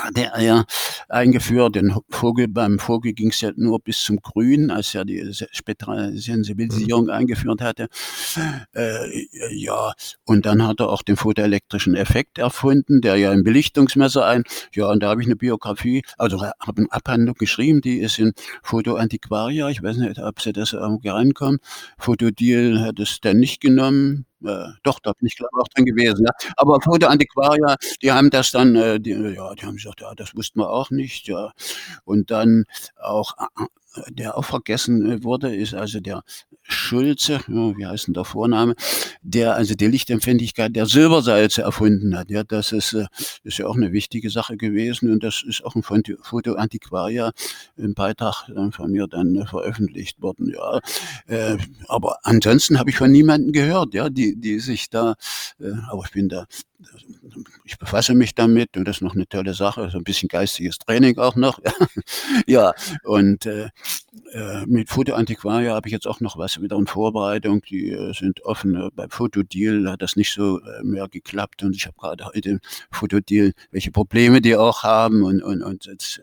hat 0.00 0.18
er 0.18 0.40
ja 0.40 0.64
eingeführt. 1.08 1.76
Den 1.76 1.94
Vogel, 2.10 2.48
beim 2.48 2.78
Vogel 2.78 3.12
ging 3.12 3.30
es 3.30 3.40
ja 3.40 3.50
nur 3.56 3.80
bis 3.80 4.02
zum 4.02 4.18
Grün, 4.20 4.70
als 4.70 4.94
er 4.94 5.04
die 5.04 5.32
spätere 5.52 6.16
Sensibilisierung 6.16 7.04
mhm. 7.04 7.10
eingeführt 7.10 7.60
hatte. 7.62 7.88
Äh, 8.74 9.26
ja, 9.50 9.92
und 10.24 10.46
dann 10.46 10.66
hat 10.66 10.80
er 10.80 10.90
auch 10.90 11.02
den 11.02 11.16
photoelektrischen 11.16 11.94
Effekt 11.94 12.38
erfunden, 12.38 13.00
der 13.00 13.16
ja 13.16 13.32
im 13.32 13.44
Belichtungsmesser 13.44 14.26
ein, 14.26 14.44
ja, 14.74 14.90
und 14.90 15.02
da 15.02 15.08
habe 15.08 15.22
ich 15.22 15.26
eine 15.26 15.36
Biografie, 15.36 16.02
also 16.18 16.42
habe 16.42 16.54
eine 16.76 16.92
Abhandlung 16.92 17.34
geschrieben, 17.34 17.80
die 17.80 17.98
ist 17.98 18.18
in 18.18 18.32
Foto 18.62 18.96
Antiquaria, 18.96 19.68
ich 19.68 19.82
weiß 19.82 19.96
nicht, 19.96 20.18
ob 20.18 20.40
sie 20.40 20.52
das 20.52 20.72
irgendwie 20.72 21.08
reinkommen. 21.08 21.58
Fotodil 21.98 22.80
hat 22.80 22.98
es 22.98 23.20
dann 23.20 23.38
nicht 23.38 23.60
genommen, 23.60 24.26
äh, 24.44 24.68
doch, 24.82 25.00
da 25.00 25.12
bin 25.12 25.26
ich 25.26 25.36
glaube 25.36 25.56
auch 25.60 25.68
drin 25.68 25.84
gewesen. 25.84 26.26
Ja. 26.26 26.32
Aber 26.56 26.80
Foto 26.80 27.06
Antiquaria, 27.06 27.76
die 28.02 28.12
haben 28.12 28.30
das 28.30 28.50
dann, 28.50 28.74
äh, 28.76 29.00
die, 29.00 29.10
ja, 29.10 29.54
die 29.54 29.64
haben 29.64 29.76
gesagt, 29.76 30.00
ja, 30.00 30.14
das 30.14 30.34
wussten 30.34 30.60
wir 30.60 30.70
auch 30.70 30.90
nicht. 30.90 31.28
Ja. 31.28 31.52
Und 32.04 32.30
dann 32.30 32.64
auch 33.00 33.34
der 34.10 34.36
auch 34.36 34.44
vergessen 34.44 35.10
äh, 35.10 35.24
wurde, 35.24 35.54
ist 35.54 35.74
also 35.74 36.00
der 36.00 36.22
Schulze, 36.62 37.40
wie 37.46 37.86
heißt 37.86 38.08
denn 38.08 38.14
der 38.14 38.24
Vorname, 38.24 38.74
der 39.22 39.54
also 39.54 39.74
die 39.74 39.86
Lichtempfindlichkeit 39.86 40.74
der 40.74 40.86
Silbersalze 40.86 41.62
erfunden 41.62 42.16
hat. 42.16 42.30
Ja, 42.30 42.42
das 42.42 42.72
ist, 42.72 42.92
äh, 42.92 43.06
ist 43.44 43.58
ja 43.58 43.66
auch 43.66 43.76
eine 43.76 43.92
wichtige 43.92 44.30
Sache 44.30 44.56
gewesen 44.56 45.12
und 45.12 45.22
das 45.22 45.44
ist 45.46 45.64
auch 45.64 45.74
ein 45.74 45.82
Foto 45.82 46.54
Antiquaria 46.54 47.32
im 47.76 47.94
Beitrag 47.94 48.50
von 48.72 48.90
mir 48.90 49.06
dann 49.06 49.36
äh, 49.36 49.46
veröffentlicht 49.46 50.20
worden. 50.20 50.52
Ja, 50.52 50.80
äh, 51.26 51.56
aber 51.88 52.18
ansonsten 52.22 52.78
habe 52.78 52.90
ich 52.90 52.96
von 52.96 53.10
niemandem 53.10 53.52
gehört, 53.52 53.94
ja, 53.94 54.10
die, 54.10 54.36
die 54.36 54.58
sich 54.58 54.90
da, 54.90 55.14
äh, 55.60 55.72
aber 55.88 56.02
ich 56.04 56.12
bin 56.12 56.28
da 56.28 56.46
ich 57.64 57.78
befasse 57.78 58.14
mich 58.14 58.34
damit 58.34 58.76
und 58.76 58.86
das 58.86 58.96
ist 58.96 59.02
noch 59.02 59.14
eine 59.14 59.26
tolle 59.26 59.54
Sache, 59.54 59.88
so 59.90 59.98
ein 59.98 60.04
bisschen 60.04 60.28
geistiges 60.28 60.78
Training 60.78 61.18
auch 61.18 61.36
noch. 61.36 61.58
ja, 62.46 62.72
und 63.04 63.46
äh, 63.46 63.70
äh, 64.32 64.66
mit 64.66 64.88
Foto 64.88 65.14
Antiquaria 65.14 65.74
habe 65.74 65.88
ich 65.88 65.92
jetzt 65.92 66.06
auch 66.06 66.20
noch 66.20 66.38
was 66.38 66.60
wieder 66.60 66.76
in 66.76 66.86
Vorbereitung. 66.86 67.62
Die 67.62 67.90
äh, 67.90 68.12
sind 68.12 68.44
offen. 68.44 68.74
Äh, 68.74 68.90
beim 68.94 69.10
Fotodeal 69.10 69.90
hat 69.90 70.02
das 70.02 70.16
nicht 70.16 70.32
so 70.32 70.60
äh, 70.60 70.82
mehr 70.82 71.08
geklappt 71.08 71.62
und 71.62 71.74
ich 71.74 71.86
habe 71.86 71.96
gerade 71.98 72.24
heute 72.26 72.60
Fotodeal, 72.90 73.52
welche 73.70 73.90
Probleme 73.90 74.40
die 74.40 74.56
auch 74.56 74.82
haben 74.82 75.22
und, 75.22 75.42
und, 75.42 75.62
und 75.62 75.86
jetzt, 75.86 76.22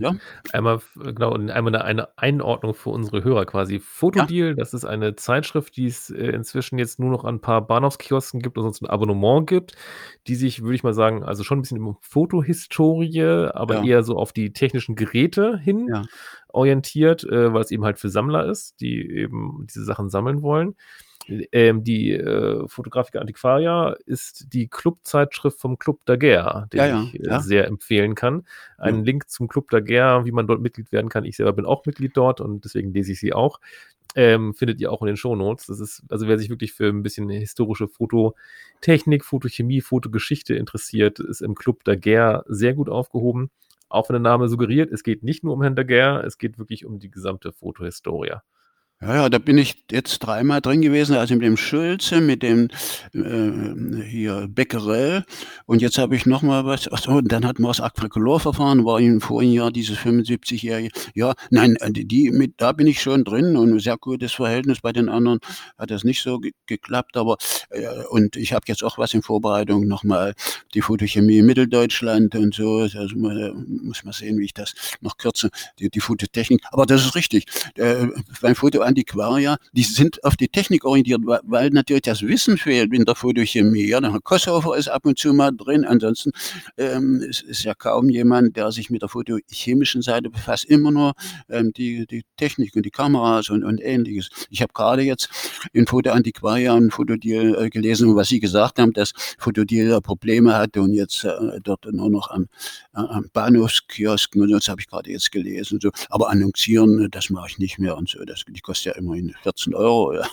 ja. 0.00 0.14
Einmal, 0.52 0.80
genau, 0.96 1.34
einmal 1.34 1.76
eine 1.76 2.18
Einordnung 2.18 2.74
für 2.74 2.90
unsere 2.90 3.24
Hörer 3.24 3.46
quasi. 3.46 3.78
Fotodeal, 3.78 4.50
ja. 4.50 4.54
das 4.54 4.74
ist 4.74 4.84
eine 4.84 5.16
Zeitschrift, 5.16 5.76
die 5.76 5.86
es 5.86 6.10
äh, 6.10 6.30
inzwischen 6.30 6.78
jetzt 6.78 6.98
nur 6.98 7.10
noch 7.10 7.24
an 7.24 7.36
ein 7.36 7.40
paar 7.40 7.66
Bahnhofskiosken 7.66 8.40
gibt 8.40 8.56
und 8.58 8.64
sonst 8.64 8.82
ein 8.82 8.86
Abonnement 8.86 9.46
gibt, 9.46 9.74
die 10.26 10.34
sich, 10.34 10.62
würde 10.62 10.74
ich 10.74 10.82
mal 10.82 10.94
sagen, 10.94 11.24
also 11.24 11.44
schon 11.44 11.58
ein 11.58 11.62
bisschen 11.62 11.82
um 11.82 11.96
Fotohistorie, 12.00 13.50
aber 13.52 13.76
ja. 13.76 13.84
eher 13.84 14.02
so 14.02 14.16
auf 14.16 14.32
die 14.32 14.52
technischen 14.52 14.94
Geräte 14.94 15.58
hin 15.58 15.88
ja 15.88 16.04
orientiert, 16.48 17.24
äh, 17.24 17.52
weil 17.52 17.62
es 17.62 17.70
eben 17.70 17.84
halt 17.84 17.98
für 17.98 18.08
Sammler 18.08 18.46
ist, 18.46 18.80
die 18.80 19.08
eben 19.08 19.66
diese 19.68 19.84
Sachen 19.84 20.08
sammeln 20.10 20.42
wollen. 20.42 20.74
Ähm, 21.28 21.84
die 21.84 22.12
äh, 22.12 22.66
Fotografika 22.68 23.18
Antiquaria 23.18 23.96
ist 24.06 24.52
die 24.52 24.68
Clubzeitschrift 24.68 25.60
vom 25.60 25.78
Club 25.78 26.00
Daguerre, 26.06 26.68
den 26.72 26.78
Ja, 26.78 26.86
ja, 26.86 27.02
ich 27.02 27.20
äh, 27.20 27.26
ja. 27.26 27.40
sehr 27.40 27.66
empfehlen 27.66 28.14
kann. 28.14 28.46
Einen. 28.78 29.04
Link 29.04 29.28
zum 29.28 29.48
Club 29.48 29.70
Daguerre, 29.70 30.24
wie 30.24 30.32
man 30.32 30.46
dort 30.46 30.60
Mitglied 30.60 30.90
werden 30.90 31.10
kann. 31.10 31.24
Ich 31.24 31.36
selber 31.36 31.52
bin 31.52 31.66
auch 31.66 31.84
Mitglied 31.84 32.16
dort 32.16 32.40
und 32.40 32.64
deswegen 32.64 32.92
lese 32.92 33.12
ich 33.12 33.20
sie 33.20 33.32
auch. 33.32 33.60
Ähm, 34.14 34.54
findet 34.54 34.80
ihr 34.80 34.90
auch 34.90 35.02
in 35.02 35.08
den 35.08 35.16
Shownotes. 35.16 35.66
Das 35.66 35.80
ist, 35.80 36.02
also 36.08 36.26
wer 36.28 36.38
sich 36.38 36.48
wirklich 36.48 36.72
für 36.72 36.88
ein 36.88 37.02
bisschen 37.02 37.28
historische 37.28 37.88
Fototechnik, 37.88 39.24
Fotochemie, 39.24 39.82
Fotogeschichte 39.82 40.54
interessiert, 40.54 41.20
ist 41.20 41.42
im 41.42 41.54
Club 41.54 41.84
Daguerre 41.84 42.44
sehr 42.48 42.72
gut 42.72 42.88
aufgehoben. 42.88 43.50
Auch 43.90 44.08
wenn 44.08 44.14
der 44.14 44.20
Name 44.20 44.48
suggeriert, 44.48 44.90
es 44.92 45.02
geht 45.02 45.22
nicht 45.22 45.44
nur 45.44 45.54
um 45.54 45.62
Herrn 45.62 45.76
Daguerre, 45.76 46.22
es 46.24 46.38
geht 46.38 46.58
wirklich 46.58 46.84
um 46.84 46.98
die 46.98 47.10
gesamte 47.10 47.52
Fotohistorie. 47.52 48.36
Ja, 49.00 49.14
ja, 49.14 49.28
da 49.28 49.38
bin 49.38 49.58
ich 49.58 49.84
jetzt 49.92 50.18
dreimal 50.18 50.60
drin 50.60 50.82
gewesen, 50.82 51.14
also 51.14 51.32
mit 51.34 51.44
dem 51.44 51.56
Schulze, 51.56 52.20
mit 52.20 52.42
dem 52.42 52.68
äh, 53.14 54.02
hier 54.02 54.48
Becquerel 54.48 55.24
und 55.66 55.82
jetzt 55.82 55.98
habe 55.98 56.16
ich 56.16 56.26
noch 56.26 56.42
mal 56.42 56.64
was. 56.64 56.90
Ach 56.90 56.98
so, 56.98 57.12
und 57.12 57.30
dann 57.30 57.46
hatten 57.46 57.62
wir 57.62 57.68
das 57.68 57.80
Aquacolor-Verfahren, 57.80 58.84
war 58.84 58.98
im 58.98 59.20
vorigen 59.20 59.52
Jahr 59.52 59.70
dieses 59.70 59.98
75-jährige. 59.98 60.90
Ja, 61.14 61.34
nein, 61.50 61.76
äh, 61.76 61.92
die, 61.92 62.32
mit, 62.32 62.54
da 62.56 62.72
bin 62.72 62.88
ich 62.88 63.00
schon 63.00 63.22
drin 63.22 63.56
und 63.56 63.74
ein 63.74 63.78
sehr 63.78 63.98
gutes 63.98 64.32
Verhältnis. 64.32 64.80
Bei 64.80 64.92
den 64.92 65.08
anderen 65.08 65.38
hat 65.78 65.92
das 65.92 66.02
nicht 66.02 66.20
so 66.20 66.40
ge 66.40 66.50
geklappt, 66.66 67.16
aber 67.16 67.36
äh, 67.70 67.86
und 68.10 68.34
ich 68.34 68.52
habe 68.52 68.64
jetzt 68.66 68.82
auch 68.82 68.98
was 68.98 69.14
in 69.14 69.22
Vorbereitung 69.22 69.86
noch 69.86 70.02
mal 70.02 70.34
die 70.74 70.82
Fotochemie 70.82 71.38
in 71.38 71.46
Mitteldeutschland 71.46 72.34
und 72.34 72.52
so. 72.52 72.78
Also 72.78 72.98
muss, 73.14 73.34
muss 73.64 74.02
man 74.02 74.12
sehen, 74.12 74.38
wie 74.40 74.46
ich 74.46 74.54
das 74.54 74.74
noch 75.00 75.18
kürze, 75.18 75.50
die, 75.78 75.88
die 75.88 76.00
Fototechnik. 76.00 76.62
Aber 76.72 76.84
das 76.84 77.04
ist 77.04 77.14
richtig. 77.14 77.46
Äh, 77.76 78.08
beim 78.42 78.56
Foto 78.56 78.87
Antiquaria, 78.88 79.56
die 79.72 79.82
sind 79.82 80.24
auf 80.24 80.36
die 80.36 80.48
Technik 80.48 80.84
orientiert, 80.84 81.20
weil, 81.24 81.70
natürlich 81.70 82.02
das 82.02 82.22
Wissen 82.22 82.56
fehlt 82.58 82.92
in 82.92 83.04
der 83.04 83.14
Fotochemie. 83.14 83.86
Ja, 83.86 84.00
der 84.00 84.18
Kosshofer 84.22 84.76
ist 84.76 84.88
ab 84.88 85.06
und 85.06 85.18
zu 85.18 85.32
mal 85.32 85.52
drin, 85.52 85.84
ansonsten 85.84 86.32
ähm, 86.76 87.20
ist, 87.20 87.42
ist 87.42 87.64
ja 87.64 87.74
kaum 87.74 88.08
jemand, 88.08 88.56
der 88.56 88.72
sich 88.72 88.90
mit 88.90 89.02
der 89.02 89.08
fotochemischen 89.08 90.02
Seite 90.02 90.30
befasst, 90.30 90.64
immer 90.64 90.90
nur 90.90 91.12
ähm, 91.48 91.72
die, 91.76 92.06
die 92.06 92.24
Technik 92.36 92.74
und 92.76 92.84
die 92.84 92.90
Kameras 92.90 93.50
und, 93.50 93.64
und 93.64 93.80
ähnliches. 93.80 94.28
Ich 94.50 94.62
habe 94.62 94.72
gerade 94.72 95.02
jetzt 95.02 95.28
in 95.72 95.86
Foto 95.86 96.10
Antiquaria 96.10 96.72
und 96.72 96.90
Fotodeal 96.92 97.66
äh, 97.66 97.70
gelesen, 97.70 98.16
was 98.16 98.28
Sie 98.28 98.40
gesagt 98.40 98.78
haben, 98.78 98.92
dass 98.92 99.12
Fotodeal 99.38 100.00
Probleme 100.00 100.56
hatte 100.56 100.80
und 100.80 100.94
jetzt 100.94 101.24
äh, 101.24 101.60
dort 101.62 101.86
nur 101.92 102.10
noch 102.10 102.30
am, 102.30 102.44
äh, 102.94 103.00
am 103.00 103.28
Bahnhofskiosk, 103.32 104.32
das 104.50 104.68
habe 104.68 104.80
ich 104.80 104.88
gerade 104.88 105.10
jetzt 105.10 105.30
gelesen. 105.30 105.78
So. 105.80 105.90
Aber 106.08 106.30
annoncieren, 106.30 107.08
das 107.10 107.30
mache 107.30 107.48
ich 107.50 107.58
nicht 107.58 107.78
mehr 107.78 107.96
und 107.96 108.08
so. 108.08 108.24
Das, 108.24 108.44
die 108.48 108.60
kostet 108.78 108.94
ja 108.94 108.98
immerhin 109.00 109.34
14 109.42 109.74
Euro. 109.74 110.14
Ja, 110.14 110.26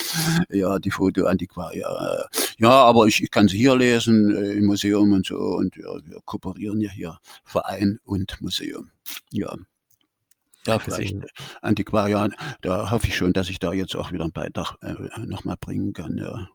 ja 0.50 0.78
die 0.78 0.90
Foto 0.90 1.26
Antiquaria. 1.26 2.26
Ja, 2.58 2.70
aber 2.70 3.06
ich, 3.06 3.22
ich 3.22 3.30
kann 3.30 3.48
sie 3.48 3.58
hier 3.58 3.76
lesen 3.76 4.34
äh, 4.34 4.52
im 4.52 4.66
Museum 4.66 5.12
und 5.12 5.26
so. 5.26 5.36
Und 5.36 5.76
ja, 5.76 5.88
wir 6.04 6.18
kooperieren 6.24 6.80
ja 6.80 6.90
hier 6.90 7.18
Verein 7.44 7.98
und 8.04 8.40
Museum. 8.40 8.90
Ja. 9.30 9.54
Ja, 10.66 10.78
vielleicht 10.78 11.14
Deswegen- 11.14 11.26
Antiquariat, 11.60 12.32
da 12.60 12.90
hoffe 12.90 13.08
ich 13.08 13.16
schon, 13.16 13.32
dass 13.32 13.48
ich 13.50 13.58
da 13.58 13.72
jetzt 13.72 13.96
auch 13.96 14.12
wieder 14.12 14.22
einen 14.22 14.32
Beitrag 14.32 14.76
äh, 14.82 14.94
nochmal 15.26 15.56
bringen 15.58 15.92
kann. 15.92 16.18
Ja. 16.18 16.48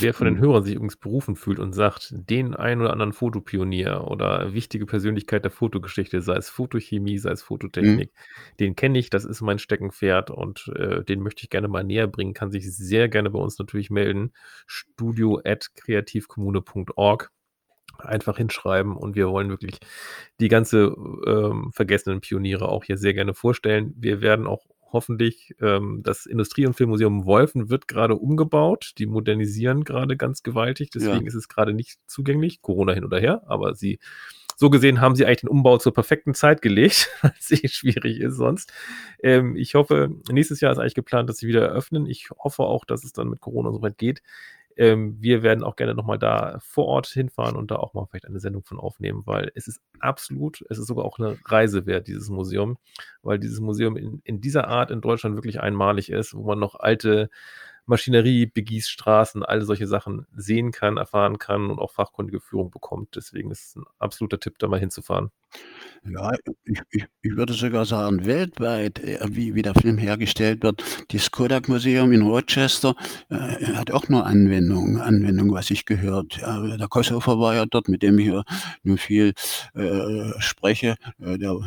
Wer 0.00 0.14
von 0.14 0.26
den 0.26 0.38
Hörern 0.38 0.64
sich 0.64 0.74
übrigens 0.74 0.96
berufen 0.96 1.36
fühlt 1.36 1.58
und 1.58 1.72
sagt, 1.72 2.12
den 2.12 2.54
einen 2.54 2.80
oder 2.80 2.92
anderen 2.92 3.12
Fotopionier 3.12 4.04
oder 4.06 4.52
wichtige 4.52 4.86
Persönlichkeit 4.86 5.44
der 5.44 5.50
Fotogeschichte, 5.50 6.20
sei 6.22 6.36
es 6.36 6.50
Fotochemie, 6.50 7.18
sei 7.18 7.30
es 7.30 7.42
Fototechnik, 7.42 8.12
den 8.58 8.74
kenne 8.76 8.98
ich, 8.98 9.10
das 9.10 9.24
ist 9.24 9.40
mein 9.40 9.58
Steckenpferd 9.58 10.30
und 10.30 10.72
äh, 10.76 11.04
den 11.04 11.20
möchte 11.20 11.42
ich 11.42 11.50
gerne 11.50 11.68
mal 11.68 11.84
näher 11.84 12.06
bringen, 12.06 12.34
kann 12.34 12.50
sich 12.50 12.74
sehr 12.74 13.08
gerne 13.08 13.30
bei 13.30 13.38
uns 13.38 13.58
natürlich 13.58 13.90
melden. 13.90 14.32
Studio 14.66 15.40
at 15.44 15.70
kreativkommune.org 15.74 17.30
einfach 17.98 18.38
hinschreiben 18.38 18.96
und 18.96 19.14
wir 19.14 19.28
wollen 19.28 19.50
wirklich 19.50 19.78
die 20.40 20.48
ganze 20.48 20.94
ähm, 21.26 21.70
vergessenen 21.72 22.20
Pioniere 22.20 22.68
auch 22.68 22.84
hier 22.84 22.96
sehr 22.96 23.14
gerne 23.14 23.34
vorstellen. 23.34 23.94
Wir 23.96 24.20
werden 24.20 24.46
auch 24.46 24.64
hoffentlich 24.92 25.54
ähm, 25.60 26.00
das 26.04 26.26
Industrie- 26.26 26.66
und 26.66 26.74
Filmmuseum 26.74 27.24
Wolfen 27.26 27.70
wird 27.70 27.88
gerade 27.88 28.16
umgebaut. 28.16 28.92
Die 28.98 29.06
modernisieren 29.06 29.84
gerade 29.84 30.16
ganz 30.16 30.42
gewaltig, 30.42 30.90
deswegen 30.90 31.22
Ja. 31.22 31.26
ist 31.26 31.34
es 31.34 31.48
gerade 31.48 31.72
nicht 31.74 31.98
zugänglich. 32.06 32.62
Corona 32.62 32.92
hin 32.92 33.04
oder 33.04 33.18
her, 33.20 33.42
aber 33.46 33.74
sie 33.74 33.98
so 34.56 34.68
gesehen 34.68 35.00
haben 35.00 35.14
sie 35.16 35.24
eigentlich 35.24 35.40
den 35.40 35.48
Umbau 35.48 35.78
zur 35.78 35.94
perfekten 35.94 36.34
Zeit 36.34 36.60
gelegt, 36.60 37.08
weil 37.22 37.32
es 37.38 37.50
eh 37.50 37.66
schwierig 37.68 38.20
ist 38.20 38.36
sonst. 38.36 38.72
Ähm, 39.22 39.56
ich 39.56 39.74
hoffe, 39.74 40.10
nächstes 40.30 40.60
Jahr 40.60 40.70
ist 40.72 40.78
eigentlich 40.78 40.94
geplant, 40.94 41.30
dass 41.30 41.38
sie 41.38 41.48
wieder 41.48 41.62
eröffnen. 41.66 42.04
Ich 42.06 42.28
hoffe 42.38 42.64
auch, 42.64 42.84
dass 42.84 43.02
es 43.04 43.12
dann 43.12 43.28
mit 43.28 43.40
Corona 43.40 43.72
so 43.72 43.80
weit 43.80 43.96
geht. 43.96 44.22
Ähm, 44.76 45.16
wir 45.20 45.42
werden 45.42 45.64
auch 45.64 45.76
gerne 45.76 45.94
nochmal 45.94 46.18
da 46.18 46.58
vor 46.60 46.86
Ort 46.86 47.06
hinfahren 47.08 47.56
und 47.56 47.70
da 47.70 47.76
auch 47.76 47.94
mal 47.94 48.06
vielleicht 48.06 48.26
eine 48.26 48.40
Sendung 48.40 48.64
von 48.64 48.78
aufnehmen, 48.78 49.22
weil 49.26 49.50
es 49.54 49.68
ist 49.68 49.80
absolut, 49.98 50.64
es 50.68 50.78
ist 50.78 50.86
sogar 50.86 51.04
auch 51.04 51.18
eine 51.18 51.36
Reise 51.44 51.86
wert, 51.86 52.08
dieses 52.08 52.30
Museum, 52.30 52.78
weil 53.22 53.38
dieses 53.38 53.60
Museum 53.60 53.96
in, 53.96 54.20
in 54.24 54.40
dieser 54.40 54.68
Art 54.68 54.90
in 54.90 55.00
Deutschland 55.00 55.36
wirklich 55.36 55.60
einmalig 55.60 56.10
ist, 56.10 56.34
wo 56.34 56.44
man 56.44 56.58
noch 56.58 56.74
alte 56.76 57.30
Maschinerie, 57.86 58.46
Begießstraßen, 58.46 59.42
alle 59.42 59.64
solche 59.64 59.86
Sachen 59.86 60.26
sehen 60.34 60.70
kann, 60.70 60.96
erfahren 60.96 61.38
kann 61.38 61.70
und 61.70 61.78
auch 61.78 61.90
fachkundige 61.90 62.40
Führung 62.40 62.70
bekommt. 62.70 63.16
Deswegen 63.16 63.50
ist 63.50 63.66
es 63.66 63.76
ein 63.76 63.84
absoluter 63.98 64.38
Tipp, 64.38 64.58
da 64.58 64.68
mal 64.68 64.78
hinzufahren. 64.80 65.30
Ja, 66.08 66.32
ich, 66.64 66.80
ich, 66.90 67.04
ich 67.20 67.36
würde 67.36 67.52
sogar 67.52 67.84
sagen, 67.84 68.24
weltweit, 68.24 69.00
äh, 69.00 69.18
wie, 69.28 69.54
wie 69.54 69.60
der 69.60 69.74
Film 69.74 69.98
hergestellt 69.98 70.62
wird. 70.62 70.82
Das 71.12 71.30
Kodak-Museum 71.30 72.10
in 72.12 72.22
Rochester 72.22 72.94
äh, 73.28 73.36
hat 73.74 73.90
auch 73.90 74.08
nur 74.08 74.24
Anwendung, 74.24 74.98
Anwendung, 74.98 75.52
was 75.52 75.70
ich 75.70 75.84
gehört. 75.84 76.38
Ja, 76.38 76.76
der 76.78 76.88
Kosover 76.88 77.38
war 77.38 77.54
ja 77.54 77.66
dort, 77.66 77.88
mit 77.88 78.02
dem 78.02 78.18
ich 78.18 78.28
ja 78.28 78.44
nun 78.82 78.96
viel 78.96 79.34
äh, 79.74 80.32
spreche. 80.38 80.94
Äh, 81.20 81.36
der, 81.36 81.58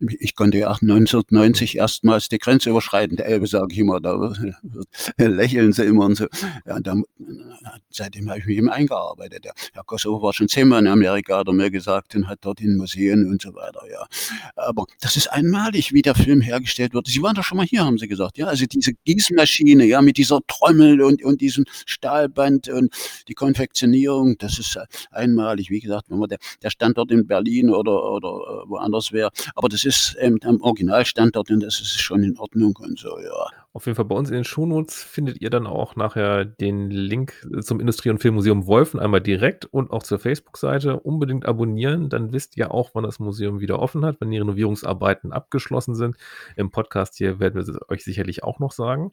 ich 0.00 0.34
konnte 0.34 0.56
ja 0.56 0.68
1990 0.68 1.76
erstmals 1.76 2.28
die 2.28 2.38
Grenze 2.38 2.70
überschreiten. 2.70 3.18
Der 3.18 3.26
Elbe, 3.26 3.46
sage 3.46 3.72
ich 3.72 3.78
immer, 3.78 4.00
da 4.00 4.32
lächeln 5.18 5.74
sie 5.74 5.84
immer 5.84 6.06
und 6.06 6.14
so. 6.14 6.28
Ja, 6.64 6.80
da, 6.80 6.94
seitdem 7.90 8.30
habe 8.30 8.38
ich 8.38 8.46
mich 8.46 8.56
eben 8.56 8.70
eingearbeitet. 8.70 9.44
Der 9.44 9.82
Kosovo 9.84 10.22
war 10.22 10.32
schon 10.32 10.48
zehnmal 10.48 10.80
in 10.80 10.88
Amerika, 10.88 11.36
hat 11.38 11.48
er 11.48 11.52
mir 11.52 11.70
gesagt, 11.70 12.14
und 12.14 12.26
hat 12.26 12.38
dort 12.40 12.62
in 12.62 12.78
Museen 12.78 13.15
und 13.24 13.40
so 13.40 13.54
weiter, 13.54 13.80
ja. 13.90 14.06
Aber 14.56 14.86
das 15.00 15.16
ist 15.16 15.28
einmalig, 15.28 15.92
wie 15.92 16.02
der 16.02 16.14
Film 16.14 16.40
hergestellt 16.40 16.92
wird. 16.92 17.06
Sie 17.06 17.22
waren 17.22 17.34
doch 17.34 17.44
schon 17.44 17.56
mal 17.56 17.66
hier, 17.66 17.84
haben 17.84 17.98
Sie 17.98 18.08
gesagt, 18.08 18.36
ja. 18.36 18.46
Also 18.46 18.66
diese 18.66 18.92
Gießmaschine, 19.04 19.84
ja, 19.84 20.02
mit 20.02 20.18
dieser 20.18 20.40
Trommel 20.46 21.00
und, 21.02 21.24
und 21.24 21.40
diesem 21.40 21.64
Stahlband 21.86 22.68
und 22.68 22.92
die 23.28 23.34
Konfektionierung, 23.34 24.36
das 24.38 24.58
ist 24.58 24.78
einmalig. 25.10 25.70
Wie 25.70 25.80
gesagt, 25.80 26.10
wenn 26.10 26.18
man 26.18 26.28
der, 26.28 26.38
der 26.62 26.70
Standort 26.70 27.10
in 27.10 27.26
Berlin 27.26 27.70
oder, 27.70 28.10
oder 28.10 28.28
äh, 28.28 28.68
woanders 28.68 29.12
wäre, 29.12 29.30
aber 29.54 29.68
das 29.68 29.84
ist 29.84 30.16
ähm, 30.20 30.38
am 30.42 30.60
Originalstandort 30.60 31.50
und 31.50 31.60
das 31.60 31.80
ist 31.80 32.00
schon 32.00 32.22
in 32.22 32.36
Ordnung 32.38 32.76
und 32.80 32.98
so, 32.98 33.18
ja. 33.18 33.65
Auf 33.76 33.84
jeden 33.84 33.94
Fall 33.94 34.06
bei 34.06 34.14
uns 34.14 34.30
in 34.30 34.36
den 34.36 34.44
Shownotes 34.44 35.02
findet 35.02 35.42
ihr 35.42 35.50
dann 35.50 35.66
auch 35.66 35.96
nachher 35.96 36.46
den 36.46 36.90
Link 36.90 37.46
zum 37.60 37.78
Industrie- 37.78 38.08
und 38.08 38.20
Filmmuseum 38.20 38.66
Wolfen 38.66 38.98
einmal 38.98 39.20
direkt 39.20 39.66
und 39.66 39.90
auch 39.90 40.02
zur 40.02 40.18
Facebook-Seite. 40.18 40.98
Unbedingt 41.00 41.44
abonnieren, 41.44 42.08
dann 42.08 42.32
wisst 42.32 42.56
ihr 42.56 42.72
auch, 42.72 42.92
wann 42.94 43.04
das 43.04 43.18
Museum 43.18 43.60
wieder 43.60 43.78
offen 43.78 44.02
hat, 44.06 44.18
wenn 44.18 44.30
die 44.30 44.38
Renovierungsarbeiten 44.38 45.30
abgeschlossen 45.30 45.94
sind. 45.94 46.16
Im 46.56 46.70
Podcast 46.70 47.18
hier 47.18 47.38
werden 47.38 47.56
wir 47.56 47.60
es 47.60 47.90
euch 47.90 48.02
sicherlich 48.02 48.42
auch 48.42 48.60
noch 48.60 48.72
sagen. 48.72 49.12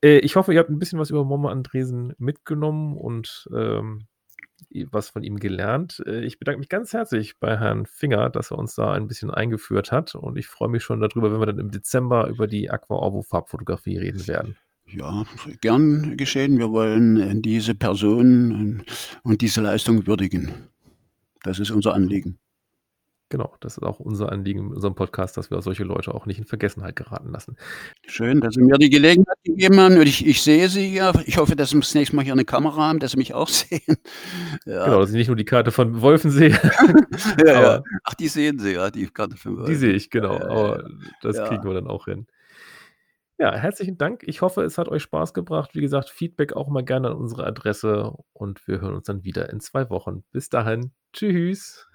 Äh, 0.00 0.20
ich 0.20 0.36
hoffe, 0.36 0.54
ihr 0.54 0.60
habt 0.60 0.70
ein 0.70 0.78
bisschen 0.78 0.98
was 0.98 1.10
über 1.10 1.26
Momo 1.26 1.48
Andresen 1.48 2.14
mitgenommen 2.16 2.96
und 2.96 3.46
ähm, 3.54 4.06
was 4.90 5.10
von 5.10 5.22
ihm 5.22 5.38
gelernt. 5.38 6.02
Äh, 6.06 6.24
Ich 6.24 6.38
bedanke 6.38 6.58
mich 6.58 6.68
ganz 6.68 6.92
herzlich 6.92 7.38
bei 7.38 7.58
Herrn 7.58 7.86
Finger, 7.86 8.30
dass 8.30 8.50
er 8.50 8.58
uns 8.58 8.74
da 8.74 8.92
ein 8.92 9.06
bisschen 9.06 9.30
eingeführt 9.30 9.92
hat 9.92 10.14
und 10.14 10.36
ich 10.36 10.46
freue 10.46 10.68
mich 10.68 10.82
schon 10.82 11.00
darüber, 11.00 11.32
wenn 11.32 11.40
wir 11.40 11.46
dann 11.46 11.58
im 11.58 11.70
Dezember 11.70 12.28
über 12.28 12.46
die 12.46 12.70
Aqua 12.70 12.96
Orvo 12.96 13.22
Farbfotografie 13.22 13.98
reden 13.98 14.26
werden. 14.26 14.56
Ja, 14.88 15.24
gern 15.60 16.16
geschehen. 16.16 16.58
Wir 16.58 16.70
wollen 16.70 17.20
äh, 17.20 17.40
diese 17.40 17.74
Person 17.74 18.52
und, 18.52 18.84
und 19.22 19.40
diese 19.40 19.60
Leistung 19.60 20.06
würdigen. 20.06 20.68
Das 21.42 21.58
ist 21.58 21.70
unser 21.70 21.94
Anliegen. 21.94 22.38
Genau, 23.28 23.56
das 23.58 23.76
ist 23.76 23.82
auch 23.82 23.98
unser 23.98 24.30
Anliegen 24.30 24.60
in 24.60 24.72
unserem 24.72 24.94
Podcast, 24.94 25.36
dass 25.36 25.50
wir 25.50 25.60
solche 25.60 25.82
Leute 25.82 26.14
auch 26.14 26.26
nicht 26.26 26.38
in 26.38 26.44
Vergessenheit 26.44 26.94
geraten 26.94 27.32
lassen. 27.32 27.56
Schön, 28.06 28.40
dass 28.40 28.54
Sie 28.54 28.62
mir 28.62 28.78
die 28.78 28.88
Gelegenheit 28.88 29.38
gegeben 29.42 29.80
haben. 29.80 29.96
Und 29.96 30.06
ich, 30.06 30.24
ich 30.24 30.42
sehe 30.42 30.68
Sie 30.68 30.94
ja. 30.94 31.12
Ich 31.26 31.36
hoffe, 31.36 31.56
dass 31.56 31.70
Sie 31.70 31.80
das 31.80 31.92
nächste 31.94 32.14
Mal 32.14 32.24
hier 32.24 32.34
eine 32.34 32.44
Kamera 32.44 32.88
haben, 32.88 33.00
dass 33.00 33.12
Sie 33.12 33.16
mich 33.16 33.34
auch 33.34 33.48
sehen. 33.48 33.96
Ja, 34.64 34.84
Genau, 34.84 35.00
dass 35.00 35.10
ich 35.10 35.16
nicht 35.16 35.26
nur 35.26 35.36
die 35.36 35.44
Karte 35.44 35.72
von 35.72 36.00
Wolfen 36.02 36.30
sehe, 36.30 36.50
ja, 37.44 37.60
ja. 37.60 37.82
Ach, 38.04 38.14
die 38.14 38.28
sehen 38.28 38.60
Sie 38.60 38.74
ja, 38.74 38.90
die 38.92 39.06
Karte 39.08 39.36
für 39.36 39.64
die 39.66 39.74
sehe 39.74 39.92
ich, 39.92 40.10
genau. 40.10 40.36
Aber 40.36 40.88
das 41.22 41.36
kriegen 41.48 41.64
wir 41.64 41.74
dann 41.74 41.88
auch 41.88 42.04
hin. 42.04 42.26
Ja, 43.38 43.54
herzlichen 43.54 43.98
Dank. 43.98 44.22
Ich 44.24 44.40
hoffe, 44.40 44.62
es 44.62 44.78
hat 44.78 44.88
euch 44.88 45.02
Spaß 45.02 45.34
gebracht. 45.34 45.74
Wie 45.74 45.82
gesagt, 45.82 46.08
Feedback 46.08 46.54
auch 46.54 46.68
mal 46.68 46.84
gerne 46.84 47.08
an 47.08 47.16
unsere 47.16 47.44
Adresse 47.44 48.12
und 48.32 48.66
wir 48.66 48.80
hören 48.80 48.94
uns 48.94 49.06
dann 49.06 49.24
wieder 49.24 49.50
in 49.50 49.60
zwei 49.60 49.90
Wochen. 49.90 50.24
Bis 50.32 50.48
dahin. 50.48 50.92
Tschüss. 51.12 51.86